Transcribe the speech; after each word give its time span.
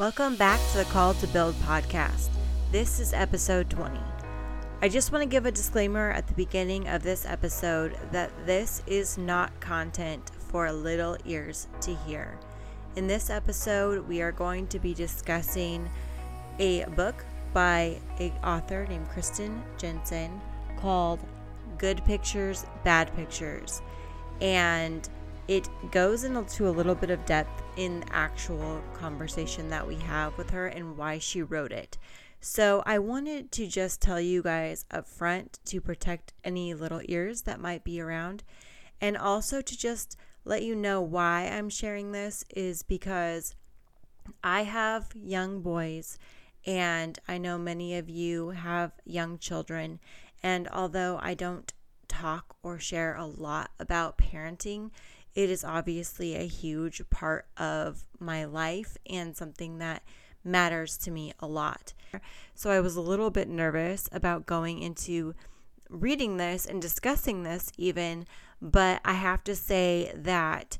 Welcome 0.00 0.36
back 0.36 0.58
to 0.72 0.78
the 0.78 0.84
Call 0.84 1.12
to 1.12 1.26
Build 1.26 1.54
podcast. 1.56 2.30
This 2.72 3.00
is 3.00 3.12
episode 3.12 3.68
20. 3.68 4.00
I 4.80 4.88
just 4.88 5.12
want 5.12 5.20
to 5.20 5.28
give 5.28 5.44
a 5.44 5.50
disclaimer 5.52 6.10
at 6.10 6.26
the 6.26 6.32
beginning 6.32 6.88
of 6.88 7.02
this 7.02 7.26
episode 7.26 7.98
that 8.10 8.30
this 8.46 8.82
is 8.86 9.18
not 9.18 9.60
content 9.60 10.30
for 10.48 10.72
little 10.72 11.18
ears 11.26 11.66
to 11.82 11.94
hear. 11.94 12.38
In 12.96 13.08
this 13.08 13.28
episode, 13.28 14.08
we 14.08 14.22
are 14.22 14.32
going 14.32 14.68
to 14.68 14.78
be 14.78 14.94
discussing 14.94 15.86
a 16.58 16.86
book 16.96 17.22
by 17.52 17.98
an 18.18 18.32
author 18.42 18.86
named 18.88 19.06
Kristen 19.10 19.62
Jensen 19.76 20.40
called 20.78 21.20
Good 21.76 22.02
Pictures, 22.06 22.64
Bad 22.84 23.14
Pictures. 23.16 23.82
And 24.40 25.06
it 25.46 25.68
goes 25.90 26.24
into 26.24 26.68
a 26.68 26.70
little 26.70 26.94
bit 26.94 27.10
of 27.10 27.26
depth 27.26 27.69
in 27.80 28.04
actual 28.10 28.82
conversation 28.92 29.70
that 29.70 29.88
we 29.88 29.94
have 29.94 30.36
with 30.36 30.50
her 30.50 30.66
and 30.66 30.98
why 30.98 31.18
she 31.18 31.40
wrote 31.40 31.72
it. 31.72 31.96
So, 32.38 32.82
I 32.84 32.98
wanted 32.98 33.50
to 33.52 33.66
just 33.66 34.02
tell 34.02 34.20
you 34.20 34.42
guys 34.42 34.84
up 34.90 35.08
front 35.08 35.58
to 35.64 35.80
protect 35.80 36.34
any 36.44 36.74
little 36.74 37.00
ears 37.06 37.42
that 37.42 37.58
might 37.58 37.82
be 37.82 37.98
around, 37.98 38.44
and 39.00 39.16
also 39.16 39.62
to 39.62 39.78
just 39.78 40.18
let 40.44 40.62
you 40.62 40.76
know 40.76 41.00
why 41.00 41.48
I'm 41.48 41.70
sharing 41.70 42.12
this 42.12 42.44
is 42.54 42.82
because 42.82 43.54
I 44.44 44.64
have 44.64 45.12
young 45.14 45.62
boys, 45.62 46.18
and 46.66 47.18
I 47.26 47.38
know 47.38 47.56
many 47.56 47.96
of 47.96 48.10
you 48.10 48.50
have 48.50 48.92
young 49.06 49.38
children. 49.38 50.00
And 50.42 50.68
although 50.68 51.18
I 51.22 51.32
don't 51.32 51.72
talk 52.08 52.56
or 52.62 52.78
share 52.78 53.14
a 53.14 53.24
lot 53.24 53.70
about 53.78 54.18
parenting, 54.18 54.90
it 55.34 55.50
is 55.50 55.64
obviously 55.64 56.34
a 56.34 56.46
huge 56.46 57.02
part 57.10 57.46
of 57.56 58.04
my 58.18 58.44
life 58.44 58.96
and 59.08 59.36
something 59.36 59.78
that 59.78 60.02
matters 60.44 60.96
to 60.98 61.10
me 61.10 61.32
a 61.40 61.46
lot. 61.46 61.92
So 62.54 62.70
I 62.70 62.80
was 62.80 62.96
a 62.96 63.00
little 63.00 63.30
bit 63.30 63.48
nervous 63.48 64.08
about 64.10 64.46
going 64.46 64.80
into 64.80 65.34
reading 65.88 66.36
this 66.36 66.66
and 66.66 66.80
discussing 66.80 67.42
this, 67.42 67.70
even, 67.76 68.26
but 68.60 69.00
I 69.04 69.14
have 69.14 69.44
to 69.44 69.54
say 69.54 70.12
that 70.14 70.78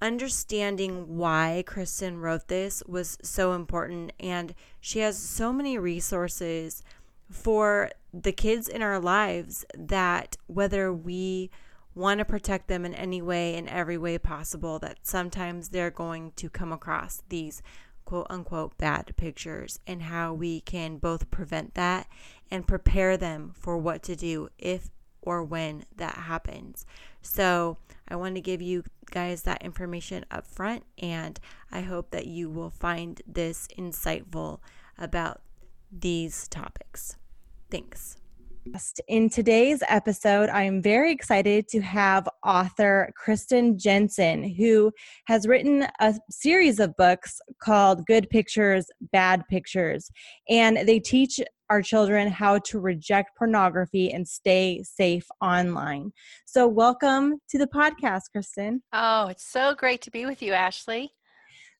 understanding 0.00 1.16
why 1.16 1.64
Kristen 1.66 2.18
wrote 2.18 2.48
this 2.48 2.82
was 2.86 3.18
so 3.22 3.52
important. 3.52 4.12
And 4.18 4.54
she 4.80 4.98
has 5.00 5.18
so 5.18 5.52
many 5.52 5.78
resources 5.78 6.82
for 7.30 7.90
the 8.12 8.32
kids 8.32 8.68
in 8.68 8.82
our 8.82 9.00
lives 9.00 9.64
that 9.76 10.36
whether 10.46 10.92
we 10.92 11.50
want 11.96 12.18
to 12.18 12.24
protect 12.24 12.68
them 12.68 12.84
in 12.84 12.94
any 12.94 13.22
way, 13.22 13.54
in 13.54 13.68
every 13.68 13.98
way 13.98 14.18
possible, 14.18 14.78
that 14.78 14.98
sometimes 15.02 15.70
they're 15.70 15.90
going 15.90 16.32
to 16.36 16.50
come 16.50 16.70
across 16.70 17.22
these 17.28 17.62
quote 18.04 18.26
unquote 18.30 18.78
bad 18.78 19.12
pictures 19.16 19.80
and 19.86 20.02
how 20.02 20.32
we 20.32 20.60
can 20.60 20.98
both 20.98 21.28
prevent 21.30 21.74
that 21.74 22.06
and 22.50 22.68
prepare 22.68 23.16
them 23.16 23.52
for 23.58 23.76
what 23.76 24.02
to 24.04 24.14
do 24.14 24.48
if 24.58 24.90
or 25.22 25.42
when 25.42 25.84
that 25.96 26.14
happens. 26.14 26.86
So, 27.20 27.78
I 28.06 28.14
want 28.14 28.36
to 28.36 28.40
give 28.40 28.62
you 28.62 28.84
guys 29.10 29.42
that 29.42 29.62
information 29.62 30.24
up 30.30 30.46
front, 30.46 30.84
and 30.98 31.40
I 31.72 31.80
hope 31.80 32.10
that 32.10 32.26
you 32.26 32.48
will 32.48 32.70
find 32.70 33.20
this 33.26 33.66
insightful 33.76 34.60
about 34.96 35.40
these 35.90 36.46
topics. 36.46 37.16
Thanks. 37.68 38.18
In 39.08 39.30
today's 39.30 39.82
episode, 39.88 40.48
I'm 40.48 40.82
very 40.82 41.12
excited 41.12 41.68
to 41.68 41.80
have 41.80 42.28
author 42.44 43.12
Kristen 43.16 43.78
Jensen, 43.78 44.42
who 44.42 44.92
has 45.26 45.46
written 45.46 45.86
a 46.00 46.14
series 46.30 46.80
of 46.80 46.96
books 46.96 47.40
called 47.62 48.06
Good 48.06 48.28
Pictures, 48.30 48.86
Bad 49.12 49.42
Pictures. 49.48 50.10
And 50.48 50.78
they 50.88 50.98
teach 50.98 51.40
our 51.70 51.82
children 51.82 52.28
how 52.28 52.58
to 52.58 52.80
reject 52.80 53.36
pornography 53.36 54.12
and 54.12 54.26
stay 54.26 54.82
safe 54.82 55.26
online. 55.40 56.12
So, 56.46 56.66
welcome 56.66 57.38
to 57.50 57.58
the 57.58 57.66
podcast, 57.66 58.22
Kristen. 58.32 58.82
Oh, 58.92 59.28
it's 59.28 59.46
so 59.46 59.74
great 59.74 60.02
to 60.02 60.10
be 60.10 60.26
with 60.26 60.42
you, 60.42 60.52
Ashley. 60.52 61.12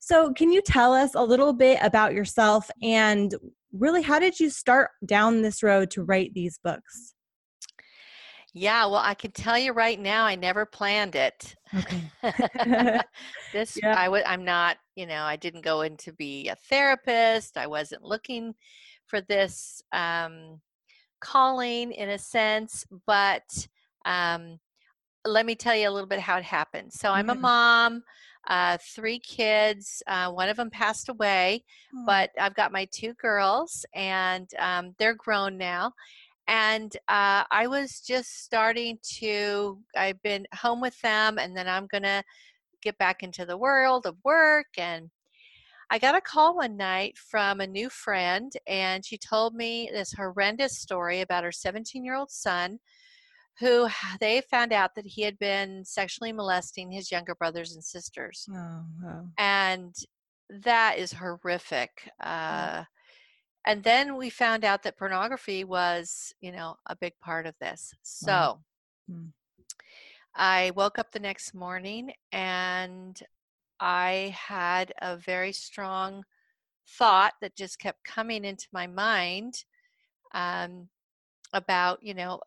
So, 0.06 0.32
can 0.32 0.52
you 0.52 0.62
tell 0.62 0.92
us 0.94 1.16
a 1.16 1.24
little 1.24 1.52
bit 1.52 1.80
about 1.82 2.14
yourself 2.14 2.70
and 2.80 3.34
really 3.72 4.02
how 4.02 4.20
did 4.20 4.38
you 4.38 4.50
start 4.50 4.90
down 5.04 5.42
this 5.42 5.64
road 5.64 5.90
to 5.90 6.04
write 6.04 6.32
these 6.32 6.60
books? 6.62 7.14
Yeah, 8.54 8.86
well, 8.86 9.02
I 9.02 9.14
can 9.14 9.32
tell 9.32 9.58
you 9.58 9.72
right 9.72 9.98
now, 9.98 10.24
I 10.24 10.36
never 10.36 10.64
planned 10.64 11.16
it. 11.16 11.56
Okay. 11.74 12.04
this, 13.52 13.76
yeah. 13.82 13.96
I 13.98 14.08
would, 14.08 14.22
I'm 14.22 14.44
not, 14.44 14.76
you 14.94 15.06
know, 15.06 15.24
I 15.24 15.34
didn't 15.34 15.64
go 15.64 15.80
in 15.80 15.96
to 15.96 16.12
be 16.12 16.50
a 16.50 16.54
therapist. 16.54 17.56
I 17.56 17.66
wasn't 17.66 18.04
looking 18.04 18.54
for 19.06 19.20
this 19.22 19.82
um, 19.92 20.60
calling 21.20 21.90
in 21.90 22.10
a 22.10 22.18
sense, 22.18 22.86
but 23.08 23.42
um, 24.04 24.60
let 25.26 25.46
me 25.46 25.54
tell 25.54 25.74
you 25.74 25.88
a 25.88 25.90
little 25.90 26.08
bit 26.08 26.20
how 26.20 26.36
it 26.38 26.44
happened. 26.44 26.92
So 26.92 27.10
I'm 27.10 27.30
a 27.30 27.34
mom 27.34 28.02
uh, 28.46 28.78
three 28.80 29.18
kids. 29.18 30.02
Uh, 30.06 30.30
one 30.30 30.48
of 30.48 30.56
them 30.56 30.70
passed 30.70 31.08
away, 31.08 31.64
oh. 31.94 32.04
but 32.06 32.30
I've 32.40 32.54
got 32.54 32.72
my 32.72 32.86
two 32.92 33.14
girls, 33.14 33.84
and 33.94 34.48
um, 34.58 34.94
they're 34.98 35.14
grown 35.14 35.56
now. 35.56 35.92
And 36.48 36.96
uh, 37.08 37.42
I 37.50 37.66
was 37.66 38.00
just 38.00 38.44
starting 38.44 38.98
to, 39.18 39.78
I've 39.96 40.22
been 40.22 40.46
home 40.54 40.80
with 40.80 40.98
them, 41.00 41.38
and 41.38 41.56
then 41.56 41.68
I'm 41.68 41.86
going 41.86 42.04
to 42.04 42.22
get 42.82 42.96
back 42.98 43.22
into 43.22 43.44
the 43.44 43.56
world 43.56 44.06
of 44.06 44.16
work. 44.24 44.66
And 44.78 45.10
I 45.90 45.98
got 45.98 46.14
a 46.14 46.20
call 46.20 46.56
one 46.56 46.76
night 46.76 47.18
from 47.18 47.60
a 47.60 47.66
new 47.66 47.90
friend, 47.90 48.52
and 48.68 49.04
she 49.04 49.18
told 49.18 49.54
me 49.54 49.90
this 49.92 50.12
horrendous 50.12 50.78
story 50.78 51.20
about 51.20 51.44
her 51.44 51.52
17 51.52 52.04
year 52.04 52.14
old 52.14 52.30
son 52.30 52.78
who 53.58 53.88
they 54.20 54.40
found 54.50 54.72
out 54.72 54.94
that 54.94 55.06
he 55.06 55.22
had 55.22 55.38
been 55.38 55.84
sexually 55.84 56.32
molesting 56.32 56.90
his 56.90 57.10
younger 57.10 57.34
brothers 57.34 57.74
and 57.74 57.84
sisters. 57.84 58.48
Oh, 58.50 58.84
wow. 59.02 59.26
And 59.38 59.94
that 60.50 60.98
is 60.98 61.12
horrific. 61.12 62.10
Uh, 62.20 62.84
and 63.66 63.82
then 63.82 64.16
we 64.16 64.30
found 64.30 64.64
out 64.64 64.84
that 64.84 64.96
pornography 64.96 65.64
was, 65.64 66.32
you 66.40 66.52
know, 66.52 66.76
a 66.86 66.96
big 66.96 67.14
part 67.20 67.46
of 67.46 67.54
this. 67.60 67.92
So 68.02 68.30
wow. 68.30 68.60
mm. 69.10 69.32
I 70.36 70.70
woke 70.76 70.98
up 70.98 71.10
the 71.10 71.18
next 71.18 71.54
morning 71.54 72.12
and 72.30 73.20
I 73.80 74.36
had 74.38 74.92
a 75.00 75.16
very 75.16 75.52
strong 75.52 76.24
thought 76.88 77.32
that 77.40 77.56
just 77.56 77.80
kept 77.80 78.04
coming 78.04 78.44
into 78.44 78.68
my 78.72 78.86
mind 78.86 79.64
um, 80.32 80.88
about, 81.52 82.02
you 82.02 82.14
know, 82.14 82.40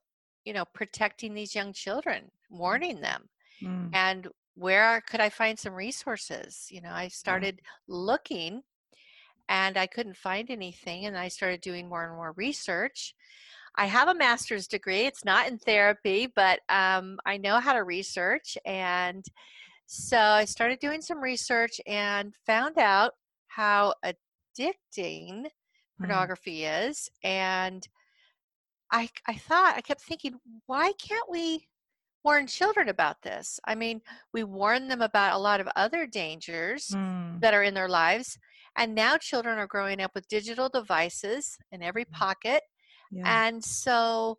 you 0.45 0.53
know 0.53 0.66
protecting 0.73 1.33
these 1.33 1.55
young 1.55 1.73
children 1.73 2.23
mm. 2.51 2.57
warning 2.57 3.01
them 3.01 3.29
mm. 3.61 3.89
and 3.94 4.27
where 4.55 5.01
could 5.09 5.19
i 5.19 5.29
find 5.29 5.57
some 5.57 5.73
resources 5.73 6.67
you 6.69 6.81
know 6.81 6.91
i 6.91 7.07
started 7.07 7.61
looking 7.88 8.61
and 9.47 9.78
i 9.78 9.88
couldn't 9.88 10.17
find 10.17 10.49
anything 10.49 11.05
and 11.05 11.17
i 11.17 11.28
started 11.28 11.61
doing 11.61 11.88
more 11.88 12.05
and 12.05 12.16
more 12.16 12.33
research 12.35 13.13
i 13.75 13.85
have 13.85 14.07
a 14.07 14.16
master's 14.16 14.67
degree 14.67 15.05
it's 15.05 15.25
not 15.25 15.47
in 15.47 15.57
therapy 15.57 16.28
but 16.35 16.59
um, 16.69 17.17
i 17.25 17.38
know 17.38 17.59
how 17.59 17.73
to 17.73 17.83
research 17.83 18.57
and 18.66 19.25
so 19.85 20.17
i 20.17 20.45
started 20.45 20.79
doing 20.79 21.01
some 21.01 21.19
research 21.19 21.79
and 21.88 22.33
found 22.45 22.78
out 22.78 23.13
how 23.47 23.94
addicting 24.05 25.44
mm. 25.44 25.49
pornography 25.97 26.66
is 26.66 27.09
and 27.23 27.88
I, 28.91 29.09
I 29.27 29.35
thought, 29.35 29.75
I 29.77 29.81
kept 29.81 30.01
thinking, 30.01 30.35
why 30.66 30.94
can't 30.94 31.29
we 31.29 31.67
warn 32.23 32.47
children 32.47 32.89
about 32.89 33.22
this? 33.22 33.59
I 33.66 33.75
mean, 33.75 34.01
we 34.33 34.44
warn 34.44 34.88
them 34.88 35.01
about 35.01 35.35
a 35.35 35.39
lot 35.39 35.61
of 35.61 35.69
other 35.75 36.05
dangers 36.05 36.88
mm. 36.88 37.39
that 37.41 37.53
are 37.53 37.63
in 37.63 37.73
their 37.73 37.89
lives. 37.89 38.38
And 38.78 38.95
now 38.95 39.17
children 39.17 39.57
are 39.57 39.67
growing 39.67 40.02
up 40.02 40.11
with 40.16 40.28
digital 40.28 40.69
devices 40.69 41.58
in 41.72 41.81
every 41.84 42.05
mm. 42.05 42.11
pocket. 42.11 42.61
Yeah. 43.11 43.47
And 43.47 43.64
so 43.64 44.37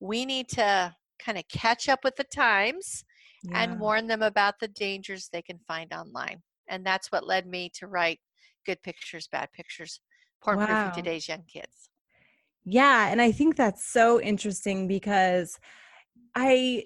we 0.00 0.24
need 0.24 0.48
to 0.50 0.94
kind 1.24 1.38
of 1.38 1.44
catch 1.48 1.88
up 1.88 2.00
with 2.04 2.16
the 2.16 2.24
times 2.24 3.04
yeah. 3.44 3.62
and 3.62 3.80
warn 3.80 4.06
them 4.06 4.22
about 4.22 4.54
the 4.60 4.68
dangers 4.68 5.28
they 5.32 5.42
can 5.42 5.58
find 5.66 5.92
online. 5.92 6.42
And 6.68 6.84
that's 6.84 7.10
what 7.12 7.26
led 7.26 7.46
me 7.46 7.70
to 7.74 7.86
write 7.86 8.20
Good 8.64 8.82
Pictures, 8.82 9.28
Bad 9.30 9.48
Pictures, 9.52 10.00
Porn 10.42 10.58
wow. 10.58 10.66
Proof 10.66 10.88
for 10.88 10.94
Today's 10.94 11.28
Young 11.28 11.44
Kids. 11.52 11.89
Yeah, 12.72 13.08
and 13.10 13.20
I 13.20 13.32
think 13.32 13.56
that's 13.56 13.84
so 13.84 14.20
interesting 14.20 14.86
because 14.86 15.58
I 16.36 16.84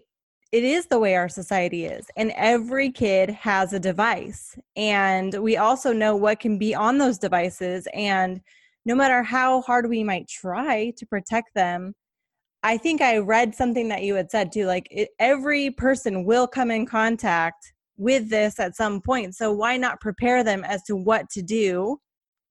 it 0.51 0.65
is 0.65 0.87
the 0.87 0.99
way 0.99 1.17
our 1.17 1.29
society 1.29 1.85
is 1.85 2.07
and 2.17 2.33
every 2.37 2.91
kid 2.91 3.29
has 3.29 3.73
a 3.73 3.81
device 3.81 4.57
and 4.77 5.35
we 5.43 5.57
also 5.57 5.93
know 5.93 6.15
what 6.15 6.39
can 6.39 6.59
be 6.59 6.75
on 6.75 6.97
those 6.97 7.19
devices 7.19 7.89
and 7.93 8.41
no 8.85 8.95
matter 8.95 9.23
how 9.23 9.63
hard 9.63 9.89
we 9.89 10.05
might 10.05 10.29
try 10.29 10.93
to 10.97 11.05
protect 11.07 11.53
them 11.57 11.93
i 12.63 12.77
think 12.77 13.01
i 13.01 13.19
read 13.19 13.53
something 13.53 13.89
that 13.89 14.05
you 14.05 14.15
had 14.15 14.31
said 14.31 14.53
too 14.53 14.65
like 14.65 14.87
it, 14.93 15.09
every 15.19 15.73
person 15.73 16.25
will 16.25 16.47
come 16.47 16.71
in 16.71 16.87
contact 16.87 17.73
with 17.97 18.31
this 18.31 18.61
at 18.61 18.77
some 18.77 19.01
point 19.01 19.35
so 19.35 19.51
why 19.51 19.77
not 19.77 20.01
prepare 20.01 20.45
them 20.45 20.63
as 20.63 20.85
to 20.85 20.95
what 20.95 21.29
to 21.29 21.43
do 21.43 21.99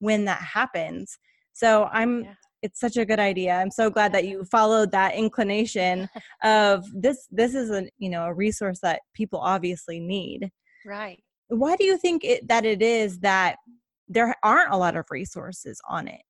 when 0.00 0.26
that 0.26 0.42
happens 0.42 1.16
so 1.54 1.84
i'm 1.90 2.24
yeah. 2.24 2.34
It's 2.64 2.80
such 2.80 2.96
a 2.96 3.04
good 3.04 3.20
idea 3.20 3.54
i'm 3.54 3.70
so 3.70 3.90
glad 3.90 4.12
that 4.12 4.24
you 4.24 4.44
followed 4.46 4.90
that 4.90 5.14
inclination 5.14 6.08
of 6.42 6.84
this 6.92 7.28
this 7.30 7.54
is 7.54 7.70
a 7.70 7.86
you 7.98 8.08
know 8.08 8.24
a 8.24 8.34
resource 8.34 8.80
that 8.80 9.00
people 9.14 9.38
obviously 9.38 10.00
need 10.00 10.50
right 10.84 11.22
why 11.48 11.76
do 11.76 11.84
you 11.84 11.98
think 11.98 12.24
it, 12.24 12.48
that 12.48 12.64
it 12.64 12.82
is 12.82 13.20
that 13.20 13.56
there 14.08 14.34
aren't 14.42 14.72
a 14.72 14.76
lot 14.76 14.96
of 14.96 15.04
resources 15.10 15.80
on 15.88 16.08
it 16.08 16.22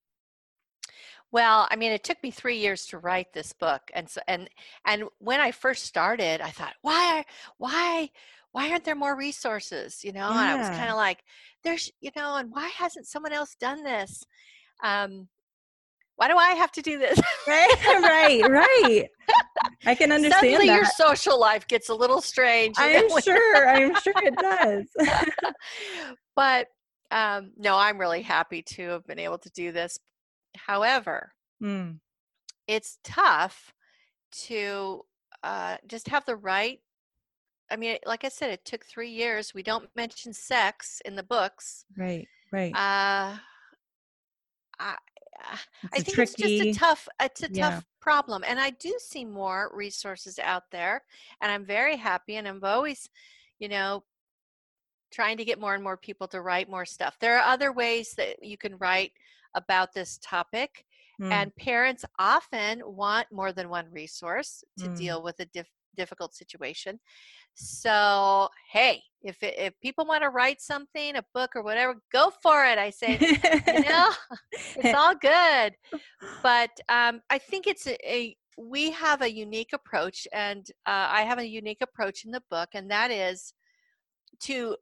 well, 1.32 1.66
I 1.68 1.74
mean, 1.74 1.90
it 1.90 2.04
took 2.04 2.22
me 2.22 2.30
three 2.30 2.58
years 2.58 2.86
to 2.86 2.98
write 2.98 3.32
this 3.32 3.52
book, 3.52 3.90
and 3.92 4.08
so 4.08 4.20
and 4.28 4.48
and 4.86 5.02
when 5.18 5.40
I 5.40 5.50
first 5.50 5.84
started, 5.84 6.40
I 6.40 6.50
thought, 6.50 6.74
why, 6.82 7.18
are, 7.18 7.24
why, 7.58 8.10
why 8.52 8.70
aren't 8.70 8.84
there 8.84 8.94
more 8.94 9.16
resources? 9.16 10.04
You 10.04 10.12
know, 10.12 10.30
yeah. 10.30 10.30
and 10.30 10.38
I 10.38 10.56
was 10.56 10.68
kind 10.68 10.90
of 10.90 10.94
like, 10.94 11.24
there's, 11.64 11.90
you 12.00 12.12
know, 12.14 12.36
and 12.36 12.52
why 12.52 12.68
hasn't 12.68 13.08
someone 13.08 13.32
else 13.32 13.56
done 13.58 13.82
this? 13.82 14.22
Um, 14.84 15.26
why 16.16 16.28
do 16.28 16.36
I 16.36 16.50
have 16.50 16.70
to 16.72 16.82
do 16.82 16.98
this? 16.98 17.18
right, 17.48 17.74
right, 17.84 18.42
right. 18.48 19.04
I 19.86 19.94
can 19.94 20.12
understand. 20.12 20.40
Suddenly, 20.40 20.68
that. 20.68 20.76
your 20.76 20.84
social 20.84 21.38
life 21.40 21.66
gets 21.66 21.88
a 21.88 21.94
little 21.94 22.20
strange. 22.20 22.76
I'm 22.78 23.08
sure. 23.20 23.68
I'm 23.68 23.94
sure 24.00 24.14
it 24.16 24.36
does. 24.36 24.86
but 26.36 26.68
um, 27.10 27.52
no, 27.56 27.76
I'm 27.76 27.98
really 27.98 28.22
happy 28.22 28.62
to 28.62 28.88
have 28.90 29.06
been 29.06 29.18
able 29.18 29.38
to 29.38 29.50
do 29.50 29.72
this 29.72 29.98
However, 30.56 31.32
mm. 31.62 31.98
it's 32.66 32.98
tough 33.02 33.74
to 34.46 35.02
uh, 35.42 35.76
just 35.86 36.08
have 36.08 36.24
the 36.24 36.36
right. 36.36 36.80
I 37.70 37.76
mean, 37.76 37.98
like 38.06 38.24
I 38.24 38.28
said, 38.28 38.50
it 38.50 38.64
took 38.64 38.84
three 38.84 39.10
years. 39.10 39.54
We 39.54 39.62
don't 39.62 39.88
mention 39.96 40.32
sex 40.32 41.00
in 41.04 41.16
the 41.16 41.22
books. 41.22 41.84
Right, 41.96 42.28
right. 42.52 42.72
Uh, 42.74 43.36
I, 44.78 44.96
I 45.92 46.00
think 46.00 46.14
tricky, 46.14 46.42
it's 46.56 46.64
just 46.64 46.76
a 46.76 46.80
tough, 46.80 47.08
it's 47.20 47.42
a 47.42 47.50
yeah. 47.50 47.70
tough 47.70 47.84
problem. 48.00 48.44
And 48.46 48.58
I 48.58 48.70
do 48.70 48.94
see 48.98 49.24
more 49.24 49.70
resources 49.74 50.38
out 50.38 50.64
there, 50.70 51.02
and 51.40 51.50
I'm 51.50 51.64
very 51.64 51.96
happy. 51.96 52.36
And 52.36 52.46
I'm 52.46 52.60
always, 52.62 53.08
you 53.58 53.68
know, 53.68 54.04
trying 55.12 55.36
to 55.36 55.44
get 55.44 55.60
more 55.60 55.74
and 55.74 55.82
more 55.82 55.96
people 55.96 56.26
to 56.28 56.40
write 56.40 56.68
more 56.68 56.84
stuff. 56.84 57.16
There 57.20 57.38
are 57.38 57.52
other 57.52 57.72
ways 57.72 58.14
that 58.16 58.42
you 58.42 58.56
can 58.56 58.76
write 58.78 59.12
about 59.54 59.92
this 59.92 60.18
topic. 60.22 60.84
Mm. 61.22 61.30
And 61.30 61.56
parents 61.56 62.04
often 62.18 62.82
want 62.84 63.28
more 63.30 63.52
than 63.52 63.68
one 63.68 63.86
resource 63.92 64.64
to 64.78 64.86
mm. 64.86 64.98
deal 64.98 65.22
with 65.22 65.38
a 65.38 65.44
dif- 65.46 65.70
difficult 65.94 66.34
situation. 66.34 67.00
So, 67.54 68.48
hey, 68.70 69.02
if 69.22 69.42
it, 69.42 69.54
if 69.58 69.80
people 69.80 70.04
want 70.04 70.22
to 70.22 70.28
write 70.28 70.60
something, 70.60 71.16
a 71.16 71.24
book 71.32 71.52
or 71.54 71.62
whatever, 71.62 71.96
go 72.12 72.30
for 72.42 72.64
it. 72.64 72.78
I 72.78 72.90
say, 72.90 73.18
you 73.20 73.80
know, 73.88 74.10
it's 74.52 74.94
all 74.94 75.14
good. 75.14 75.74
But 76.42 76.70
um, 76.88 77.22
I 77.30 77.38
think 77.38 77.66
it's 77.66 77.86
a, 77.86 77.96
a, 78.06 78.36
we 78.58 78.90
have 78.92 79.22
a 79.22 79.32
unique 79.32 79.72
approach, 79.72 80.28
and 80.32 80.66
uh, 80.86 81.08
I 81.10 81.22
have 81.22 81.38
a 81.38 81.46
unique 81.46 81.80
approach 81.80 82.24
in 82.24 82.30
the 82.30 82.42
book, 82.50 82.68
and 82.74 82.90
that 82.90 83.10
is 83.10 83.54
to 84.40 84.76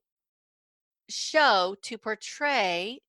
show, 1.08 1.76
to 1.82 1.98
portray 1.98 3.00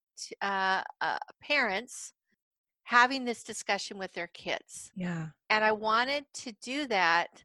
uh, 0.42 0.84
uh, 1.02 1.18
parents 1.42 2.14
having 2.84 3.26
this 3.26 3.44
discussion 3.44 3.98
with 3.98 4.14
their 4.14 4.28
kids. 4.28 4.92
Yeah. 4.96 5.28
And 5.50 5.64
I 5.64 5.72
wanted 5.72 6.26
to 6.34 6.54
do 6.62 6.86
that 6.88 7.44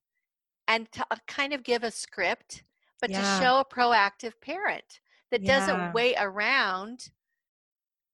and 0.69 0.91
to 0.93 1.05
uh, 1.11 1.17
kind 1.27 1.53
of 1.53 1.65
give 1.65 1.83
a 1.83 1.91
script, 1.91 2.63
but 3.01 3.11
yeah. 3.11 3.21
to 3.21 3.43
show 3.43 3.59
a 3.59 3.65
proactive 3.65 4.35
parent 4.41 5.01
that 5.31 5.43
yeah. 5.43 5.59
doesn't 5.59 5.95
wait 5.95 6.15
around 6.21 7.09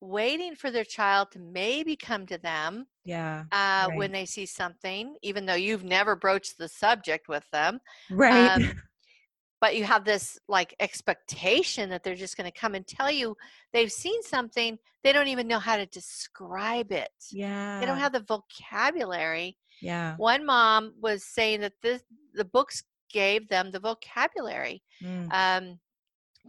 waiting 0.00 0.54
for 0.54 0.70
their 0.70 0.84
child 0.84 1.30
to 1.30 1.38
maybe 1.38 1.96
come 1.96 2.26
to 2.26 2.36
them 2.38 2.86
yeah 3.04 3.44
uh, 3.52 3.86
right. 3.88 3.96
when 3.96 4.12
they 4.12 4.26
see 4.26 4.44
something 4.44 5.14
even 5.22 5.46
though 5.46 5.54
you've 5.54 5.84
never 5.84 6.14
broached 6.14 6.58
the 6.58 6.68
subject 6.68 7.26
with 7.26 7.44
them 7.52 7.80
right 8.10 8.50
um, 8.50 8.70
but 9.62 9.74
you 9.74 9.82
have 9.82 10.04
this 10.04 10.38
like 10.46 10.74
expectation 10.78 11.88
that 11.88 12.02
they're 12.02 12.14
just 12.14 12.36
going 12.36 12.50
to 12.50 12.60
come 12.60 12.74
and 12.74 12.86
tell 12.86 13.10
you 13.10 13.34
they've 13.72 13.92
seen 13.92 14.22
something 14.22 14.76
they 15.02 15.12
don't 15.12 15.28
even 15.28 15.48
know 15.48 15.58
how 15.58 15.76
to 15.76 15.86
describe 15.86 16.92
it 16.92 17.08
yeah 17.32 17.80
they 17.80 17.86
don't 17.86 17.98
have 17.98 18.12
the 18.12 18.26
vocabulary 18.28 19.56
yeah 19.84 20.16
one 20.16 20.44
mom 20.44 20.92
was 21.00 21.25
saying 21.25 21.60
that 21.60 21.72
this 21.82 22.02
the 22.34 22.44
books 22.44 22.82
gave 23.12 23.48
them 23.48 23.70
the 23.70 23.81
vocabulary 23.81 24.82
mm. 25.02 25.32
um, 25.32 25.78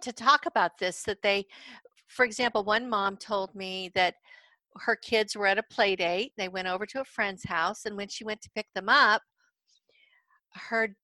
to 0.02 0.12
talk 0.12 0.46
about 0.46 0.78
this 0.80 1.04
that 1.04 1.22
they 1.22 1.46
for 2.08 2.26
example 2.26 2.64
one 2.64 2.90
mom 2.90 3.16
told 3.18 3.54
me 3.56 3.92
that 3.94 4.16
her 4.78 4.96
kids 4.96 5.38
were 5.38 5.48
at 5.48 5.58
a 5.58 5.64
play 5.64 5.96
date 5.96 6.32
they 6.38 6.48
went 6.48 6.68
over 6.68 6.86
to 6.86 7.02
a 7.02 7.06
friend's 7.06 7.44
house 7.44 7.86
and 7.86 7.96
when 7.96 8.08
she 8.08 8.24
went 8.24 8.42
to 8.42 8.50
pick 8.56 8.68
them 8.74 8.90
up 8.90 9.22
her 10.54 10.96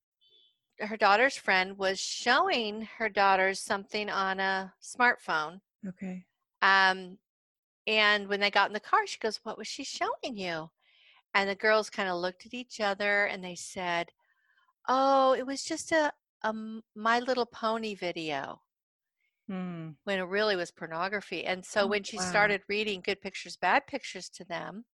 her 0.81 0.97
daughter's 0.97 1.37
friend 1.37 1.77
was 1.77 1.99
showing 1.99 2.87
her 2.97 3.09
daughters 3.09 3.59
something 3.59 4.09
on 4.09 4.39
a 4.39 4.73
smartphone. 4.81 5.59
Okay. 5.87 6.25
Um, 6.61 7.17
and 7.87 8.27
when 8.27 8.39
they 8.39 8.51
got 8.51 8.69
in 8.69 8.73
the 8.73 8.79
car, 8.79 9.05
she 9.07 9.19
goes, 9.19 9.39
"What 9.43 9.57
was 9.57 9.67
she 9.67 9.83
showing 9.83 10.35
you?" 10.37 10.69
And 11.33 11.49
the 11.49 11.55
girls 11.55 11.89
kind 11.89 12.09
of 12.09 12.19
looked 12.19 12.45
at 12.45 12.53
each 12.53 12.81
other 12.81 13.25
and 13.25 13.43
they 13.43 13.55
said, 13.55 14.09
"Oh, 14.87 15.33
it 15.33 15.45
was 15.45 15.63
just 15.63 15.91
a, 15.91 16.11
a 16.43 16.53
My 16.95 17.19
Little 17.19 17.45
Pony 17.45 17.95
video." 17.95 18.61
Hmm. 19.47 19.89
When 20.05 20.19
it 20.19 20.23
really 20.23 20.55
was 20.55 20.71
pornography. 20.71 21.45
And 21.45 21.65
so 21.65 21.81
oh, 21.81 21.87
when 21.87 22.03
she 22.03 22.17
wow. 22.17 22.23
started 22.23 22.61
reading 22.69 23.01
Good 23.03 23.21
Pictures, 23.21 23.57
Bad 23.57 23.85
Pictures 23.87 24.29
to 24.29 24.45
them, 24.45 24.85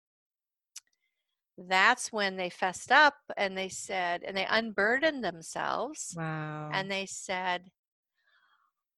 that's 1.59 2.13
when 2.13 2.37
they 2.37 2.49
fessed 2.49 2.93
up 2.93 3.15
and 3.37 3.57
they 3.57 3.69
said, 3.69 4.23
and 4.23 4.37
they 4.37 4.47
unburdened 4.49 5.25
themselves. 5.25 6.15
Wow. 6.17 6.71
And 6.73 6.91
they 6.91 7.07
said, 7.07 7.71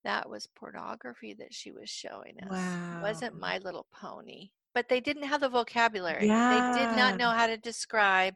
that 0.03 0.29
was 0.29 0.47
pornography 0.55 1.33
that 1.33 1.53
she 1.53 1.71
was 1.71 1.89
showing 1.89 2.37
us. 2.43 2.51
Wow. 2.51 2.99
It 2.99 3.01
wasn't 3.01 3.39
My 3.39 3.57
Little 3.57 3.87
Pony. 3.91 4.51
But 4.73 4.89
they 4.89 4.99
didn't 4.99 5.23
have 5.23 5.41
the 5.41 5.49
vocabulary. 5.49 6.27
Yeah. 6.27 6.73
They 6.73 6.79
did 6.79 6.95
not 6.95 7.17
know 7.17 7.29
how 7.29 7.47
to 7.47 7.57
describe 7.57 8.35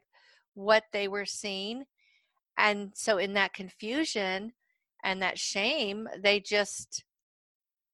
what 0.54 0.84
they 0.92 1.08
were 1.08 1.24
seeing. 1.24 1.84
And 2.58 2.92
so, 2.94 3.18
in 3.18 3.34
that 3.34 3.54
confusion 3.54 4.52
and 5.02 5.22
that 5.22 5.38
shame, 5.38 6.08
they 6.22 6.40
just, 6.40 7.04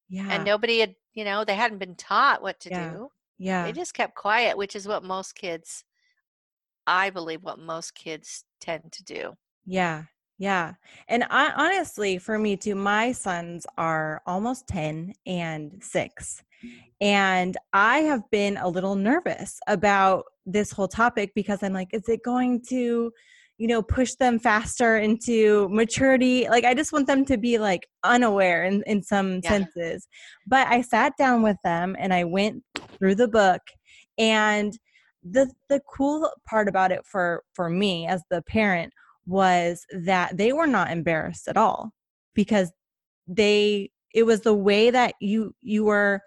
yeah. 0.08 0.28
And 0.30 0.44
nobody 0.44 0.80
had, 0.80 0.94
you 1.14 1.24
know, 1.24 1.44
they 1.44 1.54
hadn't 1.54 1.78
been 1.78 1.96
taught 1.96 2.42
what 2.42 2.60
to 2.60 2.70
yeah. 2.70 2.90
do. 2.90 3.08
Yeah. 3.38 3.64
They 3.64 3.72
just 3.72 3.94
kept 3.94 4.14
quiet, 4.14 4.56
which 4.56 4.76
is 4.76 4.86
what 4.86 5.02
most 5.02 5.34
kids 5.34 5.84
I 6.86 7.10
believe 7.10 7.42
what 7.42 7.58
most 7.58 7.94
kids 7.94 8.44
tend 8.60 8.90
to 8.92 9.04
do. 9.04 9.32
Yeah. 9.64 10.04
Yeah. 10.38 10.74
And 11.06 11.24
I, 11.30 11.52
honestly, 11.52 12.18
for 12.18 12.38
me 12.38 12.56
too, 12.56 12.74
my 12.74 13.12
sons 13.12 13.66
are 13.76 14.22
almost 14.26 14.66
10 14.66 15.12
and 15.26 15.80
six. 15.82 16.42
And 17.00 17.56
I 17.72 17.98
have 17.98 18.22
been 18.30 18.56
a 18.56 18.68
little 18.68 18.94
nervous 18.94 19.58
about 19.66 20.24
this 20.46 20.70
whole 20.70 20.88
topic 20.88 21.32
because 21.34 21.62
I'm 21.62 21.72
like, 21.72 21.88
is 21.92 22.08
it 22.08 22.22
going 22.22 22.62
to, 22.68 23.10
you 23.58 23.68
know, 23.68 23.82
push 23.82 24.14
them 24.14 24.38
faster 24.38 24.98
into 24.98 25.68
maturity? 25.70 26.46
Like, 26.48 26.64
I 26.64 26.74
just 26.74 26.92
want 26.92 27.06
them 27.06 27.24
to 27.26 27.38
be 27.38 27.58
like 27.58 27.86
unaware 28.04 28.64
in, 28.64 28.82
in 28.86 29.02
some 29.02 29.40
yeah. 29.42 29.50
senses. 29.50 30.06
But 30.46 30.66
I 30.68 30.82
sat 30.82 31.14
down 31.18 31.42
with 31.42 31.56
them 31.64 31.96
and 31.98 32.12
I 32.12 32.24
went 32.24 32.62
through 32.98 33.14
the 33.14 33.28
book 33.28 33.62
and 34.18 34.78
the 35.22 35.50
the 35.68 35.80
cool 35.80 36.30
part 36.48 36.68
about 36.68 36.92
it 36.92 37.00
for 37.04 37.42
for 37.54 37.68
me 37.68 38.06
as 38.06 38.22
the 38.30 38.42
parent 38.42 38.92
was 39.26 39.84
that 39.92 40.36
they 40.36 40.52
were 40.52 40.66
not 40.66 40.90
embarrassed 40.90 41.46
at 41.46 41.56
all 41.56 41.92
because 42.34 42.72
they 43.26 43.90
it 44.14 44.24
was 44.24 44.40
the 44.40 44.54
way 44.54 44.90
that 44.90 45.14
you 45.20 45.54
you 45.60 45.84
were 45.84 46.20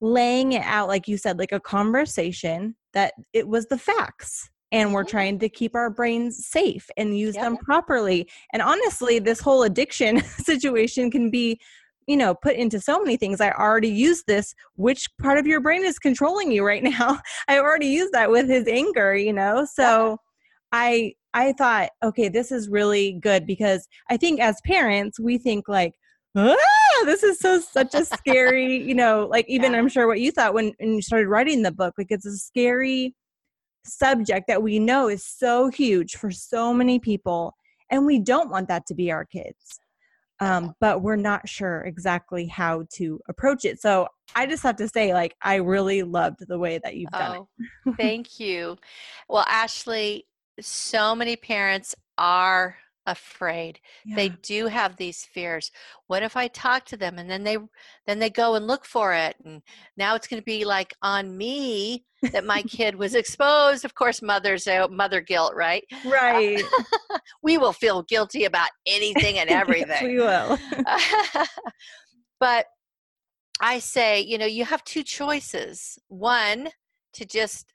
laying 0.00 0.52
it 0.52 0.62
out 0.64 0.88
like 0.88 1.08
you 1.08 1.16
said 1.16 1.38
like 1.38 1.52
a 1.52 1.60
conversation 1.60 2.74
that 2.94 3.14
it 3.32 3.46
was 3.48 3.66
the 3.66 3.78
facts 3.78 4.48
and 4.70 4.92
we're 4.92 5.02
mm-hmm. 5.02 5.10
trying 5.10 5.38
to 5.38 5.48
keep 5.48 5.74
our 5.74 5.90
brains 5.90 6.46
safe 6.46 6.88
and 6.96 7.18
use 7.18 7.34
yep. 7.34 7.44
them 7.44 7.56
properly. 7.56 8.28
And 8.52 8.62
honestly 8.62 9.18
this 9.18 9.40
whole 9.40 9.62
addiction 9.62 10.20
situation 10.22 11.10
can 11.10 11.30
be 11.30 11.60
you 12.06 12.16
know 12.16 12.34
put 12.34 12.56
into 12.56 12.80
so 12.80 13.00
many 13.00 13.16
things. 13.16 13.40
I 13.40 13.50
already 13.50 13.88
used 13.88 14.26
this 14.26 14.54
which 14.76 15.08
part 15.20 15.38
of 15.38 15.46
your 15.46 15.60
brain 15.60 15.84
is 15.84 15.98
controlling 15.98 16.52
you 16.52 16.64
right 16.64 16.82
now? 16.98 17.20
I 17.48 17.58
already 17.58 17.88
used 17.88 18.12
that 18.12 18.30
with 18.30 18.48
his 18.48 18.66
anger 18.66 19.14
you 19.14 19.32
know? 19.32 19.66
So 19.70 20.18
i 20.72 21.12
i 21.34 21.52
thought 21.54 21.90
okay 22.02 22.28
this 22.28 22.52
is 22.52 22.68
really 22.68 23.18
good 23.22 23.46
because 23.46 23.88
i 24.10 24.16
think 24.16 24.40
as 24.40 24.60
parents 24.66 25.18
we 25.18 25.38
think 25.38 25.66
like 25.68 25.94
ah, 26.36 26.56
this 27.04 27.22
is 27.22 27.38
so 27.38 27.60
such 27.60 27.94
a 27.94 28.04
scary 28.16 28.76
you 28.76 28.94
know 28.94 29.26
like 29.30 29.46
even 29.48 29.72
yeah. 29.72 29.78
i'm 29.78 29.88
sure 29.88 30.06
what 30.06 30.20
you 30.20 30.30
thought 30.30 30.54
when, 30.54 30.72
when 30.78 30.94
you 30.94 31.02
started 31.02 31.28
writing 31.28 31.62
the 31.62 31.72
book 31.72 31.94
like 31.98 32.08
it's 32.10 32.26
a 32.26 32.36
scary 32.36 33.14
subject 33.84 34.46
that 34.48 34.62
we 34.62 34.78
know 34.78 35.08
is 35.08 35.24
so 35.24 35.68
huge 35.68 36.16
for 36.16 36.30
so 36.30 36.74
many 36.74 36.98
people 36.98 37.54
and 37.90 38.04
we 38.04 38.18
don't 38.18 38.50
want 38.50 38.68
that 38.68 38.84
to 38.86 38.94
be 38.94 39.10
our 39.10 39.24
kids 39.24 39.80
um, 40.40 40.74
but 40.80 41.02
we're 41.02 41.16
not 41.16 41.48
sure 41.48 41.82
exactly 41.82 42.46
how 42.46 42.84
to 42.94 43.20
approach 43.28 43.64
it. 43.64 43.80
So 43.80 44.06
I 44.36 44.46
just 44.46 44.62
have 44.62 44.76
to 44.76 44.88
say, 44.88 45.12
like, 45.12 45.34
I 45.42 45.56
really 45.56 46.02
loved 46.02 46.46
the 46.46 46.58
way 46.58 46.78
that 46.84 46.96
you've 46.96 47.10
done 47.10 47.38
oh, 47.38 47.48
it. 47.86 47.96
thank 47.96 48.38
you. 48.38 48.76
Well, 49.28 49.44
Ashley, 49.48 50.26
so 50.60 51.14
many 51.14 51.34
parents 51.36 51.94
are 52.18 52.76
afraid. 53.08 53.80
Yeah. 54.04 54.16
they 54.16 54.28
do 54.28 54.66
have 54.66 54.96
these 54.96 55.24
fears. 55.24 55.70
What 56.06 56.22
if 56.22 56.36
i 56.36 56.48
talk 56.48 56.84
to 56.86 56.96
them 56.96 57.18
and 57.18 57.28
then 57.30 57.42
they 57.44 57.56
then 58.06 58.18
they 58.18 58.30
go 58.30 58.54
and 58.54 58.66
look 58.66 58.84
for 58.84 59.12
it 59.12 59.36
and 59.44 59.62
now 59.96 60.14
it's 60.14 60.26
going 60.26 60.40
to 60.40 60.44
be 60.44 60.64
like 60.64 60.94
on 61.02 61.36
me 61.36 62.04
that 62.32 62.44
my 62.44 62.62
kid 62.76 62.94
was 62.94 63.14
exposed. 63.14 63.84
Of 63.84 63.94
course 63.94 64.22
mother's 64.22 64.66
uh, 64.66 64.88
mother 64.88 65.20
guilt 65.20 65.54
right? 65.54 65.84
Right. 66.04 66.62
uh, 67.10 67.18
we 67.42 67.58
will 67.58 67.72
feel 67.72 68.02
guilty 68.02 68.44
about 68.44 68.70
anything 68.86 69.38
and 69.38 69.50
everything. 69.62 69.88
yes, 69.88 70.02
we 70.02 70.16
will. 70.18 70.58
But 72.40 72.66
i 73.60 73.80
say 73.80 74.20
you 74.20 74.38
know 74.38 74.46
you 74.46 74.64
have 74.64 74.84
two 74.84 75.02
choices. 75.02 75.98
One 76.08 76.68
to 77.14 77.24
just 77.24 77.72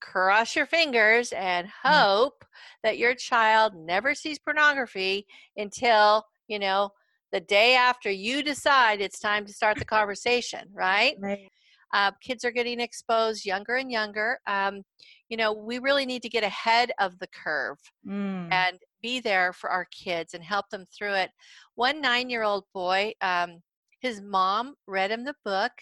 cross 0.00 0.56
your 0.56 0.66
fingers 0.66 1.32
and 1.32 1.66
mm. 1.66 1.70
hope 1.82 2.44
that 2.82 2.98
your 2.98 3.14
child 3.14 3.74
never 3.74 4.14
sees 4.14 4.38
pornography 4.38 5.26
until, 5.56 6.24
you 6.48 6.58
know, 6.58 6.90
the 7.32 7.40
day 7.40 7.74
after 7.74 8.10
you 8.10 8.42
decide 8.42 9.00
it's 9.00 9.18
time 9.18 9.44
to 9.46 9.52
start 9.52 9.78
the 9.78 9.84
conversation, 9.84 10.68
right? 10.72 11.16
Right. 11.20 11.50
Uh, 11.92 12.10
kids 12.22 12.44
are 12.44 12.50
getting 12.50 12.80
exposed 12.80 13.46
younger 13.46 13.76
and 13.76 13.90
younger. 13.90 14.38
Um, 14.46 14.82
you 15.28 15.36
know, 15.36 15.52
we 15.52 15.78
really 15.78 16.06
need 16.06 16.22
to 16.22 16.28
get 16.28 16.44
ahead 16.44 16.92
of 17.00 17.18
the 17.18 17.28
curve 17.28 17.78
mm. 18.06 18.48
and 18.52 18.78
be 19.02 19.20
there 19.20 19.52
for 19.52 19.70
our 19.70 19.86
kids 19.86 20.34
and 20.34 20.42
help 20.42 20.68
them 20.70 20.84
through 20.96 21.14
it. 21.14 21.30
One 21.74 22.00
nine 22.00 22.30
year 22.30 22.42
old 22.42 22.64
boy, 22.74 23.12
um, 23.20 23.60
his 24.00 24.20
mom 24.20 24.74
read 24.86 25.10
him 25.10 25.24
the 25.24 25.34
book 25.44 25.72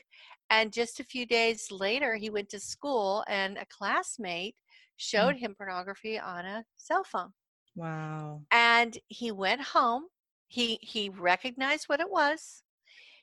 and 0.50 0.72
just 0.72 1.00
a 1.00 1.04
few 1.04 1.26
days 1.26 1.70
later, 1.70 2.14
he 2.14 2.30
went 2.30 2.48
to 2.50 2.60
school 2.60 3.24
and 3.28 3.56
a 3.58 3.66
classmate 3.66 4.54
mm. 4.54 4.92
showed 4.96 5.36
him 5.36 5.54
pornography 5.54 6.18
on 6.18 6.44
a 6.44 6.64
cell 6.76 7.04
phone. 7.04 7.32
Wow. 7.76 8.42
And 8.50 8.96
he 9.08 9.30
went 9.32 9.62
home. 9.62 10.04
He 10.48 10.78
he 10.82 11.08
recognized 11.08 11.88
what 11.88 12.00
it 12.00 12.10
was. 12.10 12.62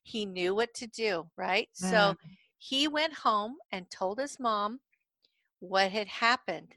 He 0.04 0.26
knew 0.26 0.56
what 0.56 0.74
to 0.76 0.88
do, 0.88 1.28
right? 1.38 1.70
Yeah. 1.82 1.90
So 1.90 2.16
he 2.58 2.88
went 2.88 3.14
home 3.14 3.56
and 3.72 3.90
told 3.90 4.20
his 4.20 4.40
mom 4.40 4.80
what 5.60 5.92
had 5.92 6.08
happened. 6.08 6.74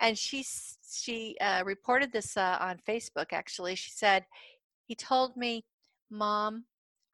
And 0.00 0.18
she 0.18 0.44
she 0.92 1.36
uh, 1.40 1.62
reported 1.64 2.12
this 2.12 2.36
uh, 2.36 2.58
on 2.60 2.78
Facebook 2.86 3.32
actually. 3.32 3.74
She 3.74 3.90
said, 3.90 4.26
"He 4.86 4.94
told 4.94 5.36
me, 5.36 5.64
"Mom, 6.10 6.64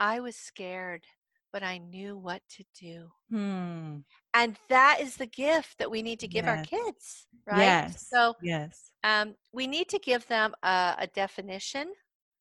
I 0.00 0.20
was 0.20 0.36
scared 0.36 1.06
but 1.54 1.62
I 1.62 1.78
knew 1.78 2.18
what 2.18 2.42
to 2.56 2.64
do. 2.80 3.06
Hmm. 3.30 3.98
And 4.34 4.56
that 4.68 4.98
is 5.00 5.14
the 5.14 5.26
gift 5.26 5.78
that 5.78 5.88
we 5.88 6.02
need 6.02 6.18
to 6.18 6.26
give 6.26 6.46
yes. 6.46 6.58
our 6.58 6.64
kids, 6.64 7.28
right? 7.46 7.60
Yes. 7.60 8.08
So, 8.10 8.34
yes. 8.42 8.90
Um, 9.04 9.36
we 9.52 9.68
need 9.68 9.88
to 9.90 10.00
give 10.00 10.26
them 10.26 10.52
a, 10.64 10.96
a 10.98 11.06
definition. 11.14 11.92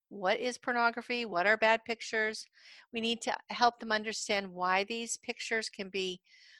What 0.09 0.39
is 0.39 0.57
pornography? 0.57 1.25
What 1.25 1.45
are 1.45 1.57
bad 1.57 1.85
pictures? 1.85 2.43
We 2.91 3.01
need 3.01 3.21
to 3.21 3.35
help 3.51 3.79
them 3.79 3.91
understand 3.91 4.51
why 4.51 4.83
these 4.85 5.17
pictures 5.17 5.69
can 5.69 5.89
be 5.89 6.19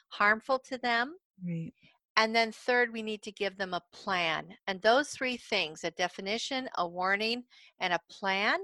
harmful 0.10 0.60
to 0.69 0.77
them. 0.77 1.15
Right. 1.43 1.74
And 2.17 2.36
then, 2.36 2.51
third, 2.51 2.93
we 2.93 3.01
need 3.01 3.24
to 3.24 3.31
give 3.31 3.57
them 3.57 3.74
a 3.74 3.81
plan. 3.91 4.45
And 4.67 4.79
those 4.83 5.10
three 5.10 5.38
things 5.38 5.83
a 5.83 5.89
definition, 5.89 6.69
a 6.77 6.88
warning, 6.88 7.45
and 7.79 7.93
a 7.93 8.00
plan 8.12 8.60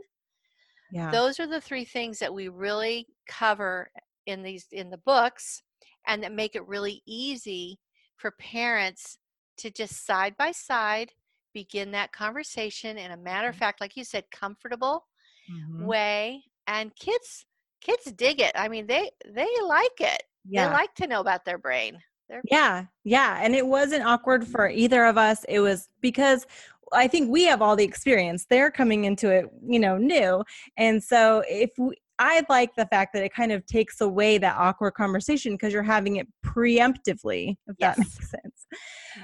yeah. 0.92 1.12
Those 1.12 1.40
are 1.40 1.48
the 1.48 1.62
three 1.62 1.86
things 1.86 2.20
that 2.20 2.34
we 2.34 2.48
really 2.48 3.08
cover 3.28 3.90
in 4.26 4.44
these 4.44 4.66
in 4.72 4.90
the 4.90 4.98
books 4.98 5.64
and 6.08 6.24
that 6.24 6.32
make 6.32 6.56
it 6.56 6.68
really 6.68 7.02
easy 7.06 7.80
for 8.18 8.32
parents 8.32 9.18
to 9.58 9.70
just 9.70 10.06
side 10.06 10.36
by 10.38 10.52
side 10.52 11.12
begin 11.54 11.92
that 11.92 12.12
conversation 12.12 12.98
in 12.98 13.12
a 13.12 13.18
matter 13.18 13.48
of 13.48 13.56
mm-hmm. 13.56 13.60
fact 13.60 13.82
like 13.82 13.98
you 13.98 14.04
said 14.04 14.24
comfortable 14.32 15.06
mm-hmm. 15.52 15.86
way 15.86 16.44
and 16.68 16.96
kids 16.96 17.46
kids 17.82 18.12
dig 18.14 18.40
it 18.40 18.52
i 18.56 18.68
mean 18.68 18.86
they 18.86 19.10
they 19.34 19.48
like 19.66 20.00
it 20.00 20.24
yeah. 20.48 20.68
they 20.68 20.74
like 20.74 20.94
to 20.94 21.08
know 21.08 21.20
about 21.20 21.44
their 21.46 21.58
brain 21.58 21.98
yeah 22.44 22.86
yeah 23.04 23.40
and 23.42 23.56
it 23.56 23.66
wasn't 23.66 24.04
awkward 24.04 24.46
for 24.48 24.70
either 24.70 25.06
of 25.06 25.18
us 25.18 25.44
it 25.50 25.60
was 25.60 25.90
because 26.02 26.46
I 26.94 27.08
think 27.08 27.30
we 27.30 27.44
have 27.46 27.62
all 27.62 27.76
the 27.76 27.84
experience. 27.84 28.46
They're 28.50 28.72
coming 28.72 29.06
into 29.06 29.30
it, 29.30 29.46
you 29.66 29.80
know, 29.80 29.98
new. 29.98 30.44
And 30.78 31.04
so 31.04 31.44
if 31.48 31.72
we, 31.78 31.96
I 32.20 32.46
like 32.50 32.76
the 32.76 32.86
fact 32.86 33.14
that 33.14 33.24
it 33.24 33.34
kind 33.34 33.52
of 33.52 33.66
takes 33.66 34.02
away 34.02 34.38
that 34.40 34.58
awkward 34.58 34.92
conversation 34.92 35.54
because 35.54 35.72
you're 35.72 35.84
having 35.84 36.18
it 36.18 36.28
preemptively, 36.46 37.56
if 37.68 37.76
yes. 37.80 37.96
that 37.96 38.00
makes 38.00 38.30
sense. 38.30 38.66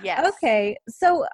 Yes. 0.03 0.27
Okay. 0.27 0.77
So 0.88 1.25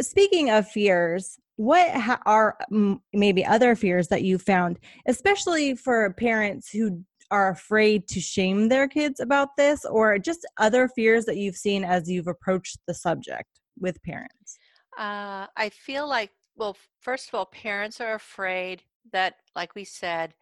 speaking 0.00 0.50
of 0.50 0.68
fears, 0.68 1.38
what 1.56 1.90
ha- 1.90 2.20
are 2.26 2.56
m- 2.72 3.00
maybe 3.12 3.44
other 3.44 3.76
fears 3.76 4.08
that 4.08 4.22
you 4.22 4.38
found, 4.38 4.78
especially 5.06 5.74
for 5.74 6.12
parents 6.14 6.70
who 6.70 7.04
are 7.30 7.50
afraid 7.50 8.08
to 8.08 8.20
shame 8.20 8.68
their 8.68 8.88
kids 8.88 9.20
about 9.20 9.56
this, 9.56 9.84
or 9.84 10.18
just 10.18 10.46
other 10.56 10.88
fears 10.88 11.26
that 11.26 11.36
you've 11.36 11.56
seen 11.56 11.84
as 11.84 12.08
you've 12.08 12.26
approached 12.26 12.78
the 12.86 12.94
subject 12.94 13.50
with 13.78 14.02
parents? 14.02 14.58
Uh, 14.98 15.46
I 15.56 15.68
feel 15.70 16.08
like, 16.08 16.32
well, 16.56 16.76
first 17.00 17.28
of 17.28 17.34
all, 17.34 17.46
parents 17.46 18.00
are 18.00 18.14
afraid 18.14 18.82
that, 19.12 19.36
like 19.54 19.74
we 19.74 19.84
said, 19.84 20.34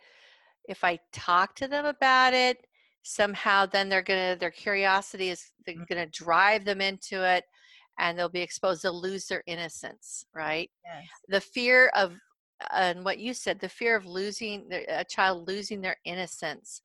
if 0.67 0.83
I 0.83 0.99
talk 1.13 1.55
to 1.57 1.69
them 1.69 1.85
about 1.85 2.33
it, 2.33 2.67
somehow 3.03 3.67
then 3.67 3.89
they're 3.89 4.03
gonna 4.03 4.35
their 4.35 4.51
curiosity 4.51 5.31
is 5.31 5.53
mm. 5.69 5.87
gonna 5.87 6.07
drive 6.07 6.65
them 6.65 6.81
into 6.81 7.23
it, 7.23 7.45
and 7.99 8.19
they'll 8.19 8.29
be 8.29 8.41
exposed. 8.41 8.83
They'll 8.83 9.01
lose 9.01 9.27
their 9.27 9.45
innocence, 9.47 10.27
right? 10.35 10.71
Yes. 10.85 11.05
The 11.29 11.41
fear 11.41 11.89
of 11.95 12.15
and 12.73 13.05
what 13.05 13.19
you 13.19 13.35
said, 13.35 13.61
the 13.61 13.69
fear 13.69 13.95
of 13.97 14.07
losing 14.07 14.67
a 14.89 15.05
child 15.05 15.47
losing 15.47 15.81
their 15.81 15.97
innocence. 16.05 16.81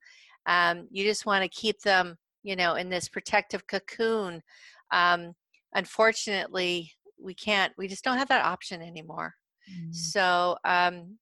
Um, 0.45 0.87
you 0.91 1.03
just 1.03 1.25
want 1.25 1.43
to 1.43 1.49
keep 1.49 1.81
them, 1.81 2.17
you 2.43 2.55
know, 2.55 2.75
in 2.75 2.89
this 2.89 3.07
protective 3.07 3.65
cocoon. 3.67 4.43
Um, 4.91 5.33
unfortunately, 5.73 6.91
we 7.21 7.33
can't 7.33 7.73
we 7.77 7.87
just 7.87 8.03
don't 8.03 8.17
have 8.17 8.29
that 8.29 8.43
option 8.43 8.81
anymore 8.81 9.33
mm. 9.69 9.93
so 9.93 10.57
um 10.65 11.17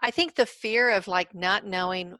i 0.00 0.10
think 0.10 0.34
the 0.34 0.46
fear 0.46 0.90
of 0.90 1.08
like 1.08 1.34
not 1.34 1.66
knowing 1.66 2.16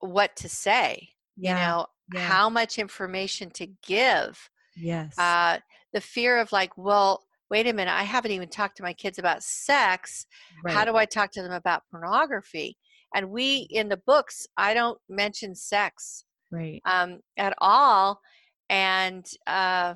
what 0.00 0.34
to 0.36 0.48
say 0.48 1.08
yeah. 1.36 1.50
you 1.50 1.66
know 1.66 1.86
yeah. 2.12 2.26
how 2.26 2.48
much 2.48 2.78
information 2.78 3.50
to 3.50 3.66
give 3.86 4.50
yes 4.76 5.18
uh 5.18 5.58
the 5.92 6.00
fear 6.00 6.38
of 6.38 6.52
like 6.52 6.76
well 6.76 7.24
wait 7.50 7.66
a 7.66 7.72
minute 7.72 7.94
i 7.94 8.02
haven't 8.02 8.32
even 8.32 8.48
talked 8.48 8.76
to 8.76 8.82
my 8.82 8.92
kids 8.92 9.18
about 9.18 9.42
sex 9.42 10.26
right. 10.64 10.74
how 10.74 10.84
do 10.84 10.96
i 10.96 11.04
talk 11.04 11.30
to 11.30 11.42
them 11.42 11.52
about 11.52 11.82
pornography 11.90 12.76
and 13.14 13.30
we 13.30 13.66
in 13.70 13.88
the 13.88 14.00
books 14.06 14.46
i 14.56 14.74
don't 14.74 14.98
mention 15.08 15.54
sex 15.54 16.24
right 16.50 16.80
um 16.84 17.20
at 17.36 17.54
all 17.58 18.20
and 18.68 19.26
uh 19.46 19.94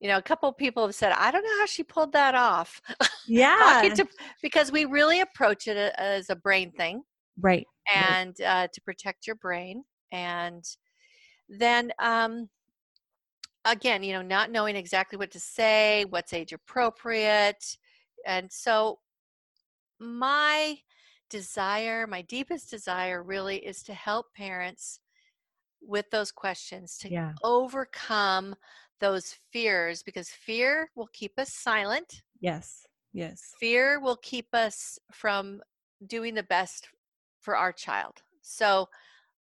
you 0.00 0.08
know 0.08 0.16
a 0.16 0.22
couple 0.22 0.52
people 0.52 0.84
have 0.84 0.94
said 0.94 1.12
i 1.12 1.30
don't 1.30 1.44
know 1.44 1.58
how 1.58 1.66
she 1.66 1.82
pulled 1.82 2.12
that 2.12 2.34
off 2.34 2.80
yeah 3.28 3.88
to, 3.94 4.06
because 4.42 4.72
we 4.72 4.84
really 4.84 5.20
approach 5.20 5.68
it 5.68 5.76
as 5.96 6.30
a 6.30 6.36
brain 6.36 6.72
thing 6.72 7.02
right 7.40 7.66
and 7.94 8.36
right. 8.40 8.64
Uh, 8.64 8.68
to 8.72 8.80
protect 8.80 9.26
your 9.26 9.36
brain 9.36 9.84
and 10.12 10.64
then 11.48 11.92
um 11.98 12.48
again 13.64 14.02
you 14.02 14.12
know 14.12 14.22
not 14.22 14.50
knowing 14.50 14.74
exactly 14.74 15.18
what 15.18 15.30
to 15.30 15.40
say 15.40 16.04
what's 16.10 16.32
age 16.32 16.52
appropriate 16.52 17.76
and 18.26 18.50
so 18.50 18.98
my 19.98 20.76
desire 21.28 22.06
my 22.06 22.22
deepest 22.22 22.70
desire 22.70 23.22
really 23.22 23.58
is 23.58 23.82
to 23.82 23.92
help 23.92 24.26
parents 24.34 25.00
with 25.82 26.10
those 26.10 26.32
questions 26.32 26.98
to 26.98 27.10
yeah. 27.10 27.32
overcome 27.42 28.54
those 29.00 29.36
fears 29.52 30.02
because 30.02 30.28
fear 30.28 30.90
will 30.94 31.08
keep 31.12 31.32
us 31.38 31.52
silent. 31.52 32.22
Yes. 32.40 32.86
Yes. 33.12 33.52
Fear 33.58 34.00
will 34.00 34.18
keep 34.22 34.46
us 34.54 34.98
from 35.12 35.60
doing 36.06 36.34
the 36.34 36.44
best 36.44 36.88
for 37.40 37.56
our 37.56 37.72
child. 37.72 38.22
So 38.42 38.88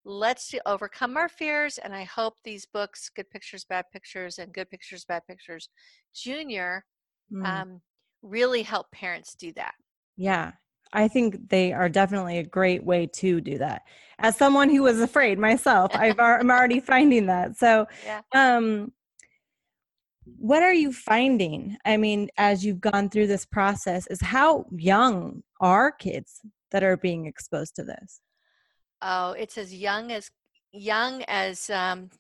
let's 0.05 0.55
overcome 0.67 1.17
our 1.17 1.29
fears. 1.29 1.79
And 1.79 1.95
I 1.95 2.05
hope 2.05 2.35
these 2.45 2.67
books, 2.67 3.11
Good 3.15 3.29
Pictures, 3.31 3.65
Bad 3.65 3.85
Pictures, 3.93 4.38
and 4.38 4.53
Good 4.53 4.71
Pictures, 4.71 5.05
Bad 5.05 5.23
Pictures 5.27 5.69
Junior, 6.15 6.85
mm. 7.33 7.47
um, 7.47 7.81
really 8.23 8.62
help 8.62 8.91
parents 8.93 9.35
do 9.35 9.53
that. 9.53 9.75
Yeah. 10.17 10.53
I 10.93 11.07
think 11.09 11.50
they 11.50 11.73
are 11.73 11.88
definitely 11.88 12.38
a 12.38 12.45
great 12.45 12.83
way 12.83 13.07
to 13.07 13.41
do 13.41 13.59
that. 13.59 13.83
As 14.19 14.37
someone 14.37 14.71
who 14.71 14.83
was 14.83 15.00
afraid 15.00 15.38
myself, 15.38 15.95
I've 15.95 16.19
I'm 16.19 16.50
already 16.50 16.81
finding 16.81 17.27
that. 17.27 17.59
So, 17.59 17.87
yeah. 18.05 18.23
um, 18.35 18.93
what 20.39 20.63
are 20.63 20.75
you 20.75 20.93
finding 20.93 21.77
i 21.85 21.97
mean 21.97 22.29
as 22.37 22.65
you've 22.65 22.81
gone 22.81 23.09
through 23.09 23.27
this 23.27 23.47
process 23.47 24.07
is 24.09 24.21
how 24.21 24.65
young 24.77 25.43
are 25.61 25.91
kids 25.91 26.41
that 26.71 26.83
are 26.83 26.97
being 26.97 27.27
exposed 27.27 27.75
to 27.75 27.83
this 27.83 28.21
Oh, 29.01 29.33
it's 29.33 29.59
as 29.59 29.75
young 29.75 30.13
as 30.13 30.31
young 30.73 31.23
as 31.29 31.71
um, 31.71 32.11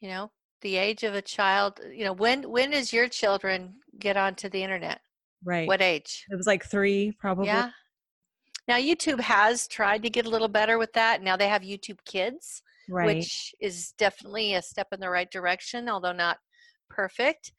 you 0.00 0.08
know 0.08 0.30
the 0.62 0.76
age 0.76 1.04
of 1.04 1.14
a 1.14 1.22
child. 1.22 1.80
You 1.92 2.04
know 2.04 2.12
when 2.12 2.50
when 2.50 2.70
does 2.70 2.92
your 2.92 3.08
children 3.08 3.74
get 3.98 4.16
onto 4.16 4.48
the 4.48 4.62
internet? 4.62 5.00
Right. 5.44 5.68
What 5.68 5.82
age? 5.82 6.26
It 6.30 6.36
was 6.36 6.46
like 6.46 6.64
three, 6.64 7.12
probably. 7.12 7.46
Yeah. 7.46 7.70
Now 8.66 8.76
YouTube 8.76 9.20
has 9.20 9.68
tried 9.68 10.02
to 10.02 10.10
get 10.10 10.26
a 10.26 10.30
little 10.30 10.48
better 10.48 10.78
with 10.78 10.92
that. 10.94 11.22
Now 11.22 11.36
they 11.36 11.48
have 11.48 11.62
YouTube 11.62 11.98
Kids, 12.04 12.62
right. 12.90 13.06
which 13.06 13.54
is 13.60 13.92
definitely 13.98 14.54
a 14.54 14.62
step 14.62 14.88
in 14.92 15.00
the 15.00 15.08
right 15.08 15.30
direction, 15.30 15.88
although 15.88 16.12
not 16.12 16.38
perfect. 16.90 17.52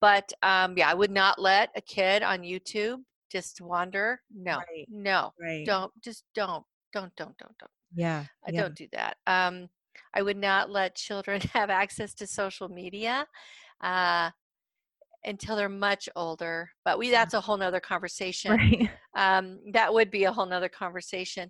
But 0.00 0.32
um, 0.42 0.76
yeah, 0.76 0.90
I 0.90 0.94
would 0.94 1.10
not 1.10 1.40
let 1.40 1.70
a 1.76 1.80
kid 1.80 2.22
on 2.22 2.40
YouTube 2.40 2.98
just 3.30 3.60
wander. 3.60 4.20
No, 4.34 4.58
Right. 4.58 4.86
no, 4.88 5.32
Right. 5.40 5.64
don't. 5.66 5.92
Just 6.02 6.24
don't, 6.34 6.64
don't, 6.92 7.14
don't, 7.16 7.36
don't, 7.38 7.58
don't. 7.58 7.70
Yeah. 7.94 8.24
I 8.46 8.50
yeah. 8.52 8.60
don't 8.62 8.74
do 8.74 8.86
that. 8.92 9.16
Um, 9.26 9.68
I 10.12 10.22
would 10.22 10.36
not 10.36 10.70
let 10.70 10.94
children 10.96 11.40
have 11.52 11.70
access 11.70 12.14
to 12.14 12.26
social 12.26 12.68
media 12.68 13.26
uh, 13.82 14.30
until 15.24 15.56
they're 15.56 15.68
much 15.68 16.08
older. 16.16 16.70
But 16.84 16.98
we 16.98 17.10
that's 17.10 17.34
a 17.34 17.40
whole 17.40 17.56
nother 17.56 17.80
conversation. 17.80 18.52
Right. 18.52 18.90
Um, 19.16 19.60
that 19.72 19.94
would 19.94 20.10
be 20.10 20.24
a 20.24 20.32
whole 20.32 20.44
nother 20.44 20.68
conversation. 20.68 21.48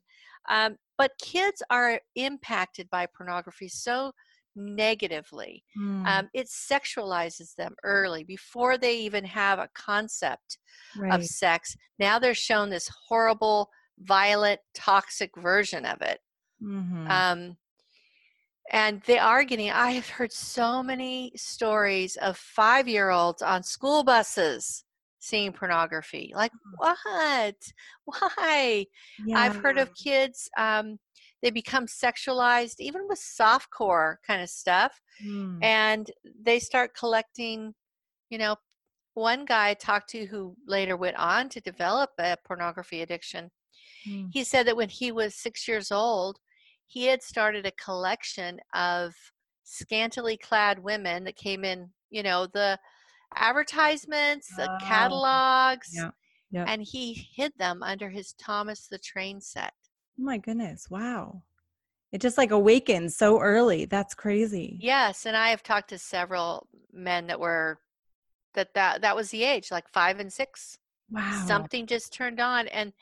Um, 0.51 0.77
but 0.99 1.13
kids 1.19 1.63
are 1.71 1.99
impacted 2.15 2.91
by 2.91 3.07
pornography 3.07 3.69
so 3.69 4.13
negatively. 4.57 5.65
Mm, 5.79 6.07
Um, 6.07 6.29
it 6.35 6.47
sexualizes 6.49 7.55
them 7.57 7.75
early 7.85 8.25
before 8.25 8.79
they 8.79 8.97
even 8.99 9.25
have 9.25 9.59
a 9.59 9.69
concept 9.75 10.59
right. 10.99 11.13
of 11.15 11.25
sex. 11.25 11.77
Now 11.99 12.19
they're 12.19 12.35
shown 12.35 12.71
this 12.71 12.91
horrible, 13.09 13.71
violent, 13.99 14.61
toxic 14.75 15.31
version 15.37 15.85
of 15.87 16.03
it. 16.03 16.21
Mhm. 16.61 17.07
Um, 17.11 17.57
and 18.73 19.03
they 19.03 19.19
are 19.19 19.45
getting, 19.45 19.71
I 19.71 19.91
have 19.93 20.09
heard 20.09 20.33
so 20.33 20.83
many 20.83 21.33
stories 21.37 22.17
of 22.17 22.37
five 22.39 22.89
year 22.89 23.11
olds 23.11 23.43
on 23.43 23.63
school 23.63 24.05
buses 24.05 24.85
seeing 25.19 25.53
pornography. 25.53 26.33
Like, 26.35 26.53
what? 26.79 27.57
Why? 28.05 28.87
I've 29.35 29.57
heard 29.57 29.79
of 29.79 29.95
kids, 29.95 30.49
um, 30.57 30.99
they 31.43 31.51
become 31.51 31.87
sexualized 31.87 32.77
even 32.81 33.07
with 33.09 33.19
soft 33.19 33.71
core 33.71 34.21
kind 34.27 34.43
of 34.43 34.51
stuff 34.51 35.01
Mm, 35.21 35.61
and 35.63 36.11
they 36.25 36.59
start 36.61 36.95
collecting 36.97 37.75
you 38.31 38.39
know 38.39 38.57
one 39.15 39.45
guy 39.47 39.71
I 39.71 39.75
talked 39.75 40.11
to 40.11 40.27
who 40.27 40.57
later 40.67 40.97
went 40.97 41.17
on 41.19 41.49
to 41.51 41.61
develop 41.61 42.11
a 42.19 42.37
pornography 42.45 43.03
addiction 43.03 43.51
mm, 44.07 44.31
he 44.31 44.45
said 44.45 44.67
that 44.67 44.77
when 44.77 44.89
he 44.89 45.13
was 45.13 45.35
six 45.35 45.67
years 45.69 45.91
old 45.93 46.39
he 46.87 47.05
had 47.07 47.23
started 47.23 47.67
a 47.67 47.73
collection 47.73 48.61
of 48.75 49.15
scantily 49.65 50.37
clad 50.37 50.79
women 50.79 51.25
that 51.25 51.37
came 51.37 51.65
in 51.65 51.93
you 52.11 52.23
know 52.23 52.47
the 52.47 52.79
advertisements 53.37 54.55
the 54.57 54.69
Oh, 54.69 54.79
catalogs 54.81 55.91
yeah, 55.93 56.11
and 56.67 56.83
he 56.83 57.15
hid 57.15 57.53
them 57.59 57.83
under 57.83 58.11
his 58.11 58.35
thomas 58.35 58.89
the 58.89 58.99
train 58.99 59.41
set 59.41 59.75
my 60.19 60.39
goodness. 60.39 60.89
Wow. 60.91 61.43
It 62.13 62.21
just 62.21 62.39
like 62.39 62.53
awakens 62.53 63.17
so 63.17 63.41
early. 63.41 63.87
That's 63.87 64.15
crazy. 64.15 64.79
Yes, 64.81 65.27
and 65.27 65.37
I 65.37 65.49
have 65.49 65.63
talked 65.65 65.89
to 65.91 65.99
several 65.99 66.69
men 66.93 67.27
that 67.27 67.41
were 67.41 67.81
that 68.55 68.73
that 68.75 69.01
that 69.03 69.17
was 69.17 69.31
the 69.31 69.43
age, 69.43 69.71
like 69.73 69.89
5 69.89 70.21
and 70.21 70.33
6. 70.33 70.79
Wow. 71.11 71.45
Something 71.47 71.87
just 71.87 72.13
turned 72.13 72.41
on 72.41 72.69
and 72.69 72.93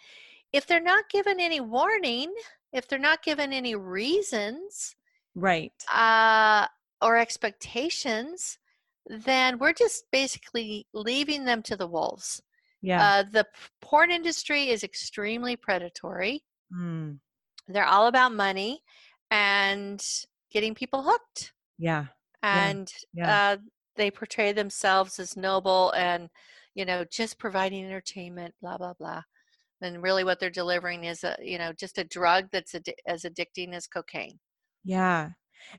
if 0.52 0.66
they're 0.66 0.80
not 0.80 1.08
given 1.08 1.40
any 1.40 1.60
warning, 1.60 2.32
if 2.72 2.86
they're 2.88 2.98
not 2.98 3.22
given 3.22 3.52
any 3.52 3.74
reasons 3.74 4.96
Right. 5.34 5.72
uh 5.92 6.66
or 7.02 7.16
expectations, 7.18 8.58
then 9.06 9.58
we're 9.58 9.72
just 9.72 10.04
basically 10.10 10.86
leaving 10.94 11.44
them 11.44 11.62
to 11.64 11.76
the 11.76 11.86
wolves. 11.86 12.42
Yeah. 12.80 13.02
Uh 13.02 13.22
the 13.30 13.46
porn 13.82 14.10
industry 14.10 14.68
is 14.70 14.84
extremely 14.84 15.54
predatory. 15.56 16.44
Mm, 16.72 17.18
They're 17.68 17.86
all 17.86 18.06
about 18.06 18.32
money 18.34 18.82
and 19.30 20.04
getting 20.50 20.74
people 20.74 21.02
hooked. 21.02 21.52
yeah. 21.78 22.06
And 22.42 22.92
yeah. 23.14 23.52
uh, 23.52 23.56
they 23.96 24.10
portray 24.10 24.52
themselves 24.52 25.18
as 25.18 25.36
noble 25.36 25.92
and 25.92 26.28
you 26.74 26.84
know 26.84 27.04
just 27.04 27.38
providing 27.38 27.84
entertainment 27.84 28.54
blah 28.62 28.78
blah 28.78 28.94
blah 28.98 29.22
and 29.82 30.02
really 30.02 30.24
what 30.24 30.40
they're 30.40 30.48
delivering 30.50 31.04
is 31.04 31.22
a 31.24 31.36
you 31.42 31.58
know 31.58 31.72
just 31.74 31.98
a 31.98 32.04
drug 32.04 32.48
that's 32.50 32.72
addi- 32.72 32.94
as 33.06 33.24
addicting 33.24 33.74
as 33.74 33.86
cocaine 33.86 34.38
Yeah. 34.84 35.30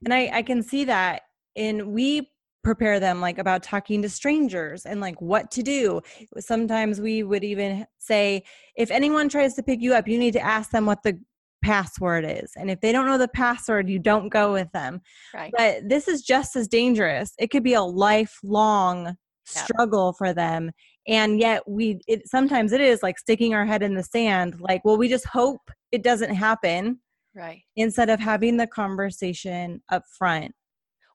And 0.06 0.14
I, 0.14 0.30
I 0.32 0.42
can 0.44 0.62
see 0.62 0.86
that 0.86 1.24
in 1.56 1.92
we 1.92 2.30
prepare 2.64 3.00
them 3.00 3.20
like 3.22 3.38
about 3.38 3.64
talking 3.64 4.02
to 4.02 4.10
strangers 4.10 4.86
and 4.86 5.02
like 5.02 5.20
what 5.22 5.52
to 5.52 5.64
do. 5.64 6.02
Sometimes 6.40 7.02
we 7.02 7.24
would 7.24 7.44
even 7.44 7.86
say, 8.00 8.44
if 8.76 8.90
anyone 8.92 9.30
tries 9.30 9.54
to 9.56 9.64
pick 9.64 9.82
you 9.82 9.94
up, 9.94 10.08
you 10.08 10.18
need 10.18 10.34
to 10.34 10.42
ask 10.44 10.72
them 10.72 10.86
what 10.86 11.04
the 11.04 11.20
password 11.64 12.26
is. 12.28 12.52
And 12.58 12.70
if 12.70 12.82
they 12.82 12.92
don't 12.92 13.06
know 13.06 13.18
the 13.18 13.28
password, 13.28 13.90
you 13.90 14.00
don't 14.00 14.30
go 14.30 14.52
with 14.54 14.72
them. 14.72 15.02
right 15.34 15.54
But 15.56 15.88
this 15.88 16.08
is 16.08 16.22
just 16.22 16.56
as 16.56 16.68
dangerous. 16.68 17.34
It 17.38 17.52
could 17.52 17.64
be 17.64 17.74
a 17.74 17.82
lifelong 17.82 19.16
Yep. 19.56 19.66
struggle 19.66 20.14
for 20.14 20.34
them. 20.34 20.72
And 21.08 21.40
yet 21.40 21.64
we 21.68 22.00
it 22.08 22.28
sometimes 22.28 22.72
it 22.72 22.80
is 22.82 23.04
like 23.04 23.20
sticking 23.20 23.54
our 23.54 23.66
head 23.66 23.84
in 23.84 23.94
the 23.94 24.04
sand, 24.04 24.56
like, 24.60 24.84
well, 24.86 24.98
we 24.98 25.10
just 25.10 25.28
hope 25.28 25.70
it 25.92 26.02
doesn't 26.02 26.34
happen 26.34 27.00
right 27.36 27.62
instead 27.76 28.10
of 28.10 28.20
having 28.20 28.58
the 28.58 28.68
conversation 28.68 29.82
up 29.90 30.04
front. 30.18 30.54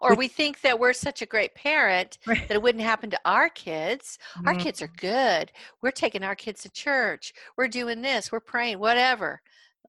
Or 0.01 0.15
we 0.15 0.29
think 0.29 0.61
that 0.61 0.79
we're 0.79 0.93
such 0.93 1.23
a 1.23 1.27
great 1.27 1.55
parent 1.55 2.19
Right. 2.27 2.47
that 2.49 2.55
it 2.55 2.63
wouldn't 2.63 2.85
happen 2.85 3.11
to 3.11 3.21
our 3.25 3.49
kids. 3.49 4.19
Our 4.47 4.55
Mm, 4.55 4.63
kids 4.63 4.83
are 4.83 4.91
good. 4.99 5.53
We're 5.83 5.91
taking 5.91 6.23
our 6.23 6.37
kids 6.37 6.63
to 6.63 6.71
church. 6.71 7.33
We're 7.57 7.69
doing 7.69 8.03
this. 8.03 8.31
We're 8.31 8.41
praying. 8.41 8.79
Whatever. 8.79 9.41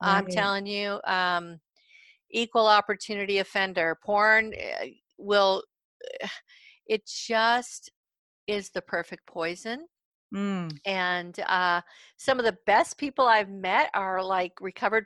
I'm 0.02 0.28
telling 0.28 0.66
you 0.66 1.00
um, 1.06 1.60
equal 2.32 2.68
opportunity 2.68 3.40
offender. 3.40 3.98
Porn 4.04 4.54
uh, 4.54 4.86
will 5.18 5.64
it 6.88 7.06
just 7.06 7.92
is 8.48 8.70
the 8.70 8.82
perfect 8.82 9.26
poison. 9.28 9.86
Mm, 10.34 10.78
and 10.86 11.40
uh, 11.48 11.82
some 12.18 12.40
of 12.40 12.46
the 12.46 12.58
best 12.66 12.98
people 12.98 13.26
i've 13.26 13.50
met 13.50 13.90
are 13.94 14.24
like 14.24 14.54
recovered 14.62 15.06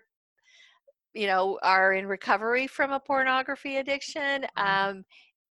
you 1.13 1.28
know 1.28 1.60
are 1.63 1.93
in 1.93 2.06
recovery 2.08 2.67
from 2.67 2.91
a 2.91 2.99
pornography 2.99 3.78
addiction 3.78 4.45
um, 4.58 5.04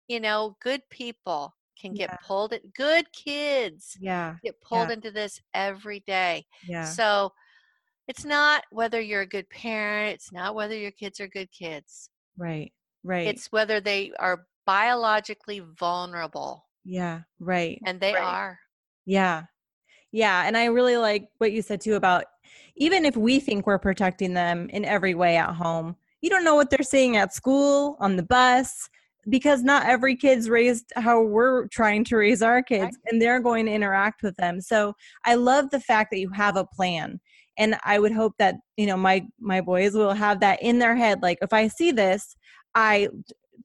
you 0.08 0.19
know 0.19 0.56
good 0.62 0.82
people 0.89 1.54
can 1.80 1.93
get 1.93 2.10
Yeah. 2.10 2.17
pulled 2.26 2.54
in 2.54 2.62
good 2.76 3.12
kids 3.13 3.98
yeah, 4.00 4.36
get 4.43 4.60
pulled 4.62 4.89
Yeah. 4.89 4.93
into 4.93 5.12
this 5.12 5.41
every 5.54 6.02
day 6.02 6.45
yeah, 6.67 6.84
so 6.84 7.32
it's 8.08 8.26
not 8.26 8.63
whether 8.72 9.00
you're 9.00 9.22
a 9.22 9.28
good 9.28 9.50
parent 9.50 10.15
it's 10.15 10.32
not 10.32 10.56
whether 10.56 10.76
your 10.76 10.91
kids 10.91 11.19
are 11.19 11.28
good 11.28 11.52
kids 11.52 12.10
right, 12.38 12.72
right. 13.04 13.28
it's 13.28 13.52
whether 13.52 13.80
they 13.80 14.12
are 14.19 14.45
biologically 14.65 15.62
vulnerable 15.80 16.65
yeah, 16.86 17.22
right. 17.39 17.80
and 17.86 18.00
they 18.00 18.13
Right. 18.13 18.24
are 18.24 18.60
Yeah. 19.06 19.43
Yeah. 20.12 20.43
And 20.45 20.58
I 20.58 20.65
really 20.65 20.98
like 20.98 21.30
what 21.38 21.52
you 21.52 21.62
said 21.62 21.82
too 21.82 21.95
about 21.95 22.26
even 22.75 23.05
if 23.05 23.17
we 23.17 23.39
think 23.39 23.65
we're 23.65 23.79
protecting 23.79 24.33
them 24.33 24.69
in 24.69 24.85
every 24.85 25.13
way 25.15 25.38
at 25.38 25.55
home, 25.55 25.95
you 26.21 26.29
don't 26.29 26.43
know 26.43 26.55
what 26.55 26.69
they're 26.69 26.83
seeing 26.83 27.17
at 27.17 27.33
school, 27.33 27.97
on 27.99 28.15
the 28.15 28.23
bus, 28.23 28.89
because 29.27 29.63
not 29.63 29.85
every 29.85 30.15
kid's 30.15 30.49
raised 30.49 30.91
how 30.95 31.21
we're 31.21 31.67
trying 31.67 32.03
to 32.05 32.17
raise 32.17 32.41
our 32.41 32.62
kids 32.62 32.97
and 33.05 33.21
they're 33.21 33.39
going 33.39 33.65
to 33.65 33.71
interact 33.71 34.23
with 34.23 34.35
them. 34.38 34.62
So 34.62 34.95
I 35.25 35.35
love 35.35 35.69
the 35.69 35.79
fact 35.79 36.12
that 36.12 36.19
you 36.19 36.29
have 36.29 36.55
a 36.55 36.65
plan. 36.65 37.19
And 37.57 37.75
I 37.83 37.99
would 37.99 38.13
hope 38.13 38.33
that, 38.39 38.55
you 38.77 38.88
know, 38.88 38.95
my 38.95 39.25
my 39.39 39.59
boys 39.59 39.93
will 39.93 40.13
have 40.13 40.39
that 40.39 40.62
in 40.62 40.79
their 40.79 40.95
head. 40.95 41.21
Like 41.21 41.39
if 41.41 41.51
I 41.51 41.67
see 41.67 41.91
this, 41.91 42.35
I 42.73 43.09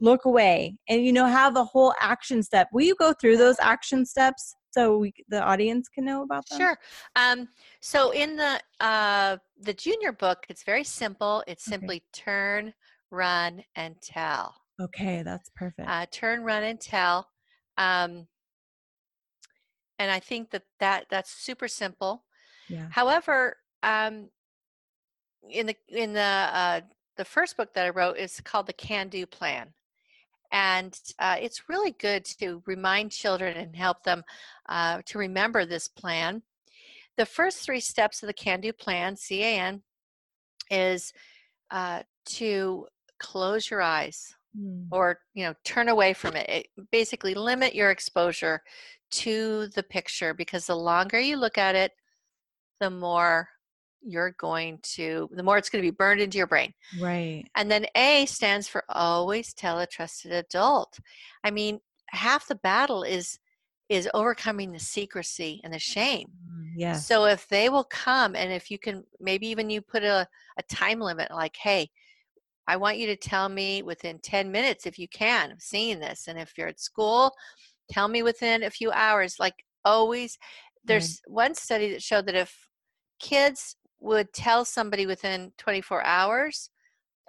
look 0.00 0.24
away 0.24 0.76
and 0.88 1.04
you 1.04 1.12
know 1.12 1.26
have 1.26 1.56
a 1.56 1.64
whole 1.64 1.94
action 2.00 2.42
step. 2.42 2.68
Will 2.72 2.82
you 2.82 2.96
go 2.96 3.12
through 3.12 3.36
those 3.36 3.56
action 3.60 4.04
steps 4.04 4.56
so 4.74 4.98
we, 4.98 5.14
the 5.28 5.40
audience 5.40 5.88
can 5.88 6.04
know 6.04 6.22
about 6.22 6.48
them? 6.48 6.58
Sure. 6.58 6.78
Um, 7.14 7.48
so 7.80 8.10
in 8.10 8.36
the 8.36 8.60
uh, 8.80 9.36
the 9.60 9.72
junior 9.74 10.12
book, 10.12 10.44
it's 10.48 10.64
very 10.64 10.84
simple. 10.84 11.44
It's 11.46 11.66
Okay. 11.66 11.76
simply 11.76 12.02
turn, 12.12 12.74
run, 13.10 13.62
and 13.76 13.94
tell. 14.02 14.54
Okay, 14.80 15.22
that's 15.22 15.50
perfect. 15.50 15.88
Uh, 15.88 16.06
turn, 16.10 16.42
run, 16.42 16.64
and 16.64 16.80
tell. 16.80 17.28
Um, 17.78 18.26
and 19.98 20.10
I 20.10 20.18
think 20.18 20.50
that, 20.50 20.64
that 20.80 21.06
that's 21.08 21.30
super 21.30 21.68
simple. 21.68 22.24
yeah. 22.68 22.88
However, 22.90 23.56
um, 23.82 24.28
in 25.48 25.66
the 25.66 25.76
in 25.88 26.12
the 26.12 26.20
uh, 26.20 26.80
the 27.16 27.24
first 27.24 27.56
book 27.56 27.74
that 27.74 27.86
I 27.86 27.90
wrote 27.90 28.16
is 28.16 28.40
called 28.40 28.66
the 28.66 28.72
Can 28.72 29.08
Do 29.08 29.24
Plan, 29.26 29.72
and 30.54 30.96
uh, 31.18 31.36
it's 31.40 31.68
really 31.68 31.90
good 31.90 32.24
to 32.24 32.62
remind 32.64 33.10
children 33.10 33.56
and 33.56 33.74
help 33.74 34.04
them 34.04 34.22
uh, 34.68 35.02
to 35.04 35.18
remember 35.18 35.66
this 35.66 35.88
plan. 35.88 36.42
The 37.16 37.26
first 37.26 37.58
three 37.58 37.80
steps 37.80 38.22
of 38.22 38.28
the 38.28 38.32
Can 38.32 38.60
Do 38.60 38.72
Plan 38.72 39.16
(CAN) 39.16 39.82
is 40.70 41.12
uh, 41.72 42.02
to 42.26 42.86
close 43.18 43.68
your 43.70 43.82
eyes 43.82 44.34
Mm. 44.56 44.86
or 44.92 45.18
you 45.34 45.44
know 45.44 45.52
turn 45.64 45.88
away 45.88 46.12
from 46.14 46.36
it. 46.36 46.48
it 46.48 46.66
basically 46.92 47.34
limit 47.34 47.74
your 47.74 47.90
exposure 47.90 48.62
to 49.10 49.66
the 49.74 49.82
picture 49.82 50.32
because 50.32 50.68
the 50.68 50.76
longer 50.76 51.18
you 51.18 51.36
look 51.36 51.58
at 51.58 51.74
it 51.74 51.90
the 52.78 52.88
more 52.88 53.48
you're 54.06 54.34
going 54.38 54.78
to 54.82 55.28
the 55.32 55.42
more 55.42 55.58
it's 55.58 55.70
going 55.70 55.82
to 55.82 55.90
be 55.90 55.94
burned 55.94 56.20
into 56.20 56.38
your 56.38 56.46
brain 56.46 56.72
Right. 57.00 57.44
and 57.56 57.70
then 57.70 57.86
a 57.94 58.26
stands 58.26 58.68
for 58.68 58.84
always 58.88 59.54
tell 59.54 59.78
a 59.78 59.86
trusted 59.86 60.32
adult 60.32 60.98
i 61.42 61.50
mean 61.50 61.80
half 62.08 62.46
the 62.46 62.54
battle 62.56 63.02
is 63.02 63.38
is 63.88 64.08
overcoming 64.14 64.72
the 64.72 64.78
secrecy 64.78 65.60
and 65.64 65.72
the 65.72 65.78
shame 65.78 66.28
yeah 66.76 66.92
so 66.94 67.24
if 67.26 67.46
they 67.48 67.68
will 67.68 67.84
come 67.84 68.34
and 68.36 68.52
if 68.52 68.70
you 68.70 68.78
can 68.78 69.04
maybe 69.20 69.46
even 69.48 69.70
you 69.70 69.80
put 69.80 70.02
a, 70.04 70.26
a 70.58 70.62
time 70.64 71.00
limit 71.00 71.30
like, 71.30 71.56
hey, 71.56 71.90
I 72.66 72.76
want 72.76 72.98
you 72.98 73.06
to 73.08 73.16
tell 73.16 73.48
me 73.48 73.82
within 73.82 74.18
10 74.20 74.50
minutes 74.50 74.86
if 74.86 74.98
you 74.98 75.06
can 75.08 75.50
of 75.52 75.60
seeing 75.60 76.00
this. 76.00 76.28
And 76.28 76.38
if 76.38 76.56
you're 76.56 76.68
at 76.68 76.80
school, 76.80 77.32
tell 77.90 78.08
me 78.08 78.22
within 78.22 78.62
a 78.62 78.70
few 78.70 78.90
hours. 78.90 79.36
Like 79.38 79.54
always, 79.84 80.38
there's 80.84 81.20
one 81.26 81.54
study 81.54 81.90
that 81.92 82.02
showed 82.02 82.26
that 82.26 82.34
if 82.34 82.68
kids 83.20 83.76
would 84.04 84.32
tell 84.32 84.64
somebody 84.64 85.06
within 85.06 85.52
24 85.58 86.04
hours, 86.04 86.70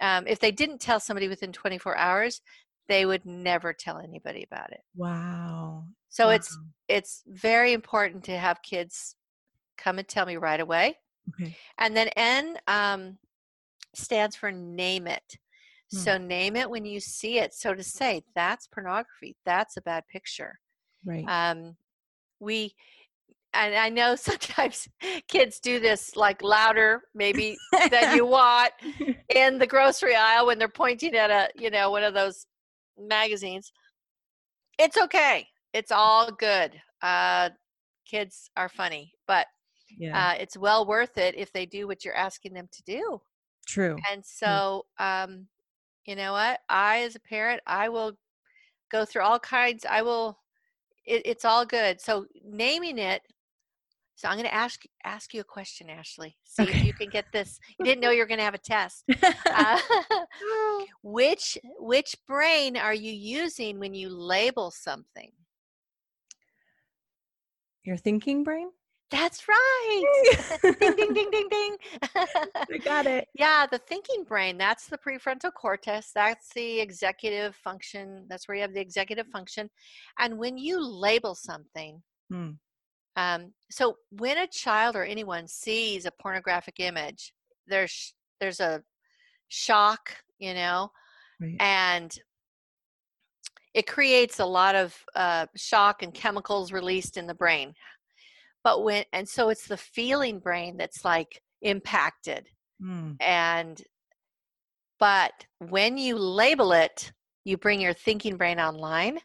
um, 0.00 0.26
if 0.26 0.38
they 0.38 0.50
didn't 0.50 0.80
tell 0.80 1.00
somebody 1.00 1.26
within 1.26 1.52
24 1.52 1.96
hours, 1.96 2.42
they 2.88 3.06
would 3.06 3.24
never 3.24 3.72
tell 3.72 3.98
anybody 3.98 4.44
about 4.50 4.70
it. 4.72 4.80
wow. 4.94 5.84
So 6.08 6.30
it's 6.30 6.58
it's 6.88 7.22
very 7.26 7.74
important 7.74 8.24
to 8.24 8.38
have 8.38 8.62
kids 8.62 9.16
come 9.76 9.98
and 9.98 10.08
tell 10.08 10.24
me 10.24 10.36
right 10.36 10.60
away. 10.60 10.96
Okay. 11.28 11.54
And 11.78 11.96
then 11.96 12.08
N 12.16 12.56
um, 12.66 13.18
stands 13.94 14.36
for 14.36 14.50
name 14.50 15.06
it. 15.06 15.38
Hmm. 15.92 15.98
So 15.98 16.18
name 16.18 16.56
it 16.56 16.70
when 16.70 16.84
you 16.84 17.00
see 17.00 17.38
it. 17.38 17.54
So 17.54 17.74
to 17.74 17.82
say 17.82 18.22
that's 18.34 18.66
pornography, 18.66 19.36
that's 19.44 19.76
a 19.76 19.82
bad 19.82 20.04
picture. 20.10 20.58
Right. 21.04 21.24
Um, 21.28 21.76
we, 22.40 22.74
and 23.56 23.74
I 23.74 23.88
know 23.88 24.16
sometimes 24.16 24.88
kids 25.28 25.60
do 25.60 25.80
this 25.80 26.16
like 26.16 26.42
louder, 26.42 27.02
maybe 27.14 27.56
than 27.90 28.16
you 28.16 28.26
want 28.26 28.72
in 29.34 29.58
the 29.58 29.66
grocery 29.66 30.14
aisle 30.14 30.46
when 30.46 30.58
they're 30.58 30.68
pointing 30.68 31.14
at 31.14 31.30
a, 31.30 31.48
you 31.56 31.70
know, 31.70 31.90
one 31.90 32.04
of 32.04 32.14
those 32.14 32.46
magazines. 32.98 33.72
It's 34.78 34.96
okay. 34.96 35.46
It's 35.72 35.92
all 35.92 36.30
good. 36.30 36.72
Uh, 37.02 37.50
kids 38.06 38.50
are 38.56 38.68
funny, 38.68 39.12
but 39.26 39.46
yeah. 39.98 40.30
uh, 40.30 40.34
it's 40.38 40.56
well 40.56 40.86
worth 40.86 41.18
it 41.18 41.34
if 41.36 41.52
they 41.52 41.66
do 41.66 41.86
what 41.86 42.04
you're 42.04 42.16
asking 42.16 42.54
them 42.54 42.68
to 42.72 42.82
do. 42.82 43.20
True. 43.66 43.96
And 44.10 44.24
so, 44.24 44.86
um, 44.98 45.46
you 46.06 46.14
know 46.14 46.32
what? 46.32 46.60
I, 46.68 47.00
as 47.00 47.16
a 47.16 47.20
parent, 47.20 47.60
I 47.66 47.88
will 47.88 48.12
go 48.90 49.04
through 49.04 49.22
all 49.22 49.38
kinds. 49.38 49.84
I 49.88 50.02
will. 50.02 50.38
It, 51.04 51.22
it's 51.24 51.44
all 51.44 51.66
good. 51.66 52.00
So 52.00 52.26
naming 52.44 52.98
it. 52.98 53.22
So 54.16 54.28
I'm 54.28 54.36
going 54.36 54.48
to 54.48 54.54
ask 54.54 54.82
ask 55.04 55.34
you 55.34 55.42
a 55.42 55.44
question, 55.44 55.90
Ashley. 55.90 56.38
See 56.44 56.62
if 56.62 56.84
you 56.84 56.94
can 56.94 57.10
get 57.10 57.26
this. 57.32 57.60
You 57.78 57.84
didn't 57.84 58.00
know 58.00 58.10
you 58.16 58.20
were 58.20 58.26
going 58.26 58.38
to 58.38 58.44
have 58.44 58.54
a 58.54 58.58
test. 58.58 59.04
Uh, 59.54 59.78
which 61.02 61.56
which 61.78 62.14
brain 62.26 62.76
are 62.76 62.92
you 62.92 63.12
using 63.12 63.78
when 63.78 63.94
you 63.94 64.08
label 64.10 64.70
something? 64.70 65.30
Your 67.84 67.96
thinking 67.96 68.44
brain? 68.44 68.68
That's 69.10 69.46
right. 69.48 70.02
ding 70.80 70.96
ding 70.96 71.14
ding 71.14 71.30
ding 71.30 71.48
ding. 71.48 71.76
I 72.14 72.78
got 72.84 73.06
it. 73.06 73.28
Yeah, 73.34 73.66
the 73.70 73.78
thinking 73.78 74.24
brain, 74.24 74.58
that's 74.58 74.88
the 74.88 74.98
prefrontal 74.98 75.52
cortex. 75.54 76.10
That's 76.14 76.52
the 76.54 76.80
executive 76.80 77.54
function. 77.56 78.26
That's 78.28 78.46
where 78.48 78.56
you 78.56 78.62
have 78.62 78.74
the 78.74 78.80
executive 78.80 79.28
function. 79.28 79.70
And 80.18 80.38
when 80.38 80.58
you 80.58 80.84
label 80.84 81.34
something, 81.34 82.02
Hmm. 82.30 82.52
Um, 83.16 83.52
so 83.70 83.96
when 84.10 84.38
a 84.38 84.46
child 84.46 84.94
or 84.96 85.04
anyone 85.04 85.48
sees 85.48 86.04
a 86.06 86.10
pornographic 86.10 86.78
image, 86.78 87.32
there's 87.66 88.14
there's 88.40 88.60
a 88.60 88.82
shock, 89.48 90.16
you 90.38 90.54
know, 90.54 90.90
Right. 91.40 91.56
and 91.60 92.16
it 93.74 93.86
creates 93.86 94.38
a 94.40 94.44
lot 94.46 94.74
of 94.74 94.96
uh, 95.14 95.46
shock 95.56 96.02
and 96.02 96.14
chemicals 96.14 96.72
released 96.72 97.16
in 97.16 97.26
the 97.26 97.34
brain. 97.34 97.74
But 98.64 98.82
when 98.84 99.04
and 99.12 99.28
so 99.28 99.48
it's 99.48 99.66
the 99.68 99.76
feeling 99.76 100.38
brain 100.40 100.76
that's 100.76 101.04
like 101.04 101.40
impacted 101.62 102.48
Hmm. 102.80 103.12
and 103.20 103.82
but 104.98 105.46
when 105.58 105.96
you 105.96 106.16
label 106.18 106.72
it 106.72 107.12
you 107.44 107.56
bring 107.56 107.80
your 107.80 107.94
thinking 107.94 108.36
brain 108.36 108.60
online 108.60 109.18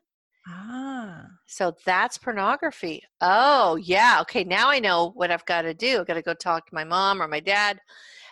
Ah. 0.47 1.25
So 1.51 1.75
that's 1.85 2.17
pornography. 2.17 3.03
Oh 3.19 3.75
yeah 3.75 4.19
okay 4.21 4.43
now 4.43 4.69
i 4.69 4.79
know 4.79 5.11
what 5.15 5.31
i've 5.31 5.45
got 5.45 5.63
to 5.63 5.73
do 5.73 5.99
i've 5.99 6.07
got 6.07 6.13
to 6.13 6.21
go 6.21 6.33
talk 6.33 6.65
to 6.67 6.73
my 6.75 6.83
mom 6.83 7.21
or 7.21 7.27
my 7.27 7.39
dad 7.41 7.79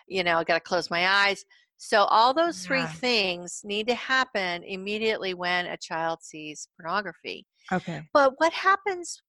you 0.07 0.23
know 0.23 0.37
I've 0.37 0.47
got 0.47 0.55
to 0.55 0.59
close 0.59 0.89
my 0.89 1.07
eyes. 1.07 1.45
So 1.77 2.03
all 2.05 2.33
those 2.33 2.65
three 2.65 2.79
Yeah. 2.81 2.87
things 2.87 3.61
need 3.63 3.87
to 3.87 3.95
happen 3.95 4.63
immediately 4.63 5.33
when 5.33 5.65
a 5.67 5.77
child 5.77 6.19
sees 6.21 6.67
pornography. 6.75 7.45
Okay. 7.71 8.01
but 8.13 8.33
what 8.37 8.51
happens 8.51 9.21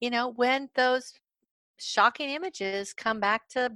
you 0.00 0.10
know 0.10 0.32
when 0.36 0.68
those 0.74 1.12
shocking 1.78 2.30
images 2.30 2.92
come 2.92 3.20
back 3.20 3.48
to 3.50 3.70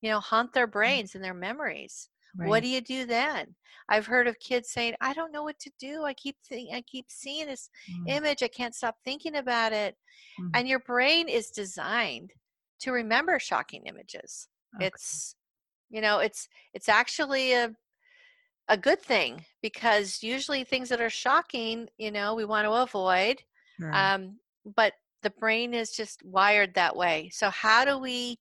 you 0.00 0.10
know 0.10 0.20
haunt 0.20 0.52
their 0.52 0.66
mm. 0.66 0.72
brains 0.72 1.14
and 1.14 1.22
their 1.22 1.34
memories 1.34 2.08
Right. 2.36 2.48
what 2.48 2.60
do 2.62 2.68
you 2.68 2.80
do 2.80 3.04
then 3.06 3.54
i've 3.88 4.06
heard 4.06 4.26
of 4.26 4.38
kids 4.38 4.70
saying 4.70 4.94
i 5.00 5.12
don't 5.12 5.32
know 5.32 5.42
what 5.42 5.58
to 5.60 5.70
do 5.78 6.04
i 6.04 6.14
keep 6.14 6.36
think- 6.44 6.72
i 6.72 6.80
keep 6.82 7.06
seeing 7.10 7.46
this 7.46 7.68
Hmm. 7.86 8.08
image 8.08 8.42
i 8.42 8.48
can't 8.48 8.74
stop 8.74 8.96
thinking 9.04 9.36
about 9.36 9.72
it 9.72 9.96
Mhm. 10.38 10.50
and 10.54 10.68
your 10.68 10.80
brain 10.80 11.28
is 11.28 11.50
designed 11.50 12.32
to 12.80 12.92
remember 12.92 13.38
shocking 13.38 13.86
images 13.86 14.48
Okay. 14.76 14.86
it's 14.86 15.36
you 15.90 16.00
know 16.00 16.18
it's 16.20 16.48
it's 16.74 16.88
actually 16.88 17.52
a 17.52 17.74
a 18.68 18.76
good 18.76 19.00
thing 19.00 19.44
because 19.60 20.22
usually 20.22 20.64
things 20.64 20.88
that 20.88 21.00
are 21.00 21.10
shocking 21.10 21.88
you 21.98 22.10
know 22.10 22.34
we 22.34 22.44
want 22.44 22.64
to 22.66 22.72
avoid 22.72 23.42
Sure. 23.78 23.92
um, 23.94 24.38
but 24.64 24.94
the 25.22 25.30
brain 25.30 25.74
is 25.74 25.90
just 25.92 26.22
wired 26.24 26.74
that 26.74 26.96
way 26.96 27.28
so 27.30 27.50
how 27.50 27.84
do 27.84 27.98
we 27.98 28.38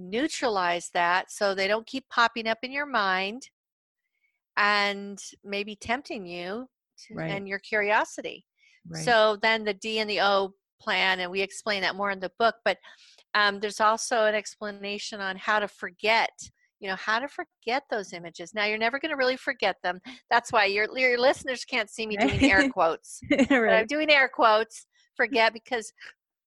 neutralize 0.00 0.90
that 0.94 1.30
so 1.30 1.54
they 1.54 1.68
don't 1.68 1.86
keep 1.86 2.08
popping 2.08 2.46
up 2.48 2.58
in 2.62 2.72
your 2.72 2.86
mind 2.86 3.48
and 4.56 5.20
maybe 5.44 5.76
tempting 5.76 6.26
you 6.26 6.68
to, 7.06 7.14
Right. 7.14 7.30
and 7.30 7.48
your 7.48 7.58
curiosity 7.58 8.44
right. 8.88 9.04
so 9.04 9.36
then 9.42 9.64
the 9.64 9.74
d 9.74 9.98
and 10.00 10.10
the 10.10 10.20
o 10.20 10.54
plan 10.80 11.20
and 11.20 11.30
we 11.30 11.40
explain 11.40 11.82
that 11.82 11.96
more 11.96 12.10
in 12.10 12.20
the 12.20 12.32
book 12.38 12.56
but 12.64 12.78
um, 13.34 13.60
there's 13.60 13.80
also 13.80 14.24
an 14.24 14.34
explanation 14.34 15.20
on 15.20 15.36
how 15.36 15.58
to 15.58 15.68
forget 15.68 16.30
you 16.80 16.88
know 16.88 16.96
how 16.96 17.18
to 17.18 17.28
forget 17.28 17.84
those 17.90 18.12
images 18.12 18.54
now 18.54 18.64
you're 18.64 18.78
never 18.78 18.98
going 18.98 19.10
to 19.10 19.16
really 19.16 19.36
forget 19.36 19.76
them 19.82 20.00
that's 20.30 20.50
why 20.50 20.64
your, 20.64 20.88
your 20.98 21.18
listeners 21.18 21.64
can't 21.64 21.90
see 21.90 22.06
me 22.06 22.16
doing 22.16 22.42
air 22.50 22.68
quotes 22.72 23.20
but 23.28 23.68
I'm 23.74 23.86
doing 23.86 24.10
air 24.10 24.28
quotes, 24.28 24.86
forget 25.16 25.52
because, 25.52 25.92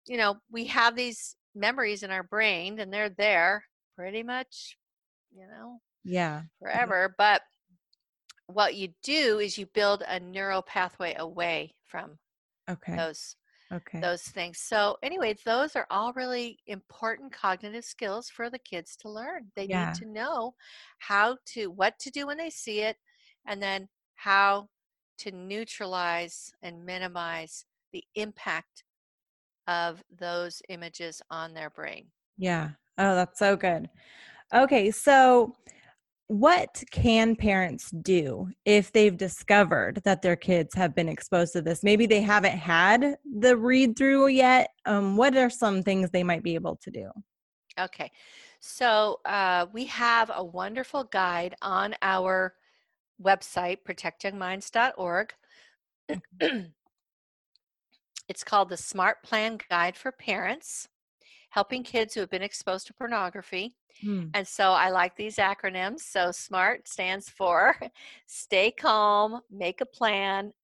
you 0.06 0.16
know, 0.16 0.36
we 0.50 0.64
have 0.66 0.96
these 0.96 1.36
memories 1.54 2.02
in 2.02 2.10
our 2.10 2.22
brain 2.22 2.78
and 2.80 2.92
they're 2.92 3.10
there 3.10 3.66
pretty 3.96 4.22
much, 4.22 4.78
you 5.32 5.46
know, 5.46 5.80
Yeah. 6.04 6.44
forever. 6.60 7.14
But 7.18 7.42
what 8.46 8.74
you 8.74 8.94
do 9.02 9.38
is 9.38 9.56
you 9.58 9.66
build 9.66 10.02
a 10.06 10.20
neural 10.20 10.62
pathway 10.62 11.14
away 11.14 11.74
from 11.84 12.18
Okay. 12.68 13.06
those 13.06 13.36
okay. 13.72 14.02
those 14.02 14.22
things. 14.24 14.58
So 14.60 14.98
anyway, 15.02 15.34
those 15.44 15.76
are 15.76 15.86
all 15.90 16.12
really 16.14 16.60
important 16.66 17.32
cognitive 17.32 17.84
skills 17.84 18.30
for 18.30 18.50
the 18.50 18.58
kids 18.58 18.96
to 18.98 19.10
learn. 19.10 19.52
They 19.56 19.66
Yeah. 19.66 19.68
need 19.68 19.94
to 19.94 20.06
know 20.06 20.56
how 20.98 21.38
to 21.48 21.68
what 21.68 21.98
to 22.00 22.10
do 22.10 22.26
when 22.26 22.38
they 22.38 22.50
see 22.50 22.80
it 22.80 22.98
and 23.46 23.62
then 23.62 23.88
how 24.16 24.70
to 25.18 25.32
neutralize 25.32 26.52
and 26.62 26.84
minimize 26.86 27.66
the 27.92 28.04
impact 28.16 28.84
of 29.72 30.02
those 30.18 30.60
images 30.68 31.22
on 31.30 31.54
their 31.54 31.70
brain. 31.70 32.06
Yeah. 32.36 32.70
Oh, 32.98 33.14
that's 33.14 33.38
so 33.38 33.56
good. 33.56 33.88
Okay, 34.54 34.90
so 34.90 35.54
what 36.28 36.82
can 36.90 37.34
parents 37.36 37.90
do 37.90 38.48
if 38.64 38.92
they've 38.92 39.16
discovered 39.16 40.00
that 40.04 40.22
their 40.22 40.36
kids 40.36 40.74
have 40.74 40.94
been 40.94 41.08
exposed 41.08 41.54
to 41.54 41.62
this? 41.62 41.82
Maybe 41.82 42.06
they 42.06 42.20
haven't 42.20 42.58
had 42.58 43.16
the 43.38 43.56
read 43.56 43.96
through 43.96 44.28
yet. 44.28 44.70
Um, 44.84 45.16
what 45.16 45.36
are 45.36 45.50
some 45.50 45.82
things 45.82 46.10
they 46.10 46.22
might 46.22 46.42
be 46.42 46.54
able 46.54 46.76
to 46.82 46.90
do? 46.90 47.10
Okay. 47.80 48.10
So 48.60 49.20
uh, 49.24 49.66
we 49.72 49.86
have 49.86 50.30
a 50.34 50.44
wonderful 50.44 51.04
guide 51.04 51.54
on 51.62 51.94
our 52.02 52.54
website, 53.22 53.78
protectyoungminds.org. 53.88 55.32
it's 58.32 58.42
called 58.44 58.70
the 58.70 58.78
Smart 58.78 59.22
Plan 59.22 59.58
Guide 59.68 59.94
for 59.94 60.10
Parents. 60.10 60.88
helping 61.50 61.82
kids 61.82 62.14
who 62.14 62.20
have 62.20 62.30
been 62.30 62.40
exposed 62.50 62.86
to 62.86 62.94
pornography. 62.94 63.76
Hmm. 64.00 64.28
And 64.32 64.48
so 64.48 64.70
I 64.70 64.88
like 64.88 65.14
these 65.16 65.36
acronyms. 65.36 66.00
So 66.00 66.32
SMART 66.32 66.88
stands 66.88 67.28
for 67.28 67.76
stay 68.26 68.70
calm, 68.70 69.42
make 69.50 69.82
a 69.82 69.84
plan, 69.98 70.54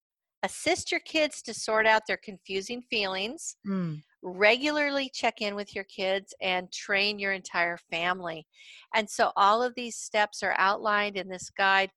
assist 0.42 0.90
your 0.90 1.00
kids 1.00 1.42
to 1.42 1.52
sort 1.52 1.86
out 1.86 2.06
their 2.06 2.16
confusing 2.16 2.80
feelings, 2.80 3.56
Hmm. 3.66 3.96
regularly 4.22 5.10
check 5.12 5.42
in 5.42 5.54
with 5.54 5.74
your 5.74 5.84
kids, 5.84 6.32
and 6.40 6.72
train 6.72 7.18
your 7.18 7.32
entire 7.34 7.76
family. 7.90 8.46
And 8.94 9.10
so 9.10 9.30
all 9.36 9.62
of 9.62 9.74
these 9.74 9.96
steps 9.96 10.42
are 10.42 10.54
outlined 10.56 11.18
in 11.18 11.28
this 11.28 11.50
guide. 11.50 11.90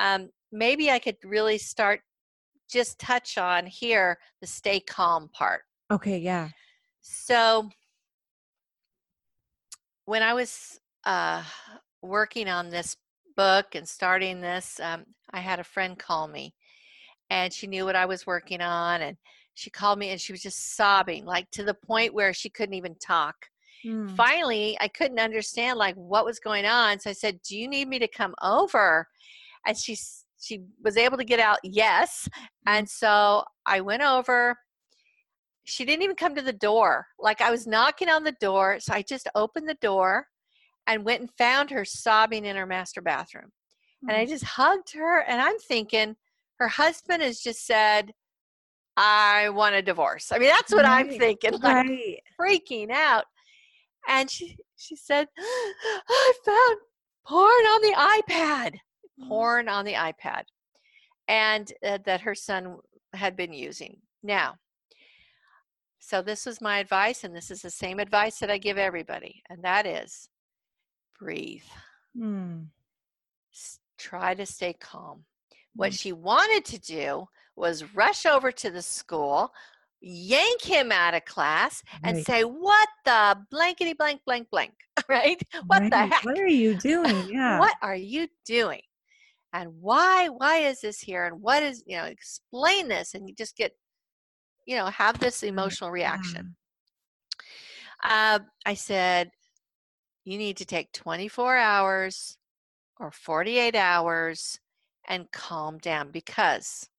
Um, 0.00 0.30
maybe 0.50 0.90
I 0.90 0.98
could 0.98 1.18
really 1.22 1.58
start 1.58 2.00
just 2.70 2.98
touch 2.98 3.38
on 3.38 3.66
here 3.66 4.18
the 4.40 4.46
stay 4.46 4.80
calm 4.80 5.28
part. 5.32 5.62
Okay, 5.90 6.18
yeah. 6.18 6.48
So 7.00 7.68
when 10.06 10.22
I 10.22 10.34
was 10.34 10.80
uh, 11.04 11.42
working 12.02 12.48
on 12.48 12.70
this 12.70 12.96
book 13.36 13.74
and 13.74 13.88
starting 13.88 14.40
this, 14.40 14.80
um, 14.80 15.04
I 15.32 15.40
had 15.40 15.60
a 15.60 15.64
friend 15.64 15.98
call 15.98 16.28
me 16.28 16.54
and 17.30 17.52
she 17.52 17.66
knew 17.66 17.84
what 17.84 17.96
I 17.96 18.06
was 18.06 18.26
working 18.26 18.60
on. 18.60 19.02
And 19.02 19.16
she 19.54 19.70
called 19.70 19.98
me 19.98 20.10
and 20.10 20.20
she 20.20 20.32
was 20.32 20.42
just 20.42 20.76
sobbing, 20.76 21.24
like 21.24 21.50
to 21.52 21.64
the 21.64 21.74
point 21.74 22.14
where 22.14 22.32
she 22.32 22.50
couldn't 22.50 22.74
even 22.74 22.96
talk. 22.96 23.34
Hmm. 23.82 24.14
Finally, 24.14 24.76
I 24.80 24.88
couldn't 24.88 25.18
understand 25.18 25.78
like 25.78 25.94
what 25.94 26.24
was 26.24 26.38
going 26.38 26.64
on. 26.64 26.98
So 27.00 27.10
I 27.10 27.12
said, 27.12 27.40
Do 27.46 27.56
you 27.56 27.68
need 27.68 27.88
me 27.88 27.98
to 27.98 28.08
come 28.08 28.34
over? 28.42 29.06
And 29.66 29.76
she 29.76 29.96
she 30.44 30.62
was 30.82 30.96
able 30.96 31.16
to 31.16 31.24
get 31.24 31.40
out 31.40 31.58
yes. 31.62 32.28
Mm-hmm. 32.28 32.76
And 32.76 32.88
so 32.88 33.44
I 33.66 33.80
went 33.80 34.02
over 34.02 34.56
she 35.64 35.84
didn't 35.84 36.02
even 36.02 36.16
come 36.16 36.34
to 36.34 36.42
the 36.42 36.52
door. 36.52 37.06
Like 37.18 37.40
I 37.40 37.50
was 37.50 37.66
knocking 37.66 38.08
on 38.08 38.22
the 38.22 38.36
door. 38.40 38.78
So 38.80 38.92
I 38.92 39.02
just 39.02 39.28
opened 39.34 39.68
the 39.68 39.78
door 39.80 40.26
and 40.86 41.04
went 41.04 41.22
and 41.22 41.30
found 41.38 41.70
her 41.70 41.84
sobbing 41.84 42.44
in 42.44 42.56
her 42.56 42.66
master 42.66 43.00
bathroom. 43.00 43.50
And 44.02 44.12
I 44.12 44.24
mm-hmm. 44.24 44.32
just 44.32 44.44
hugged 44.44 44.92
her. 44.94 45.20
And 45.20 45.40
I'm 45.40 45.58
thinking, 45.58 46.16
her 46.58 46.68
husband 46.68 47.22
has 47.22 47.40
just 47.40 47.66
said, 47.66 48.12
I 48.96 49.48
want 49.48 49.74
a 49.74 49.82
divorce. 49.82 50.30
I 50.30 50.38
mean, 50.38 50.48
that's 50.48 50.72
what 50.72 50.84
I'm 50.84 51.08
thinking, 51.08 51.52
like 51.62 51.88
right. 51.88 52.20
freaking 52.40 52.90
out. 52.90 53.24
And 54.08 54.30
she 54.30 54.56
she 54.76 54.94
said, 54.94 55.26
I 55.38 56.32
found 56.44 56.76
porn 57.26 57.48
on 57.48 57.80
the 57.82 58.22
iPad. 58.32 58.78
Porn 59.28 59.68
on 59.68 59.84
the 59.84 59.94
iPad. 59.94 60.42
And 61.28 61.72
uh, 61.86 61.98
that 62.04 62.20
her 62.22 62.34
son 62.34 62.76
had 63.14 63.34
been 63.36 63.52
using. 63.52 64.00
Now, 64.22 64.56
so 65.98 66.20
this 66.20 66.44
was 66.44 66.60
my 66.60 66.78
advice, 66.78 67.24
and 67.24 67.34
this 67.34 67.50
is 67.50 67.62
the 67.62 67.70
same 67.70 67.98
advice 67.98 68.38
that 68.40 68.50
I 68.50 68.58
give 68.58 68.76
everybody, 68.76 69.42
and 69.48 69.62
that 69.64 69.86
is 69.86 70.28
breathe. 71.18 71.62
Hmm. 72.16 72.64
S- 73.54 73.78
Try 73.96 74.34
to 74.34 74.44
stay 74.44 74.74
calm. 74.74 75.24
What 75.76 75.92
Mm. 75.92 76.00
she 76.00 76.12
wanted 76.12 76.64
to 76.66 76.78
do 76.78 77.28
was 77.56 77.94
rush 77.94 78.26
over 78.26 78.52
to 78.52 78.70
the 78.70 78.82
school, 78.82 79.52
yank 80.00 80.60
him 80.62 80.92
out 80.92 81.14
of 81.14 81.24
class, 81.24 81.82
and 82.02 82.16
Right. 82.18 82.26
say, 82.26 82.42
What 82.44 82.88
the 83.04 83.38
blankety 83.50 83.94
blank 83.94 84.22
blank 84.26 84.50
blank, 84.50 84.74
right? 85.08 85.40
What 85.68 85.88
the 85.90 85.96
heck? 86.06 86.24
What 86.24 86.38
are 86.38 86.46
you 86.46 86.74
doing? 86.74 87.24
Yeah. 87.32 87.58
What 87.60 87.76
are 87.80 87.96
you 87.96 88.28
doing? 88.44 88.82
And 89.54 89.80
why 89.80 90.28
why 90.28 90.56
is 90.58 90.80
this 90.80 90.98
here? 91.00 91.24
And 91.24 91.40
what 91.40 91.62
is, 91.62 91.84
you 91.86 91.96
know, 91.96 92.04
explain 92.04 92.88
this 92.88 93.14
and 93.14 93.28
you 93.28 93.34
just 93.36 93.56
get, 93.56 93.72
you 94.66 94.76
know, 94.76 94.86
have 94.86 95.20
this 95.20 95.44
emotional 95.44 95.92
reaction. 95.92 96.56
Uh, 98.02 98.40
I 98.66 98.74
said, 98.74 99.30
you 100.24 100.38
need 100.38 100.56
to 100.56 100.64
take 100.64 100.92
24 100.92 101.56
hours 101.56 102.36
or 102.98 103.12
48 103.12 103.76
hours 103.76 104.58
and 105.06 105.30
calm 105.30 105.78
down 105.78 106.10
because 106.10 106.90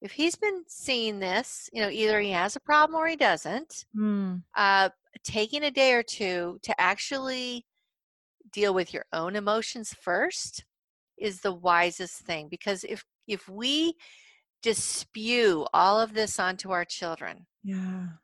if 0.00 0.10
he's 0.12 0.34
been 0.34 0.64
seeing 0.66 1.20
this, 1.20 1.70
you 1.72 1.80
know, 1.80 1.90
either 1.90 2.20
he 2.20 2.30
has 2.30 2.56
a 2.56 2.60
problem 2.60 2.96
or 3.00 3.06
he 3.06 3.16
doesn't, 3.16 3.84
Hmm. 3.92 4.36
uh, 4.56 4.90
taking 5.22 5.62
a 5.62 5.70
day 5.70 5.92
or 5.92 6.02
two 6.02 6.58
to 6.62 6.80
actually 6.80 7.66
deal 8.50 8.74
with 8.74 8.92
your 8.92 9.04
own 9.12 9.36
emotions 9.36 9.94
first 9.94 10.64
is 11.20 11.40
the 11.40 11.52
wisest 11.54 12.20
thing 12.22 12.48
because 12.48 12.84
if 12.84 13.04
if 13.28 13.48
we 13.48 13.94
just 14.62 14.84
spew 14.84 15.66
all 15.74 16.00
of 16.00 16.14
this 16.14 16.38
onto 16.40 16.70
our 16.72 16.84
children 16.84 17.46
Yeah. 17.62 18.18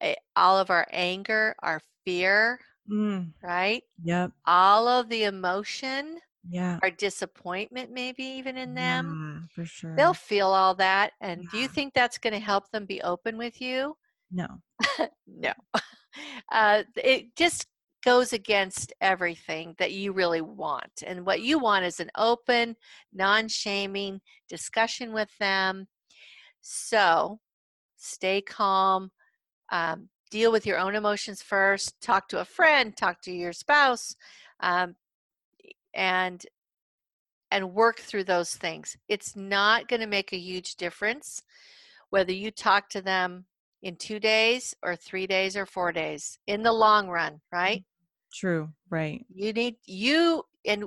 eh, 0.00 0.14
all 0.36 0.58
of 0.58 0.70
our 0.70 0.86
anger 0.90 1.54
our 1.60 1.80
fear 2.04 2.60
Mm. 2.88 3.34
right 3.42 3.82
Yep. 4.02 4.32
all 4.46 4.88
of 4.88 5.08
the 5.08 5.24
emotion 5.24 6.20
Yeah. 6.48 6.80
our 6.82 6.90
disappointment 6.90 7.90
maybe 7.92 8.24
even 8.24 8.56
in 8.58 8.74
them 8.74 9.18
Yeah, 9.18 9.46
for 9.54 9.64
sure. 9.64 9.94
they'll 9.96 10.14
feel 10.14 10.48
all 10.48 10.74
that 10.76 11.12
and 11.20 11.48
do 11.50 11.58
you 11.58 11.68
think 11.68 11.94
that's 11.94 12.18
going 12.18 12.34
to 12.34 12.40
help 12.40 12.70
them 12.70 12.86
be 12.86 13.02
open 13.02 13.38
with 13.38 13.60
you 13.60 13.96
no. 14.30 14.62
no 15.26 15.52
uh, 16.52 16.82
it 16.96 17.34
just 17.36 17.66
goes 18.04 18.32
against 18.32 18.92
everything 19.00 19.74
that 19.78 19.92
you 19.92 20.12
really 20.12 20.42
want 20.42 21.02
and 21.06 21.24
what 21.24 21.40
you 21.40 21.58
want 21.58 21.84
is 21.84 22.00
an 22.00 22.10
open 22.16 22.76
non-shaming 23.12 24.20
discussion 24.48 25.12
with 25.12 25.30
them. 25.38 25.86
So 26.60 27.40
stay 27.96 28.42
calm 28.42 29.10
um, 29.72 30.08
deal 30.30 30.52
with 30.52 30.66
your 30.66 30.78
own 30.78 30.94
emotions 30.94 31.40
first 31.40 32.00
talk 32.00 32.28
to 32.28 32.40
a 32.40 32.44
friend 32.44 32.96
talk 32.96 33.20
to 33.22 33.32
your 33.32 33.52
spouse 33.52 34.14
um, 34.60 34.94
and 35.94 36.44
and 37.50 37.72
work 37.72 38.00
through 38.00 38.24
those 38.24 38.56
things. 38.56 38.96
It's 39.08 39.36
not 39.36 39.86
going 39.86 40.00
to 40.00 40.08
make 40.08 40.32
a 40.32 40.38
huge 40.38 40.74
difference 40.74 41.40
whether 42.10 42.32
you 42.32 42.50
talk 42.50 42.88
to 42.90 43.00
them 43.00 43.44
in 43.82 43.96
two 43.96 44.18
days 44.18 44.74
or 44.82 44.96
three 44.96 45.26
days 45.26 45.56
or 45.56 45.66
four 45.66 45.92
days 45.92 46.38
in 46.46 46.62
the 46.62 46.72
long 46.72 47.08
run 47.08 47.40
right 47.52 47.84
True. 48.34 48.70
Right. 48.90 49.24
you 49.28 49.52
need 49.52 49.76
you 49.86 50.42
and 50.66 50.84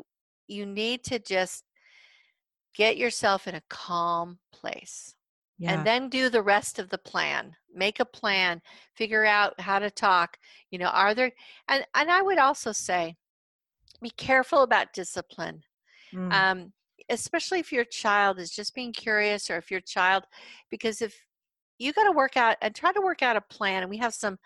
you 0.48 0.66
need 0.66 1.04
to 1.06 1.20
just 1.20 1.64
get 2.76 2.98
yourself 2.98 3.48
in 3.48 3.56
a 3.56 3.62
calm 3.70 4.40
place 4.52 5.16
Yeah. 5.58 5.74
and 5.74 5.88
then 5.88 6.10
do 6.10 6.30
the 6.30 6.42
rest 6.44 6.78
of 6.80 6.90
the 6.90 6.98
plan 6.98 7.56
make 7.74 8.00
a 8.00 8.06
plan 8.06 8.62
figure 8.96 9.26
out 9.26 9.60
how 9.60 9.80
to 9.80 9.90
talk 9.90 10.38
you 10.72 10.78
know 10.80 10.88
are 10.88 11.14
there 11.16 11.32
and 11.68 11.86
and 11.96 12.12
i 12.12 12.22
would 12.22 12.38
also 12.38 12.72
say 12.72 13.16
be 14.02 14.10
careful 14.12 14.62
about 14.64 14.94
discipline 14.94 15.64
Mm. 16.14 16.32
um, 16.32 16.74
especially 17.10 17.60
if 17.60 17.72
your 17.74 17.84
child 17.84 18.40
is 18.40 18.50
just 18.50 18.74
being 18.74 18.94
curious 18.94 19.50
or 19.50 19.58
if 19.58 19.70
your 19.70 19.82
child 19.82 20.24
because 20.70 21.02
if 21.02 21.14
you 21.80 21.92
got 21.92 22.06
to 22.06 22.12
work 22.14 22.38
out 22.38 22.56
and 22.62 22.74
try 22.74 22.94
to 22.94 23.02
work 23.02 23.22
out 23.22 23.36
a 23.36 23.42
plan 23.42 23.84
and 23.84 23.90
we 23.90 23.98
have 23.98 24.14
some 24.14 24.38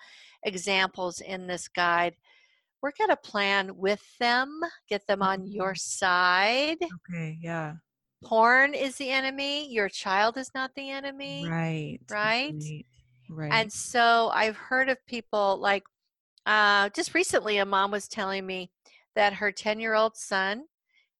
examples 0.44 1.22
in 1.22 1.46
this 1.46 1.68
guide 1.68 2.16
work 2.82 2.96
out 3.02 3.10
a 3.12 3.18
plan 3.18 3.76
with 3.78 4.02
them 4.20 4.60
get 4.90 5.06
them 5.08 5.22
on 5.22 5.46
your 5.46 5.76
side 5.76 6.78
okay. 7.10 7.38
Yeah. 7.42 7.74
porn 8.24 8.74
is 8.74 8.96
the 8.96 9.10
enemy 9.10 9.72
your 9.72 9.90
child 9.90 10.38
is 10.38 10.52
not 10.56 10.72
the 10.76 10.90
enemy 10.90 11.48
Right. 11.48 12.00
right? 12.10 12.54
Right. 12.54 12.86
Right. 13.30 13.54
and 13.54 13.72
so 13.72 14.30
I've 14.34 14.58
heard 14.58 14.90
of 14.90 14.98
people 15.08 15.58
like 15.62 15.84
uh, 16.48 16.90
just 16.90 17.14
recently, 17.14 17.58
a 17.60 17.66
mom 17.66 17.92
was 17.92 18.08
telling 18.08 18.48
me 18.48 18.72
that 19.16 19.32
her 19.34 19.52
10 19.52 19.80
year 19.80 19.94
old 19.94 20.18
son 20.18 20.64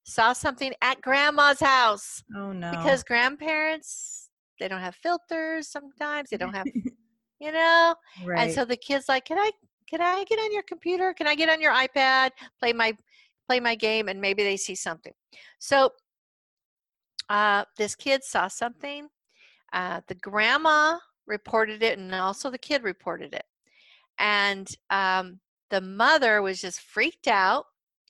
saw 0.02 0.32
something 0.32 0.72
at 0.82 1.00
grandma's 1.00 1.60
house 1.60 2.24
oh 2.36 2.52
no. 2.52 2.70
because 2.72 3.04
grandparents, 3.04 4.30
they 4.58 4.66
don't 4.66 4.80
have 4.80 4.96
filters 4.96 5.68
sometimes, 5.68 6.28
they 6.30 6.36
don't 6.36 6.54
have, 6.54 6.66
you 7.40 7.52
know? 7.52 7.94
right. 8.24 8.40
And 8.40 8.52
so 8.52 8.64
the 8.64 8.76
kid's 8.76 9.08
like, 9.08 9.24
Can 9.26 9.38
I? 9.38 9.52
Can 9.92 10.00
I 10.00 10.24
get 10.26 10.38
on 10.38 10.52
your 10.52 10.62
computer? 10.62 11.12
Can 11.12 11.26
I 11.26 11.34
get 11.34 11.50
on 11.50 11.60
your 11.60 11.72
iPad? 11.72 12.30
Play 12.58 12.72
my 12.72 12.96
play 13.46 13.60
my 13.60 13.74
game, 13.74 14.08
and 14.08 14.20
maybe 14.20 14.42
they 14.42 14.56
see 14.56 14.74
something. 14.74 15.12
So 15.58 15.90
uh, 17.28 17.64
this 17.76 17.94
kid 17.94 18.24
saw 18.24 18.48
something. 18.48 19.08
Uh, 19.72 20.00
the 20.06 20.14
grandma 20.14 20.98
reported 21.26 21.82
it, 21.82 21.98
and 21.98 22.14
also 22.14 22.50
the 22.50 22.58
kid 22.58 22.82
reported 22.82 23.34
it. 23.34 23.44
And 24.18 24.68
um, 24.90 25.40
the 25.70 25.80
mother 25.80 26.40
was 26.40 26.60
just 26.60 26.80
freaked 26.80 27.28
out, 27.28 27.66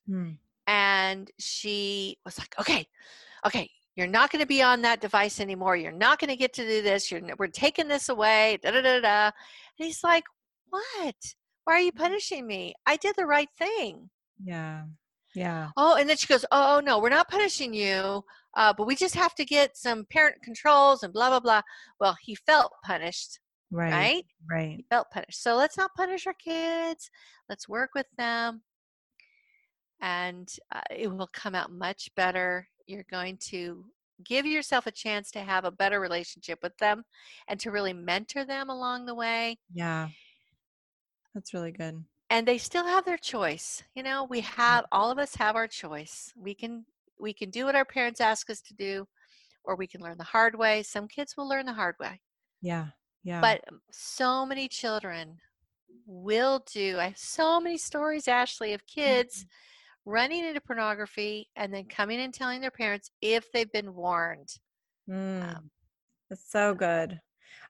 Hmm. 0.06 0.32
and 0.66 1.30
she 1.38 2.16
was 2.24 2.38
like, 2.38 2.54
"Okay, 2.60 2.86
okay, 3.46 3.70
you're 3.96 4.06
not 4.06 4.30
going 4.30 4.40
to 4.40 4.46
be 4.46 4.62
on 4.62 4.82
that 4.82 5.00
device 5.00 5.40
anymore. 5.40 5.76
You're 5.76 5.92
not 5.92 6.18
going 6.18 6.30
to 6.30 6.36
get 6.36 6.52
to 6.54 6.66
do 6.66 6.82
this. 6.82 7.10
You're 7.10 7.22
we're 7.38 7.48
taking 7.48 7.88
this 7.88 8.08
away." 8.08 8.58
Da 8.62 8.70
da 8.70 8.82
da 8.82 9.00
da. 9.00 9.24
And 9.26 9.86
he's 9.86 10.02
like, 10.04 10.24
"What? 10.70 11.16
Why 11.64 11.74
are 11.74 11.80
you 11.80 11.92
punishing 11.92 12.46
me? 12.46 12.74
I 12.86 12.96
did 12.96 13.16
the 13.16 13.26
right 13.26 13.50
thing." 13.58 14.10
Yeah. 14.42 14.84
Yeah. 15.34 15.70
Oh, 15.76 15.96
and 15.96 16.08
then 16.08 16.16
she 16.16 16.26
goes, 16.26 16.44
"Oh 16.52 16.80
no, 16.84 16.98
we're 16.98 17.08
not 17.08 17.30
punishing 17.30 17.72
you, 17.72 18.24
uh, 18.54 18.72
but 18.76 18.86
we 18.86 18.94
just 18.94 19.14
have 19.14 19.34
to 19.36 19.44
get 19.44 19.76
some 19.76 20.04
parent 20.10 20.42
controls 20.42 21.02
and 21.02 21.12
blah 21.12 21.30
blah 21.30 21.40
blah." 21.40 21.62
Well, 22.00 22.16
he 22.22 22.34
felt 22.34 22.72
punished, 22.84 23.38
Right. 23.72 23.90
Right. 23.90 24.24
Right. 24.50 24.78
You 24.78 24.84
felt 24.90 25.10
punished. 25.10 25.42
So 25.42 25.56
let's 25.56 25.78
not 25.78 25.94
punish 25.96 26.26
our 26.26 26.34
kids. 26.34 27.10
Let's 27.48 27.68
work 27.68 27.90
with 27.94 28.06
them. 28.18 28.62
And 30.02 30.48
uh, 30.74 30.82
it 30.90 31.10
will 31.10 31.30
come 31.32 31.54
out 31.54 31.72
much 31.72 32.10
better. 32.14 32.68
You're 32.86 33.06
going 33.10 33.38
to 33.48 33.86
give 34.24 34.44
yourself 34.44 34.86
a 34.86 34.92
chance 34.92 35.30
to 35.30 35.40
have 35.40 35.64
a 35.64 35.70
better 35.70 36.00
relationship 36.00 36.58
with 36.62 36.76
them 36.78 37.04
and 37.48 37.58
to 37.60 37.70
really 37.70 37.94
mentor 37.94 38.44
them 38.44 38.68
along 38.68 39.06
the 39.06 39.14
way. 39.14 39.58
Yeah. 39.72 40.08
That's 41.34 41.54
really 41.54 41.72
good. 41.72 42.04
And 42.30 42.46
they 42.46 42.58
still 42.58 42.86
have 42.86 43.04
their 43.04 43.18
choice. 43.18 43.82
You 43.94 44.02
know, 44.02 44.24
we 44.24 44.40
have 44.40 44.86
all 44.90 45.10
of 45.10 45.18
us 45.18 45.34
have 45.36 45.56
our 45.56 45.66
choice. 45.66 46.32
We 46.36 46.54
can 46.54 46.84
we 47.20 47.32
can 47.32 47.50
do 47.50 47.66
what 47.66 47.76
our 47.76 47.84
parents 47.84 48.20
ask 48.20 48.50
us 48.50 48.60
to 48.62 48.74
do 48.74 49.06
or 49.64 49.76
we 49.76 49.86
can 49.86 50.00
learn 50.00 50.18
the 50.18 50.24
hard 50.24 50.56
way. 50.56 50.82
Some 50.82 51.08
kids 51.08 51.36
will 51.36 51.48
learn 51.48 51.66
the 51.66 51.72
hard 51.72 51.94
way. 52.00 52.20
Yeah. 52.60 52.86
Yeah. 53.22 53.40
But 53.40 53.62
so 53.92 54.44
many 54.44 54.68
children 54.68 55.38
will 56.06 56.64
do. 56.72 56.98
I 56.98 57.04
have 57.08 57.18
so 57.18 57.60
many 57.60 57.78
stories, 57.78 58.26
Ashley, 58.26 58.72
of 58.72 58.86
kids 58.86 59.44
mm-hmm. 59.44 60.10
running 60.10 60.44
into 60.44 60.60
pornography 60.60 61.48
and 61.54 61.72
then 61.72 61.84
coming 61.84 62.20
and 62.20 62.34
telling 62.34 62.60
their 62.60 62.70
parents 62.70 63.10
if 63.20 63.50
they've 63.52 63.70
been 63.70 63.94
warned. 63.94 64.48
Mm. 65.08 65.56
Um, 65.56 65.70
That's 66.28 66.50
so 66.50 66.74
good. 66.74 67.20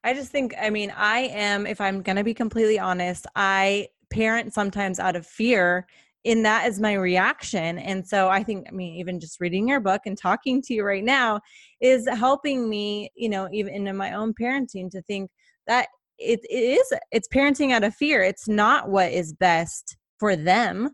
I 0.04 0.14
just 0.14 0.30
think, 0.30 0.54
I 0.60 0.70
mean, 0.70 0.92
I 0.96 1.20
am, 1.20 1.66
if 1.66 1.80
I'm 1.80 2.02
going 2.02 2.16
to 2.16 2.24
be 2.24 2.34
completely 2.34 2.78
honest, 2.78 3.26
I 3.36 3.88
parent 4.10 4.52
sometimes 4.52 4.98
out 4.98 5.16
of 5.16 5.26
fear 5.26 5.86
in 6.24 6.42
that 6.42 6.68
is 6.68 6.78
my 6.78 6.92
reaction 6.92 7.78
and 7.78 8.06
so 8.06 8.28
i 8.28 8.44
think 8.44 8.64
i 8.68 8.70
mean 8.70 8.94
even 8.94 9.18
just 9.18 9.40
reading 9.40 9.66
your 9.66 9.80
book 9.80 10.02
and 10.04 10.16
talking 10.16 10.62
to 10.62 10.72
you 10.72 10.84
right 10.84 11.02
now 11.02 11.40
is 11.80 12.06
helping 12.06 12.68
me 12.68 13.10
you 13.16 13.28
know 13.28 13.48
even 13.52 13.88
in 13.88 13.96
my 13.96 14.12
own 14.12 14.32
parenting 14.40 14.88
to 14.88 15.02
think 15.02 15.28
that 15.66 15.88
it, 16.18 16.40
it 16.48 16.78
is 16.80 16.92
it's 17.10 17.28
parenting 17.28 17.72
out 17.72 17.84
of 17.84 17.94
fear. 17.94 18.22
It's 18.22 18.48
not 18.48 18.88
what 18.88 19.12
is 19.12 19.32
best 19.32 19.96
for 20.18 20.36
them. 20.36 20.90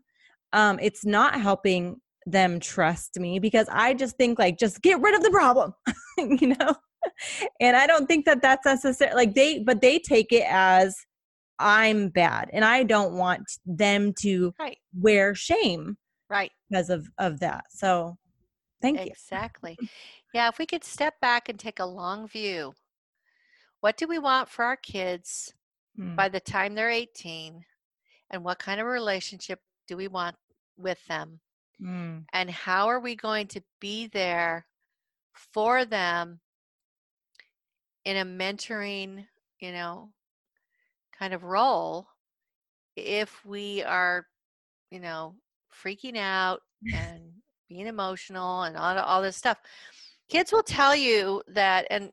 Um 0.53 0.79
it's 0.81 1.05
not 1.05 1.41
helping 1.41 2.01
them 2.27 2.61
trust 2.61 3.19
me 3.19 3.39
because 3.39 3.67
i 3.73 3.95
just 3.95 4.19
think 4.19 4.39
like 4.39 4.59
just 4.59 4.83
get 4.83 5.01
rid 5.01 5.15
of 5.15 5.23
the 5.23 5.31
problem 5.31 5.73
you 6.19 6.49
know 6.49 6.75
and 7.61 7.77
i 7.77 7.87
don't 7.87 8.07
think 8.07 8.25
that 8.25 8.43
that's 8.43 8.65
necessary 8.65 9.15
like 9.15 9.35
they 9.35 9.59
but 9.59 9.81
they 9.81 9.99
take 9.99 10.33
it 10.33 10.45
as 10.49 10.97
i'm 11.59 12.09
bad 12.09 12.49
and 12.53 12.65
i 12.65 12.83
don't 12.83 13.15
want 13.15 13.43
them 13.67 14.13
to 14.13 14.53
right. 14.59 14.79
wear 14.95 15.35
shame 15.35 15.97
right 16.31 16.53
because 16.71 16.91
of 16.91 17.09
of 17.19 17.41
that 17.41 17.65
so 17.71 18.17
thank 18.81 18.99
exactly. 19.01 19.71
you 19.71 19.77
exactly 19.77 19.91
yeah 20.35 20.49
if 20.49 20.59
we 20.59 20.67
could 20.67 20.85
step 20.85 21.15
back 21.21 21.49
and 21.49 21.59
take 21.59 21.81
a 21.81 21.87
long 21.87 22.29
view 22.29 22.73
what 23.81 23.97
do 23.97 24.07
we 24.07 24.19
want 24.19 24.49
for 24.49 24.65
our 24.65 24.77
kids 24.77 25.53
mm. 25.99 26.15
by 26.17 26.29
the 26.29 26.41
time 26.41 26.75
they're 26.75 26.91
18 26.91 27.65
and 28.31 28.45
what 28.45 28.59
kind 28.59 28.81
of 28.81 28.87
relationship 28.87 29.61
do 29.87 29.97
we 29.97 30.09
want 30.09 30.37
with 30.77 31.05
them 31.07 31.41
mm. 31.83 32.25
and 32.33 32.51
how 32.51 32.87
are 32.87 33.01
we 33.01 33.15
going 33.15 33.47
to 33.47 33.63
be 33.81 34.07
there 34.09 34.67
for 35.33 35.85
them 35.85 36.41
in 38.05 38.17
a 38.17 38.25
mentoring 38.25 39.27
you 39.61 39.73
know 39.73 40.11
kind 41.19 41.35
of 41.35 41.45
role 41.45 42.07
if 42.97 43.45
we 43.45 43.83
are 43.83 44.27
you 44.91 45.01
know 45.01 45.35
freaking 45.73 46.17
out 46.17 46.61
and 46.95 47.21
being 47.69 47.87
emotional 47.87 48.63
and 48.63 48.77
all, 48.77 48.99
all 48.99 49.23
this 49.23 49.37
stuff. 49.37 49.59
Kids 50.29 50.53
will 50.53 50.63
tell 50.63 50.95
you 50.95 51.43
that 51.49 51.87
and 51.91 52.11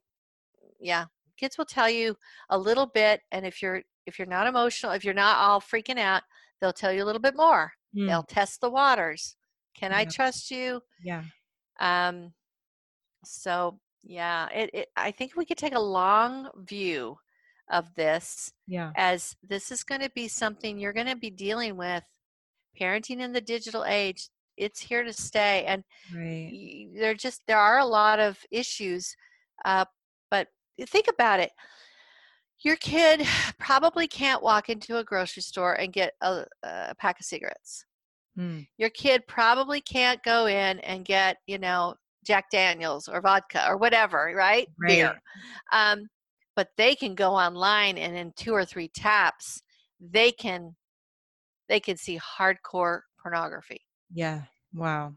yeah 0.80 1.06
kids 1.38 1.58
will 1.58 1.65
tell 1.65 1.89
you 1.89 2.15
a 2.50 2.58
little 2.58 2.86
bit 2.86 3.21
and 3.32 3.45
if 3.45 3.62
you're 3.62 3.82
if 4.06 4.19
you're 4.19 4.28
not 4.28 4.48
emotional 4.48 4.91
if 4.91 5.04
you're 5.04 5.13
not 5.13 5.38
all 5.38 5.60
freaking 5.60 5.98
out 5.98 6.21
they'll 6.62 6.74
tell 6.74 6.93
you 6.93 7.04
a 7.04 7.06
little 7.06 7.21
bit 7.21 7.36
more. 7.36 7.74
Mm. 7.95 8.08
they'll 8.08 8.24
test 8.24 8.62
the 8.62 8.69
waters. 8.69 9.36
Can 9.74 9.91
yeah. 9.91 10.00
i 10.00 10.06
trust 10.06 10.52
you? 10.52 10.82
Yeah. 11.04 11.24
Um 11.80 12.34
so 13.26 13.80
yeah 14.06 14.48
it, 14.54 14.70
it 14.74 14.88
i 14.96 15.12
think 15.12 15.36
we 15.36 15.46
could 15.46 15.58
take 15.58 15.76
a 15.76 15.80
long 15.80 16.50
view 16.68 17.18
of 17.72 17.94
this 17.96 18.52
yeah 18.68 18.91
as 18.96 19.36
this 19.48 19.72
is 19.72 19.84
going 19.84 20.02
to 20.02 20.12
be 20.13 20.28
something 20.28 20.78
you're 20.78 20.94
going 20.94 21.08
to 21.08 21.15
be 21.15 21.32
dealing 21.32 21.76
with 21.76 22.04
parenting 22.80 23.20
in 23.20 23.32
the 23.32 23.41
digital 23.41 23.84
age 23.86 24.30
it's 24.58 24.80
here 24.80 25.04
to 25.04 25.12
stay 25.12 25.65
and 25.65 25.84
right. 26.15 26.88
there 26.96 27.13
just 27.13 27.41
there 27.48 27.58
are 27.58 27.80
a 27.80 27.86
lot 27.86 28.20
of 28.20 28.38
issues 28.52 29.15
uh, 29.65 29.86
but 30.30 30.48
think 30.88 31.08
about 31.08 31.39
it 31.39 31.52
your 32.63 32.76
kid 32.78 33.26
probably 33.60 34.08
can't 34.08 34.44
walk 34.44 34.70
into 34.70 34.98
a 34.98 35.04
grocery 35.04 35.41
store 35.41 35.74
and 35.74 35.91
get 35.91 36.13
a, 36.22 36.46
a 36.63 36.96
pack 37.00 37.20
of 37.20 37.26
cigarettes 37.26 37.86
hmm. 38.36 38.60
your 38.78 38.89
kid 38.89 39.26
probably 39.28 39.82
can't 39.82 40.22
go 40.24 40.46
in 40.46 40.80
and 40.82 41.06
get 41.06 41.38
you 41.48 41.58
know 41.58 41.96
jack 42.26 42.50
daniels 42.52 43.08
or 43.08 43.22
vodka 43.22 43.66
or 43.68 43.78
whatever 43.78 44.34
right, 44.36 44.68
right. 44.80 44.90
beer 44.90 45.22
um, 45.72 46.08
but 46.56 46.70
they 46.78 46.96
can 46.96 47.16
go 47.16 47.32
online 47.32 47.98
and 47.98 48.18
in 48.18 48.32
two 48.36 48.54
or 48.54 48.66
three 48.66 48.90
taps 48.90 49.62
they 50.00 50.32
can 50.32 50.76
they 51.68 51.80
can 51.80 51.98
see 51.98 52.20
hardcore 52.20 53.02
pornography. 53.22 53.82
Yeah. 54.14 54.42
Wow. 54.74 55.14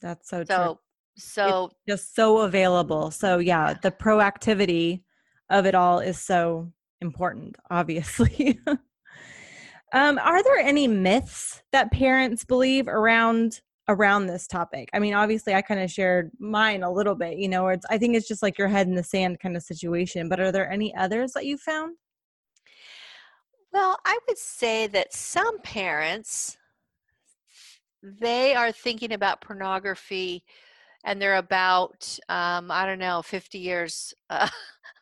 That's 0.00 0.28
so, 0.28 0.44
so 0.44 0.64
true. 0.64 0.78
So 1.16 1.64
it's 1.66 1.74
just 1.86 2.14
so 2.14 2.38
available. 2.38 3.10
So 3.10 3.38
yeah. 3.38 3.74
the 3.74 3.90
proactivity 3.90 5.02
of 5.50 5.66
it 5.66 5.74
all 5.74 6.00
is 6.00 6.18
so 6.18 6.72
important 7.00 7.56
obviously. 7.70 8.58
Um, 9.94 10.18
are 10.20 10.42
there 10.42 10.56
any 10.56 10.88
myths 10.88 11.62
that 11.72 11.92
parents 11.92 12.46
believe 12.46 12.88
around 12.88 13.60
around 13.92 14.26
this 14.26 14.46
topic 14.46 14.88
i 14.92 14.98
mean 14.98 15.14
obviously 15.14 15.54
i 15.54 15.62
kind 15.62 15.80
of 15.80 15.90
shared 15.90 16.30
mine 16.38 16.82
a 16.82 16.90
little 16.90 17.14
bit 17.14 17.38
you 17.38 17.48
know 17.48 17.68
it's 17.68 17.86
i 17.90 17.98
think 17.98 18.14
it's 18.16 18.28
just 18.28 18.42
like 18.42 18.58
your 18.58 18.68
head 18.68 18.86
in 18.86 18.94
the 18.94 19.02
sand 19.02 19.38
kind 19.40 19.56
of 19.56 19.62
situation 19.62 20.28
but 20.28 20.40
are 20.40 20.52
there 20.52 20.70
any 20.70 20.94
others 20.96 21.32
that 21.32 21.46
you 21.46 21.56
found 21.56 21.96
well 23.72 23.98
i 24.04 24.18
would 24.28 24.38
say 24.38 24.86
that 24.86 25.12
some 25.12 25.58
parents 25.60 26.56
they 28.02 28.54
are 28.54 28.72
thinking 28.72 29.12
about 29.12 29.40
pornography 29.40 30.42
and 31.04 31.20
they're 31.20 31.36
about 31.36 32.18
um, 32.28 32.70
I 32.70 32.86
don't 32.86 32.98
know 32.98 33.22
50 33.22 33.58
years 33.58 34.14
uh, 34.30 34.48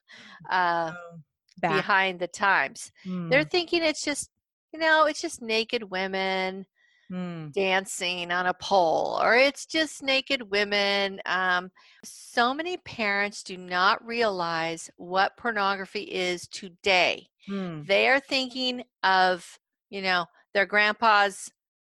uh, 0.51 0.93
oh, 0.95 1.19
behind 1.61 2.21
the 2.21 2.29
times. 2.29 2.91
Mm. 3.07 3.31
They're 3.31 3.45
thinking 3.45 3.83
it's 3.83 4.05
just 4.05 4.31
you 4.73 4.79
know 4.79 5.07
it's 5.07 5.21
just 5.21 5.43
naked 5.43 5.91
women 5.91 6.67
mm. 7.11 7.53
dancing 7.53 8.31
on 8.31 8.47
a 8.47 8.55
pole 8.55 9.19
or 9.23 9.37
it's 9.37 9.67
just 9.67 10.03
naked 10.03 10.51
women. 10.51 11.21
Um, 11.27 11.71
so 12.05 12.55
many 12.55 12.77
parents 12.79 13.43
do 13.43 13.57
not 13.57 14.05
realize 14.05 14.91
what 14.97 15.37
pornography 15.37 16.03
is 16.03 16.47
today. 16.49 17.27
Mm. 17.49 17.87
They 17.87 18.09
are 18.09 18.21
thinking 18.21 18.85
of 19.03 19.59
you 19.91 20.03
know 20.03 20.27
their 20.55 20.67
grandpa's 20.67 21.51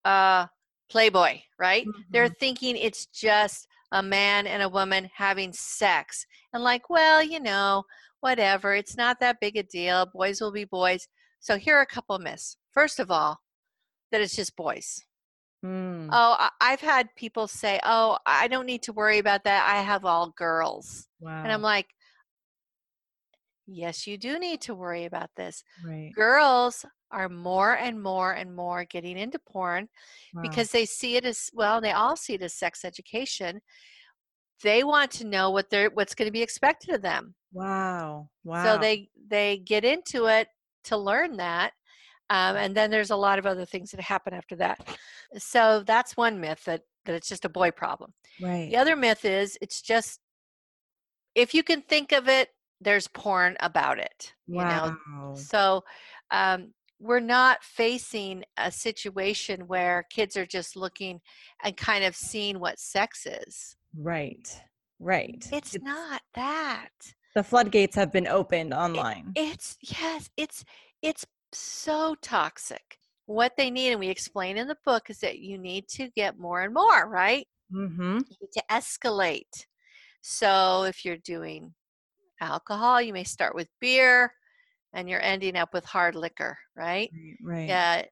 uh, 0.04 0.46
Playboy, 0.90 1.40
right? 1.58 1.86
Mm-hmm. 1.86 2.00
They're 2.10 2.28
thinking 2.28 2.76
it's 2.76 3.06
just 3.06 3.66
a 3.92 4.02
man 4.02 4.46
and 4.46 4.62
a 4.62 4.68
woman 4.68 5.10
having 5.14 5.52
sex. 5.52 6.26
And 6.52 6.62
like, 6.62 6.90
well, 6.90 7.22
you 7.22 7.40
know, 7.40 7.84
whatever, 8.20 8.74
it's 8.74 8.96
not 8.96 9.18
that 9.20 9.40
big 9.40 9.56
a 9.56 9.62
deal. 9.62 10.06
Boys 10.12 10.40
will 10.40 10.52
be 10.52 10.64
boys. 10.64 11.08
So 11.40 11.56
here 11.56 11.76
are 11.76 11.82
a 11.82 11.86
couple 11.86 12.18
myths. 12.18 12.56
First 12.72 13.00
of 13.00 13.10
all, 13.10 13.40
that 14.12 14.20
it's 14.20 14.36
just 14.36 14.56
boys. 14.56 15.04
Mm. 15.64 16.08
Oh, 16.12 16.48
I've 16.60 16.80
had 16.80 17.08
people 17.16 17.46
say, 17.48 17.80
"Oh, 17.84 18.18
I 18.26 18.48
don't 18.48 18.66
need 18.66 18.82
to 18.84 18.92
worry 18.92 19.18
about 19.18 19.44
that. 19.44 19.68
I 19.68 19.82
have 19.82 20.04
all 20.04 20.30
girls." 20.36 21.08
Wow. 21.20 21.42
And 21.42 21.52
I'm 21.52 21.62
like, 21.62 21.86
"Yes, 23.66 24.06
you 24.06 24.18
do 24.18 24.38
need 24.38 24.60
to 24.62 24.74
worry 24.74 25.04
about 25.04 25.30
this. 25.36 25.62
Right. 25.84 26.12
Girls 26.14 26.84
are 27.12 27.28
more 27.28 27.76
and 27.76 28.02
more 28.02 28.32
and 28.32 28.54
more 28.54 28.84
getting 28.84 29.18
into 29.18 29.38
porn 29.38 29.88
wow. 30.34 30.42
because 30.42 30.70
they 30.70 30.84
see 30.84 31.16
it 31.16 31.24
as 31.24 31.50
well 31.52 31.80
they 31.80 31.92
all 31.92 32.16
see 32.16 32.34
it 32.34 32.42
as 32.42 32.54
sex 32.54 32.84
education 32.84 33.60
they 34.62 34.82
want 34.82 35.10
to 35.10 35.26
know 35.26 35.50
what 35.50 35.68
they're 35.70 35.90
what's 35.90 36.14
going 36.14 36.26
to 36.26 36.32
be 36.32 36.42
expected 36.42 36.94
of 36.94 37.02
them 37.02 37.34
wow 37.52 38.28
wow 38.44 38.64
so 38.64 38.78
they 38.78 39.08
they 39.28 39.58
get 39.58 39.84
into 39.84 40.26
it 40.26 40.48
to 40.84 40.96
learn 40.96 41.36
that 41.36 41.72
um, 42.32 42.56
and 42.56 42.74
then 42.74 42.90
there's 42.90 43.10
a 43.10 43.16
lot 43.16 43.38
of 43.38 43.46
other 43.46 43.64
things 43.64 43.90
that 43.90 44.00
happen 44.00 44.32
after 44.32 44.56
that 44.56 44.78
so 45.36 45.82
that's 45.86 46.16
one 46.16 46.40
myth 46.40 46.62
that 46.64 46.82
that 47.04 47.14
it's 47.14 47.28
just 47.28 47.44
a 47.44 47.48
boy 47.48 47.70
problem 47.70 48.12
right 48.40 48.70
the 48.70 48.76
other 48.76 48.96
myth 48.96 49.24
is 49.24 49.58
it's 49.60 49.82
just 49.82 50.20
if 51.34 51.54
you 51.54 51.62
can 51.62 51.82
think 51.82 52.12
of 52.12 52.28
it 52.28 52.48
there's 52.80 53.08
porn 53.08 53.56
about 53.60 53.98
it 53.98 54.32
wow. 54.48 54.86
you 54.86 54.96
know 55.12 55.34
so 55.34 55.82
um, 56.30 56.72
we're 57.02 57.20
not 57.20 57.62
facing 57.64 58.44
a 58.56 58.70
situation 58.70 59.66
where 59.66 60.06
kids 60.08 60.36
are 60.36 60.46
just 60.46 60.76
looking 60.76 61.20
and 61.64 61.76
kind 61.76 62.04
of 62.04 62.14
seeing 62.14 62.60
what 62.60 62.78
sex 62.78 63.26
is. 63.26 63.76
Right. 63.98 64.48
Right. 65.00 65.44
It's, 65.52 65.74
it's 65.74 65.84
not 65.84 66.22
that. 66.34 66.90
the 67.34 67.42
floodgates 67.42 67.96
have 67.96 68.12
been 68.12 68.28
opened 68.28 68.72
online. 68.72 69.32
It, 69.34 69.54
it's 69.54 69.76
yes, 69.82 70.30
it's 70.36 70.64
it's 71.02 71.26
so 71.54 72.16
toxic. 72.22 72.98
What 73.26 73.56
they 73.56 73.70
need, 73.70 73.92
and 73.92 74.00
we 74.00 74.08
explain 74.08 74.56
in 74.56 74.66
the 74.66 74.76
book, 74.84 75.10
is 75.10 75.18
that 75.20 75.38
you 75.38 75.58
need 75.58 75.88
to 75.90 76.10
get 76.10 76.38
more 76.38 76.62
and 76.62 76.74
more, 76.74 77.08
right? 77.08 77.46
Mm-hmm. 77.72 78.18
to 78.18 78.62
escalate. 78.70 79.64
So 80.20 80.84
if 80.84 81.04
you're 81.04 81.16
doing 81.16 81.72
alcohol, 82.40 83.00
you 83.00 83.12
may 83.12 83.24
start 83.24 83.54
with 83.54 83.68
beer 83.80 84.32
and 84.92 85.08
you're 85.08 85.22
ending 85.22 85.56
up 85.56 85.72
with 85.72 85.84
hard 85.84 86.14
liquor, 86.14 86.58
right? 86.76 87.10
Right. 87.42 87.68
Yeah. 87.68 88.02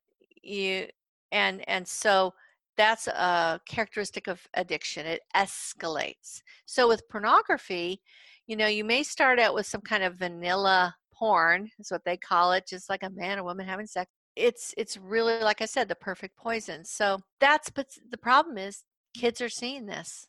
You 0.42 0.86
and 1.32 1.68
and 1.68 1.86
so 1.86 2.32
that's 2.76 3.06
a 3.08 3.60
characteristic 3.68 4.26
of 4.28 4.40
addiction. 4.54 5.04
It 5.04 5.20
escalates. 5.36 6.42
So 6.64 6.88
with 6.88 7.08
pornography, 7.10 8.00
you 8.46 8.56
know, 8.56 8.66
you 8.66 8.84
may 8.84 9.02
start 9.02 9.38
out 9.38 9.54
with 9.54 9.66
some 9.66 9.82
kind 9.82 10.02
of 10.02 10.14
vanilla 10.14 10.96
porn, 11.20 11.70
is 11.78 11.90
what 11.90 12.04
they 12.04 12.16
call 12.16 12.52
it, 12.52 12.66
just 12.66 12.88
like 12.88 13.02
a 13.02 13.10
man 13.10 13.38
or 13.38 13.44
woman 13.44 13.66
having 13.66 13.86
sex. 13.86 14.10
It's 14.36 14.74
it's 14.78 14.96
really 14.96 15.38
like 15.40 15.60
I 15.60 15.66
said, 15.66 15.88
the 15.88 15.94
perfect 15.94 16.36
poison. 16.36 16.84
So 16.84 17.20
that's 17.40 17.68
but 17.70 17.86
the 18.10 18.18
problem 18.18 18.56
is 18.58 18.84
kids 19.14 19.40
are 19.40 19.48
seeing 19.48 19.86
this. 19.86 20.26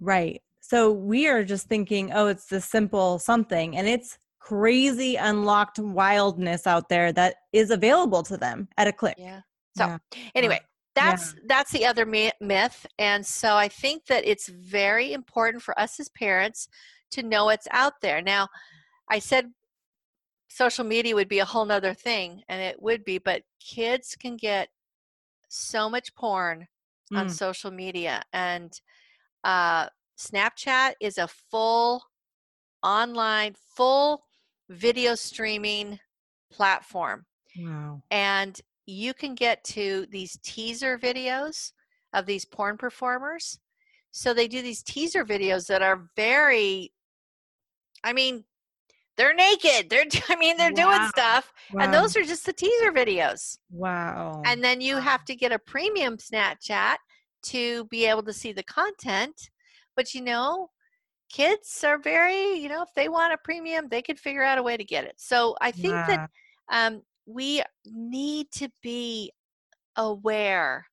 Right. 0.00 0.42
So 0.60 0.92
we 0.92 1.28
are 1.28 1.44
just 1.44 1.66
thinking, 1.66 2.12
oh, 2.12 2.26
it's 2.26 2.46
the 2.46 2.60
simple 2.60 3.18
something, 3.18 3.76
and 3.76 3.88
it's 3.88 4.18
crazy 4.38 5.16
unlocked 5.16 5.78
wildness 5.78 6.66
out 6.66 6.88
there 6.90 7.12
that 7.12 7.36
is 7.52 7.70
available 7.70 8.22
to 8.24 8.36
them 8.36 8.68
at 8.76 8.86
a 8.86 8.92
click. 8.92 9.16
Yeah. 9.18 9.40
So 9.76 9.86
yeah. 9.86 9.98
anyway, 10.34 10.60
that's 10.94 11.34
yeah. 11.34 11.40
that's 11.46 11.72
the 11.72 11.86
other 11.86 12.06
myth, 12.06 12.86
and 12.98 13.24
so 13.24 13.56
I 13.56 13.68
think 13.68 14.06
that 14.06 14.26
it's 14.26 14.48
very 14.48 15.12
important 15.12 15.62
for 15.62 15.78
us 15.78 15.98
as 15.98 16.08
parents 16.10 16.68
to 17.12 17.22
know 17.22 17.48
it's 17.48 17.68
out 17.70 17.94
there. 18.02 18.20
Now, 18.20 18.48
I 19.10 19.18
said 19.18 19.52
social 20.48 20.84
media 20.84 21.14
would 21.14 21.28
be 21.28 21.40
a 21.40 21.44
whole 21.44 21.64
nother 21.64 21.94
thing, 21.94 22.42
and 22.48 22.60
it 22.60 22.80
would 22.80 23.04
be, 23.04 23.18
but 23.18 23.42
kids 23.60 24.16
can 24.16 24.36
get 24.36 24.68
so 25.48 25.88
much 25.88 26.14
porn 26.14 26.66
mm. 27.12 27.18
on 27.18 27.28
social 27.28 27.70
media. 27.70 28.22
And 28.32 28.72
uh, 29.42 29.88
Snapchat 30.18 30.92
is 31.00 31.18
a 31.18 31.28
full 31.28 32.02
online, 32.82 33.54
full 33.76 34.24
video 34.68 35.14
streaming 35.14 35.98
platform. 36.50 37.24
Wow. 37.58 38.02
And 38.10 38.60
you 38.86 39.14
can 39.14 39.34
get 39.34 39.64
to 39.64 40.06
these 40.10 40.38
teaser 40.42 40.98
videos 40.98 41.72
of 42.12 42.26
these 42.26 42.44
porn 42.44 42.76
performers. 42.76 43.58
So 44.12 44.32
they 44.32 44.46
do 44.46 44.62
these 44.62 44.82
teaser 44.82 45.24
videos 45.24 45.66
that 45.66 45.82
are 45.82 46.08
very, 46.14 46.92
I 48.04 48.12
mean, 48.12 48.44
they're 49.16 49.34
naked. 49.34 49.90
They're, 49.90 50.04
I 50.28 50.36
mean, 50.36 50.56
they're 50.56 50.72
wow. 50.72 50.96
doing 50.98 51.08
stuff. 51.08 51.52
Wow. 51.72 51.84
And 51.84 51.94
those 51.94 52.16
are 52.16 52.24
just 52.24 52.46
the 52.46 52.52
teaser 52.52 52.92
videos. 52.92 53.58
Wow. 53.70 54.42
And 54.44 54.62
then 54.62 54.80
you 54.80 54.96
have 54.96 55.24
to 55.26 55.34
get 55.34 55.52
a 55.52 55.58
premium 55.58 56.16
Snapchat 56.16 56.96
to 57.44 57.84
be 57.86 58.06
able 58.06 58.22
to 58.24 58.32
see 58.32 58.52
the 58.52 58.64
content. 58.64 59.50
But 59.96 60.14
you 60.14 60.22
know, 60.22 60.68
kids 61.30 61.84
are 61.84 61.98
very, 61.98 62.54
you 62.54 62.68
know, 62.68 62.82
if 62.82 62.88
they 62.94 63.08
want 63.08 63.32
a 63.32 63.38
premium, 63.44 63.88
they 63.88 64.02
can 64.02 64.16
figure 64.16 64.42
out 64.42 64.58
a 64.58 64.62
way 64.62 64.76
to 64.76 64.84
get 64.84 65.04
it. 65.04 65.14
So 65.16 65.56
I 65.60 65.70
think 65.70 65.94
yeah. 65.94 66.06
that 66.06 66.30
um, 66.72 67.02
we 67.26 67.62
need 67.86 68.50
to 68.52 68.68
be 68.82 69.32
aware 69.96 70.86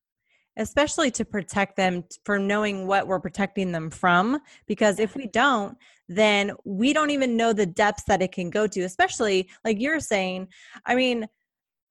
especially 0.57 1.09
to 1.11 1.25
protect 1.25 1.77
them 1.77 2.03
for 2.25 2.37
knowing 2.37 2.87
what 2.87 3.07
we're 3.07 3.19
protecting 3.19 3.71
them 3.71 3.89
from 3.89 4.39
because 4.67 4.99
if 4.99 5.15
we 5.15 5.27
don't 5.27 5.77
then 6.09 6.51
we 6.65 6.91
don't 6.91 7.11
even 7.11 7.37
know 7.37 7.53
the 7.53 7.65
depths 7.65 8.03
that 8.03 8.21
it 8.21 8.31
can 8.31 8.49
go 8.49 8.67
to 8.67 8.81
especially 8.81 9.49
like 9.63 9.79
you're 9.79 9.99
saying 9.99 10.47
i 10.85 10.93
mean 10.93 11.25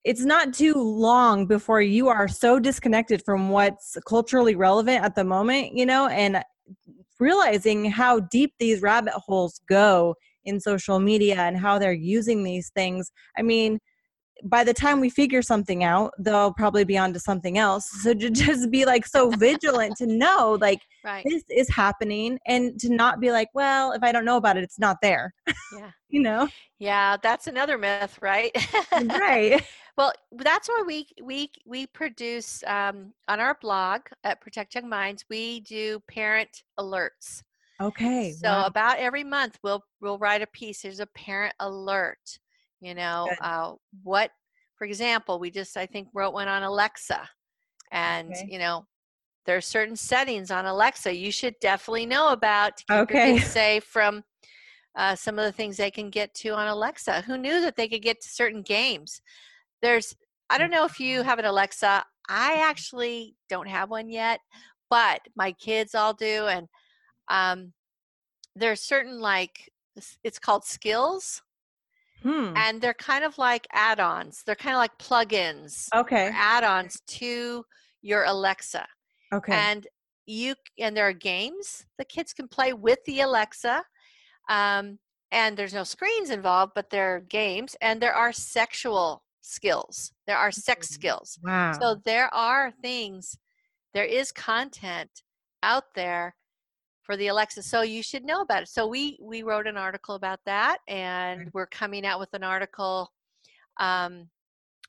it's 0.03 0.25
not 0.25 0.53
too 0.53 0.73
long 0.73 1.45
before 1.45 1.81
you 1.81 2.07
are 2.07 2.27
so 2.27 2.59
disconnected 2.59 3.23
from 3.23 3.49
what's 3.49 3.97
culturally 4.07 4.55
relevant 4.55 5.03
at 5.03 5.15
the 5.15 5.23
moment, 5.23 5.75
you 5.75 5.85
know, 5.85 6.07
and 6.07 6.43
realizing 7.19 7.85
how 7.85 8.19
deep 8.19 8.53
these 8.59 8.81
rabbit 8.81 9.13
holes 9.13 9.61
go 9.69 10.15
in 10.43 10.59
social 10.59 10.99
media 10.99 11.35
and 11.39 11.55
how 11.55 11.77
they're 11.77 11.93
using 11.93 12.43
these 12.43 12.71
things. 12.71 13.11
I 13.37 13.43
mean, 13.43 13.79
by 14.43 14.63
the 14.63 14.73
time 14.73 14.99
we 14.99 15.09
figure 15.09 15.41
something 15.41 15.83
out, 15.83 16.13
they'll 16.19 16.53
probably 16.53 16.83
be 16.83 16.97
on 16.97 17.13
to 17.13 17.19
something 17.19 17.57
else. 17.57 17.89
So 18.01 18.13
to 18.13 18.29
just 18.31 18.71
be 18.71 18.85
like 18.85 19.05
so 19.05 19.29
vigilant 19.31 19.97
to 19.97 20.07
know 20.07 20.57
like 20.59 20.81
right. 21.03 21.25
this 21.27 21.43
is 21.49 21.69
happening 21.69 22.39
and 22.47 22.79
to 22.79 22.89
not 22.89 23.19
be 23.19 23.31
like, 23.31 23.49
well, 23.53 23.91
if 23.91 24.03
I 24.03 24.11
don't 24.11 24.25
know 24.25 24.37
about 24.37 24.57
it, 24.57 24.63
it's 24.63 24.79
not 24.79 24.97
there. 25.01 25.33
Yeah. 25.47 25.91
you 26.09 26.21
know? 26.21 26.47
Yeah, 26.79 27.17
that's 27.21 27.47
another 27.47 27.77
myth, 27.77 28.17
right? 28.21 28.51
right. 28.93 29.63
Well, 29.97 30.13
that's 30.31 30.67
why 30.69 30.83
we 30.85 31.07
we 31.21 31.51
we 31.65 31.85
produce 31.87 32.63
um, 32.65 33.13
on 33.27 33.39
our 33.39 33.57
blog 33.61 34.01
at 34.23 34.41
Protect 34.41 34.73
Young 34.73 34.89
Minds. 34.89 35.25
We 35.29 35.59
do 35.59 36.01
parent 36.07 36.63
alerts. 36.79 37.43
Okay. 37.81 38.31
So 38.31 38.47
wow. 38.47 38.65
about 38.65 38.99
every 38.99 39.23
month, 39.23 39.59
we'll 39.63 39.83
we'll 39.99 40.17
write 40.17 40.41
a 40.41 40.47
piece. 40.47 40.81
There's 40.81 41.01
a 41.01 41.07
parent 41.07 41.53
alert 41.59 42.39
you 42.81 42.95
know 42.95 43.29
uh, 43.41 43.73
what 44.03 44.31
for 44.75 44.85
example 44.85 45.39
we 45.39 45.49
just 45.49 45.77
i 45.77 45.85
think 45.85 46.07
wrote 46.13 46.33
one 46.33 46.47
on 46.47 46.63
alexa 46.63 47.27
and 47.91 48.31
okay. 48.31 48.47
you 48.49 48.59
know 48.59 48.85
there 49.45 49.55
are 49.55 49.61
certain 49.61 49.95
settings 49.95 50.51
on 50.51 50.65
alexa 50.65 51.15
you 51.15 51.31
should 51.31 51.55
definitely 51.61 52.05
know 52.05 52.29
about 52.29 52.75
to 52.77 52.83
keep 52.85 52.97
okay 52.97 53.37
safe 53.39 53.83
from 53.83 54.23
uh, 54.97 55.15
some 55.15 55.39
of 55.39 55.45
the 55.45 55.51
things 55.53 55.77
they 55.77 55.91
can 55.91 56.09
get 56.09 56.33
to 56.33 56.49
on 56.49 56.67
alexa 56.67 57.21
who 57.21 57.37
knew 57.37 57.61
that 57.61 57.75
they 57.75 57.87
could 57.87 58.01
get 58.01 58.19
to 58.19 58.27
certain 58.27 58.61
games 58.61 59.21
there's 59.81 60.15
i 60.49 60.57
don't 60.57 60.71
know 60.71 60.85
if 60.85 60.99
you 60.99 61.19
mm-hmm. 61.19 61.29
have 61.29 61.39
an 61.39 61.45
alexa 61.45 62.03
i 62.27 62.55
actually 62.55 63.35
don't 63.49 63.69
have 63.69 63.89
one 63.89 64.09
yet 64.09 64.39
but 64.89 65.21
my 65.35 65.53
kids 65.53 65.95
all 65.95 66.13
do 66.13 66.47
and 66.47 66.67
um, 67.29 67.71
there's 68.55 68.81
certain 68.81 69.19
like 69.19 69.71
it's 70.23 70.39
called 70.39 70.65
skills 70.65 71.41
Hmm. 72.23 72.53
And 72.55 72.81
they're 72.81 72.93
kind 72.93 73.23
of 73.23 73.37
like 73.37 73.67
add-ons. 73.71 74.43
They're 74.45 74.55
kind 74.55 74.75
of 74.75 74.79
like 74.79 74.97
plugins. 74.97 75.87
Okay. 75.95 76.29
Add-ons 76.33 77.01
to 77.07 77.63
your 78.01 78.25
Alexa. 78.25 78.85
Okay. 79.33 79.53
And 79.53 79.87
you 80.25 80.55
and 80.79 80.95
there 80.95 81.07
are 81.07 81.13
games 81.13 81.85
the 81.97 82.05
kids 82.05 82.31
can 82.33 82.47
play 82.47 82.73
with 82.73 82.99
the 83.05 83.21
Alexa. 83.21 83.83
Um, 84.49 84.99
and 85.31 85.55
there's 85.55 85.73
no 85.73 85.83
screens 85.83 86.29
involved, 86.29 86.73
but 86.75 86.89
there 86.89 87.15
are 87.15 87.21
games 87.21 87.75
and 87.81 88.01
there 88.01 88.13
are 88.13 88.33
sexual 88.33 89.23
skills. 89.41 90.11
There 90.27 90.37
are 90.37 90.51
sex 90.51 90.87
mm, 90.87 90.93
skills. 90.93 91.39
Wow. 91.43 91.73
So 91.79 92.01
there 92.05 92.33
are 92.33 92.71
things, 92.81 93.37
there 93.93 94.05
is 94.05 94.31
content 94.31 95.09
out 95.63 95.95
there 95.95 96.35
for 97.11 97.17
the 97.17 97.27
Alexa. 97.27 97.61
So 97.63 97.81
you 97.81 98.01
should 98.01 98.23
know 98.23 98.41
about 98.41 98.63
it. 98.63 98.69
So 98.69 98.87
we 98.87 99.17
we 99.21 99.43
wrote 99.43 99.67
an 99.67 99.75
article 99.75 100.15
about 100.15 100.39
that, 100.45 100.77
and 100.87 101.49
we're 101.53 101.67
coming 101.67 102.05
out 102.05 102.21
with 102.21 102.33
an 102.33 102.43
article. 102.43 103.11
Um, 103.81 104.29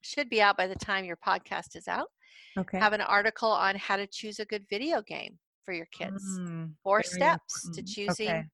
should 0.02 0.28
be 0.28 0.40
out 0.40 0.56
by 0.56 0.68
the 0.68 0.76
time 0.76 1.04
your 1.04 1.16
podcast 1.16 1.74
is 1.74 1.88
out. 1.88 2.08
Okay. 2.56 2.78
Have 2.78 2.92
an 2.92 3.00
article 3.00 3.50
on 3.50 3.74
how 3.74 3.96
to 3.96 4.06
choose 4.06 4.38
a 4.38 4.44
good 4.44 4.64
video 4.70 5.02
game 5.02 5.36
for 5.64 5.74
your 5.74 5.86
kids. 5.86 6.22
Mm, 6.38 6.74
Four 6.84 7.02
steps 7.02 7.64
important. 7.64 7.88
to 7.88 7.94
choosing 7.94 8.28
okay. 8.28 8.44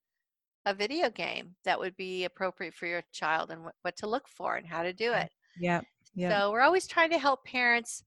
a 0.64 0.74
video 0.74 1.10
game 1.10 1.54
that 1.64 1.78
would 1.78 1.96
be 1.96 2.24
appropriate 2.24 2.74
for 2.74 2.86
your 2.86 3.02
child 3.12 3.50
and 3.50 3.64
what, 3.64 3.74
what 3.82 3.96
to 3.96 4.06
look 4.06 4.28
for 4.28 4.56
and 4.56 4.66
how 4.66 4.82
to 4.82 4.92
do 4.92 5.12
it. 5.12 5.30
Yeah. 5.58 5.80
Yeah. 6.14 6.38
So 6.38 6.52
we're 6.52 6.62
always 6.62 6.86
trying 6.86 7.10
to 7.10 7.18
help 7.18 7.44
parents 7.44 8.02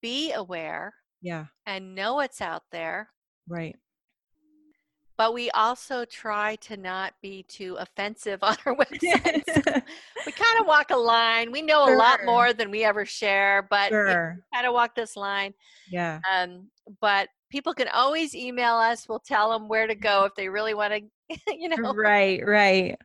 be 0.00 0.32
aware. 0.32 0.94
Yeah. 1.20 1.46
And 1.66 1.94
know 1.94 2.14
what's 2.14 2.40
out 2.40 2.62
there. 2.70 3.08
Right 3.48 3.76
but 5.16 5.34
we 5.34 5.50
also 5.50 6.04
try 6.04 6.56
to 6.56 6.76
not 6.76 7.14
be 7.22 7.44
too 7.44 7.76
offensive 7.78 8.38
on 8.42 8.56
our 8.66 8.74
website. 8.76 9.42
we 10.26 10.32
kind 10.32 10.60
of 10.60 10.66
walk 10.66 10.90
a 10.90 10.96
line. 10.96 11.52
We 11.52 11.62
know 11.62 11.86
sure. 11.86 11.94
a 11.94 11.98
lot 11.98 12.20
more 12.24 12.52
than 12.52 12.70
we 12.70 12.84
ever 12.84 13.04
share, 13.04 13.66
but 13.70 13.88
sure. 13.88 14.38
kind 14.54 14.66
of 14.66 14.72
walk 14.72 14.94
this 14.94 15.16
line. 15.16 15.54
Yeah. 15.90 16.20
Um, 16.32 16.68
but 17.00 17.28
people 17.50 17.74
can 17.74 17.88
always 17.88 18.34
email 18.34 18.74
us. 18.74 19.08
We'll 19.08 19.20
tell 19.20 19.50
them 19.50 19.68
where 19.68 19.86
to 19.86 19.94
go 19.94 20.24
if 20.24 20.34
they 20.34 20.48
really 20.48 20.74
want 20.74 20.94
to, 20.94 21.36
you 21.56 21.68
know. 21.68 21.92
Right, 21.94 22.44
right. 22.46 22.96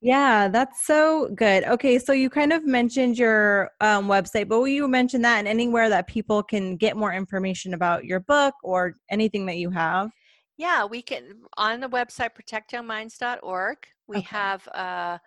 Yeah, 0.00 0.48
that's 0.48 0.86
so 0.86 1.28
good. 1.34 1.64
Okay, 1.64 1.98
so 1.98 2.12
you 2.12 2.30
kind 2.30 2.52
of 2.52 2.64
mentioned 2.64 3.18
your 3.18 3.70
um, 3.80 4.06
website, 4.06 4.48
but 4.48 4.58
will 4.58 4.68
you 4.68 4.88
mention 4.88 5.22
that 5.22 5.38
and 5.38 5.48
anywhere 5.48 5.88
that 5.88 6.06
people 6.06 6.42
can 6.42 6.76
get 6.76 6.96
more 6.96 7.12
information 7.12 7.74
about 7.74 8.04
your 8.04 8.20
book 8.20 8.54
or 8.62 8.94
anything 9.10 9.46
that 9.46 9.56
you 9.56 9.70
have? 9.70 10.10
Yeah, 10.56 10.84
we 10.84 11.02
can 11.02 11.42
on 11.56 11.80
the 11.80 11.88
website 11.88 12.30
protectyoungminds.org. 12.38 13.78
We 14.06 14.18
okay. 14.18 14.26
have, 14.30 14.68
uh, 14.68 15.18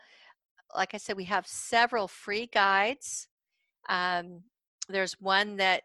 like 0.75 0.93
I 0.93 0.97
said, 0.97 1.17
we 1.17 1.25
have 1.25 1.45
several 1.47 2.07
free 2.07 2.47
guides. 2.53 3.27
Um, 3.89 4.43
there's 4.87 5.19
one 5.19 5.57
that 5.57 5.83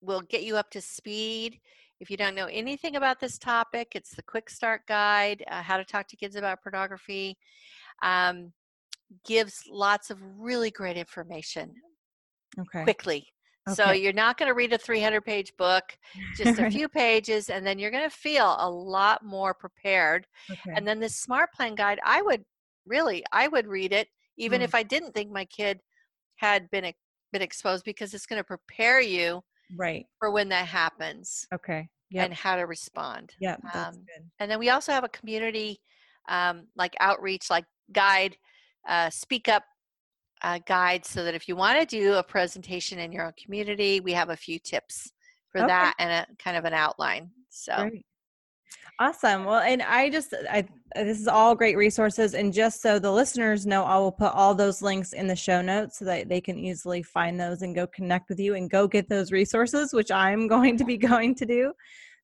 will 0.00 0.22
get 0.22 0.42
you 0.42 0.56
up 0.56 0.70
to 0.70 0.80
speed 0.80 1.60
If 2.00 2.10
you 2.10 2.16
don't 2.16 2.34
know 2.34 2.46
anything 2.46 2.96
about 2.96 3.20
this 3.20 3.36
topic, 3.38 3.92
it's 3.94 4.14
the 4.14 4.22
Quick 4.22 4.48
Start 4.48 4.86
Guide 4.86 5.44
uh, 5.50 5.62
How 5.62 5.76
to 5.76 5.84
Talk 5.84 6.08
to 6.08 6.16
Kids 6.16 6.36
About 6.36 6.62
Pornography. 6.62 7.36
Um, 8.02 8.52
gives 9.26 9.64
lots 9.68 10.10
of 10.10 10.18
really 10.38 10.70
great 10.70 10.96
information 10.96 11.74
okay. 12.58 12.84
quickly. 12.84 13.26
Okay. 13.68 13.74
So 13.74 13.92
you're 13.92 14.12
not 14.12 14.38
going 14.38 14.48
to 14.48 14.54
read 14.54 14.72
a 14.72 14.78
300 14.78 15.20
page 15.22 15.52
book, 15.56 15.96
just 16.36 16.58
a 16.58 16.70
few 16.70 16.88
pages, 16.88 17.50
and 17.50 17.66
then 17.66 17.78
you're 17.78 17.90
going 17.90 18.08
to 18.08 18.16
feel 18.16 18.56
a 18.58 18.70
lot 18.70 19.24
more 19.24 19.52
prepared. 19.52 20.26
Okay. 20.50 20.72
And 20.74 20.86
then 20.86 20.98
this 20.98 21.16
smart 21.16 21.52
plan 21.52 21.74
guide, 21.74 22.00
I 22.04 22.22
would 22.22 22.44
really, 22.86 23.24
I 23.32 23.48
would 23.48 23.66
read 23.66 23.92
it 23.92 24.08
even 24.38 24.60
mm. 24.60 24.64
if 24.64 24.74
I 24.74 24.82
didn't 24.82 25.12
think 25.12 25.30
my 25.30 25.44
kid 25.44 25.80
had 26.36 26.70
been 26.70 26.92
been 27.32 27.42
exposed 27.42 27.84
because 27.84 28.12
it's 28.12 28.26
going 28.26 28.40
to 28.40 28.44
prepare 28.44 29.00
you 29.00 29.40
right 29.76 30.04
for 30.18 30.30
when 30.30 30.48
that 30.48 30.66
happens. 30.66 31.46
Okay. 31.54 31.88
Yep. 32.12 32.24
And 32.24 32.34
how 32.34 32.56
to 32.56 32.62
respond. 32.62 33.34
Yeah, 33.38 33.56
that's 33.62 33.96
um, 33.96 34.02
good. 34.02 34.28
And 34.40 34.50
then 34.50 34.58
we 34.58 34.70
also 34.70 34.90
have 34.90 35.04
a 35.04 35.08
community 35.10 35.78
um, 36.28 36.66
like 36.74 36.96
outreach, 36.98 37.48
like 37.50 37.66
guide, 37.92 38.36
uh, 38.88 39.10
speak 39.10 39.48
up 39.48 39.62
uh, 40.42 40.58
guide, 40.66 41.04
so 41.04 41.24
that 41.24 41.34
if 41.34 41.48
you 41.48 41.56
want 41.56 41.80
to 41.80 41.86
do 41.86 42.14
a 42.14 42.22
presentation 42.22 42.98
in 42.98 43.12
your 43.12 43.26
own 43.26 43.32
community, 43.42 44.00
we 44.00 44.12
have 44.12 44.30
a 44.30 44.36
few 44.36 44.58
tips 44.58 45.12
for 45.50 45.58
okay. 45.58 45.66
that 45.66 45.94
and 45.98 46.10
a 46.10 46.42
kind 46.42 46.56
of 46.56 46.64
an 46.64 46.74
outline. 46.74 47.30
So. 47.50 47.74
Great. 47.76 48.04
Awesome. 49.00 49.46
Well, 49.46 49.60
and 49.60 49.80
I 49.80 50.10
just, 50.10 50.34
I, 50.50 50.66
this 50.94 51.18
is 51.18 51.26
all 51.26 51.54
great 51.54 51.78
resources. 51.78 52.34
And 52.34 52.52
just 52.52 52.82
so 52.82 52.98
the 52.98 53.10
listeners 53.10 53.66
know, 53.66 53.84
I 53.84 53.96
will 53.96 54.12
put 54.12 54.34
all 54.34 54.54
those 54.54 54.82
links 54.82 55.14
in 55.14 55.26
the 55.26 55.34
show 55.34 55.62
notes 55.62 55.98
so 55.98 56.04
that 56.04 56.28
they 56.28 56.40
can 56.40 56.58
easily 56.58 57.02
find 57.02 57.40
those 57.40 57.62
and 57.62 57.74
go 57.74 57.86
connect 57.86 58.28
with 58.28 58.38
you 58.38 58.56
and 58.56 58.68
go 58.68 58.86
get 58.86 59.08
those 59.08 59.32
resources, 59.32 59.94
which 59.94 60.10
I'm 60.10 60.46
going 60.48 60.76
to 60.76 60.84
be 60.84 60.98
going 60.98 61.34
to 61.36 61.46
do. 61.46 61.72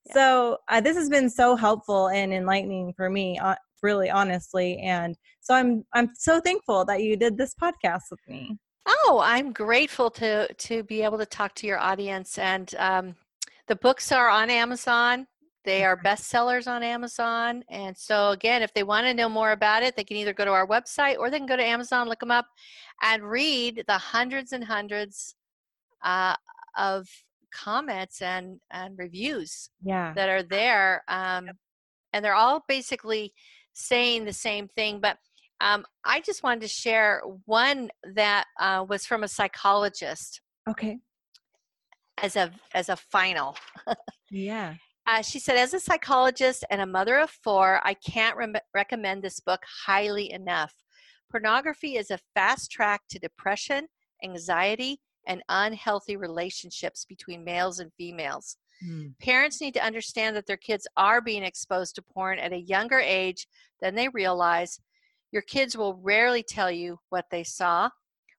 Yeah. 0.05 0.13
So 0.13 0.59
uh, 0.69 0.83
this 0.83 0.99
has 0.99 1.09
been 1.09 1.31
so 1.31 1.57
helpful 1.57 2.09
and 2.09 2.33
enlightening 2.33 2.93
for 2.93 3.09
me, 3.09 3.39
uh, 3.39 3.55
really 3.83 4.11
honestly. 4.11 4.79
And 4.79 5.17
so 5.41 5.55
I'm, 5.55 5.85
I'm 5.95 6.11
so 6.15 6.41
thankful 6.41 6.85
that 6.87 7.03
you 7.03 7.17
did 7.17 7.37
this 7.37 7.55
podcast 7.55 8.03
with 8.11 8.21
me. 8.29 8.59
Oh, 8.87 9.21
I'm 9.23 9.53
grateful 9.53 10.11
to, 10.13 10.53
to 10.53 10.83
be 10.85 11.03
able 11.03 11.19
to 11.19 11.27
talk 11.27 11.55
to 11.57 11.67
your 11.67 11.79
audience 11.79 12.39
and, 12.39 12.75
um, 12.79 13.15
the 13.69 13.77
books 13.77 14.13
are 14.13 14.29
on 14.29 14.49
Amazon. 14.49 15.27
They 15.65 15.85
are 15.85 16.01
bestsellers 16.01 16.69
on 16.69 16.83
Amazon. 16.85 17.65
And 17.69 17.97
so, 17.97 18.31
again, 18.31 18.63
if 18.63 18.73
they 18.73 18.85
want 18.85 19.07
to 19.07 19.15
know 19.15 19.29
more 19.29 19.51
about 19.51 19.83
it, 19.83 19.97
they 19.97 20.05
can 20.05 20.17
either 20.17 20.33
go 20.33 20.45
to 20.45 20.53
our 20.53 20.69
website 20.69 21.19
or 21.19 21.31
they 21.31 21.39
can 21.39 21.49
go 21.49 21.57
to 21.57 21.65
Amazon, 21.65 22.09
look 22.09 22.21
them 22.21 22.31
up, 22.31 22.47
and 23.03 23.25
read 23.25 23.83
the 23.89 23.99
hundreds 23.99 24.53
and 24.53 24.63
hundreds 24.63 25.35
uh, 26.05 26.37
of 26.79 27.09
comments 27.53 28.23
and, 28.23 28.61
and 28.71 28.97
reviews 28.99 29.71
yeah. 29.83 30.13
that 30.15 30.29
are 30.29 30.43
there. 30.43 31.03
Um. 31.09 31.51
And 32.13 32.25
they're 32.25 32.35
all 32.35 32.65
basically 32.67 33.35
saying 33.77 34.25
the 34.25 34.33
same 34.33 34.69
thing. 34.69 35.01
But 35.01 35.19
um, 35.61 35.85
I 36.05 36.21
just 36.21 36.43
wanted 36.43 36.63
to 36.63 36.69
share 36.69 37.23
one 37.45 37.91
that 38.15 38.47
uh, 38.59 38.85
was 38.89 39.07
from 39.07 39.23
a 39.23 39.29
psychologist. 39.29 40.41
Okay. 40.69 40.99
As 42.23 42.35
a 42.37 42.51
as 42.75 42.89
a 42.89 42.97
final. 42.97 43.57
yeah. 44.31 44.75
Uh, 45.07 45.23
she 45.23 45.39
said, 45.39 45.57
as 45.57 45.73
a 45.73 45.79
psychologist 45.79 46.65
and 46.69 46.81
a 46.81 46.87
mother 46.87 47.19
of 47.19 47.31
four, 47.31 47.81
I 47.85 47.95
can't 47.95 48.37
re- 48.37 48.53
recommend 48.75 49.23
this 49.23 49.39
book 49.39 49.61
highly 49.87 50.33
enough. 50.33 50.73
Pornography 51.31 51.97
is 51.97 52.11
a 52.11 52.19
fast 52.35 52.73
track 52.73 53.03
to 53.11 53.19
depression, 53.21 53.87
anxiety, 54.25 54.99
and 55.29 55.43
unhealthy 55.49 56.17
relationships 56.17 57.05
between 57.05 57.45
males 57.45 57.79
and 57.79 57.93
females. 57.97 58.57
Mm. 58.85 59.19
Parents 59.19 59.61
need 59.61 59.75
to 59.75 59.85
understand 59.85 60.37
that 60.37 60.47
their 60.47 60.57
kids 60.57 60.87
are 60.97 61.21
being 61.21 61.43
exposed 61.43 61.95
to 61.95 62.03
porn 62.03 62.39
at 62.39 62.53
a 62.53 62.61
younger 62.61 62.99
age 62.99 63.47
than 63.81 63.95
they 63.95 64.09
realize. 64.09 64.81
Your 65.33 65.43
kids 65.43 65.77
will 65.77 65.95
rarely 66.03 66.43
tell 66.43 66.71
you 66.71 66.99
what 67.11 67.27
they 67.31 67.45
saw. 67.45 67.91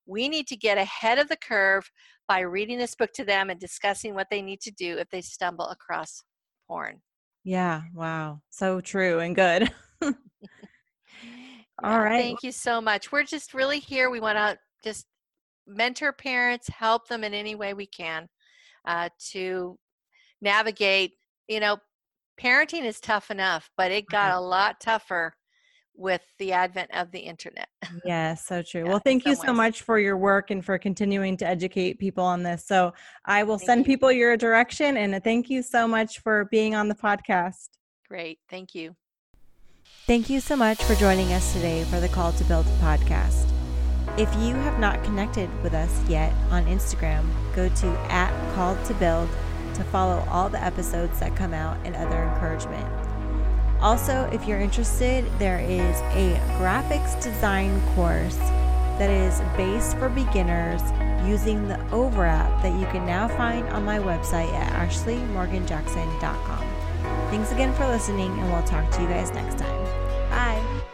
We 0.05 0.29
need 0.29 0.47
to 0.47 0.55
get 0.55 0.77
ahead 0.77 1.19
of 1.19 1.27
the 1.27 1.37
curve 1.37 1.89
by 2.27 2.39
reading 2.39 2.77
this 2.77 2.95
book 2.95 3.11
to 3.13 3.25
them 3.25 3.49
and 3.49 3.59
discussing 3.59 4.13
what 4.13 4.27
they 4.29 4.41
need 4.41 4.61
to 4.61 4.71
do 4.71 4.97
if 4.97 5.09
they 5.09 5.21
stumble 5.21 5.67
across 5.67 6.23
porn. 6.67 7.01
Yeah, 7.43 7.81
wow. 7.93 8.41
So 8.49 8.81
true 8.81 9.19
and 9.19 9.35
good. 9.35 9.71
All 10.01 10.13
yeah, 11.91 11.97
right. 11.97 12.21
Thank 12.21 12.43
you 12.43 12.51
so 12.51 12.81
much. 12.81 13.11
We're 13.11 13.23
just 13.23 13.53
really 13.53 13.79
here. 13.79 14.09
We 14.09 14.19
want 14.19 14.37
to 14.37 14.57
just 14.83 15.05
mentor 15.65 16.11
parents, 16.11 16.67
help 16.67 17.07
them 17.07 17.23
in 17.23 17.33
any 17.33 17.55
way 17.55 17.73
we 17.73 17.85
can 17.85 18.27
uh, 18.85 19.09
to 19.31 19.77
navigate. 20.41 21.13
You 21.47 21.59
know, 21.59 21.77
parenting 22.39 22.83
is 22.83 22.99
tough 22.99 23.31
enough, 23.31 23.69
but 23.77 23.91
it 23.91 24.07
got 24.07 24.31
mm-hmm. 24.31 24.39
a 24.39 24.47
lot 24.47 24.79
tougher 24.79 25.33
with 25.97 26.21
the 26.37 26.53
advent 26.53 26.91
of 26.93 27.11
the 27.11 27.19
internet. 27.19 27.67
Yeah, 28.05 28.35
so 28.35 28.61
true. 28.67 28.83
yeah, 28.83 28.89
well, 28.89 29.01
thank 29.03 29.25
you 29.25 29.35
so 29.35 29.47
ways. 29.47 29.57
much 29.57 29.81
for 29.81 29.99
your 29.99 30.15
work 30.15 30.51
and 30.51 30.63
for 30.63 30.77
continuing 30.77 31.35
to 31.37 31.47
educate 31.47 31.99
people 31.99 32.23
on 32.23 32.43
this. 32.43 32.65
So 32.65 32.93
I 33.25 33.43
will 33.43 33.57
thank 33.57 33.67
send 33.67 33.79
you. 33.79 33.85
people 33.85 34.11
your 34.11 34.37
direction 34.37 34.95
and 34.97 35.15
uh, 35.15 35.19
thank 35.19 35.49
you 35.49 35.61
so 35.61 35.87
much 35.87 36.19
for 36.19 36.45
being 36.45 36.75
on 36.75 36.87
the 36.87 36.95
podcast. 36.95 37.69
Great. 38.07 38.39
Thank 38.49 38.75
you. 38.75 38.95
Thank 40.05 40.29
you 40.29 40.39
so 40.39 40.55
much 40.55 40.81
for 40.83 40.95
joining 40.95 41.33
us 41.33 41.51
today 41.51 41.83
for 41.85 41.99
the 41.99 42.07
Called 42.07 42.37
to 42.37 42.43
Build 42.45 42.65
podcast. 42.79 43.51
If 44.17 44.33
you 44.35 44.55
have 44.55 44.79
not 44.79 45.03
connected 45.03 45.49
with 45.61 45.73
us 45.73 46.01
yet 46.07 46.33
on 46.49 46.65
Instagram, 46.65 47.25
go 47.55 47.67
to 47.67 47.87
at 48.09 48.55
Called 48.55 48.83
to 48.85 48.93
Build 48.95 49.29
to 49.77 49.83
follow 49.85 50.25
all 50.29 50.49
the 50.49 50.63
episodes 50.63 51.19
that 51.19 51.35
come 51.35 51.53
out 51.53 51.77
and 51.85 51.95
other 51.95 52.23
encouragement. 52.23 52.85
Also, 53.81 54.27
if 54.33 54.47
you're 54.47 54.59
interested, 54.59 55.25
there 55.37 55.59
is 55.59 55.99
a 56.13 56.39
graphics 56.59 57.21
design 57.23 57.79
course 57.93 58.37
that 58.97 59.09
is 59.09 59.39
based 59.55 59.95
for 59.97 60.09
beginners 60.09 60.81
using 61.27 61.67
the 61.67 61.79
Over 61.91 62.25
app 62.25 62.63
that 62.63 62.73
you 62.79 62.87
can 62.87 63.05
now 63.05 63.27
find 63.27 63.67
on 63.69 63.85
my 63.85 63.99
website 63.99 64.51
at 64.53 64.89
ashleymorganjackson.com. 64.89 66.65
Thanks 67.29 67.51
again 67.51 67.73
for 67.75 67.85
listening, 67.87 68.31
and 68.39 68.51
we'll 68.51 68.63
talk 68.63 68.89
to 68.91 69.01
you 69.01 69.07
guys 69.07 69.31
next 69.31 69.59
time. 69.59 69.83
Bye. 70.29 70.86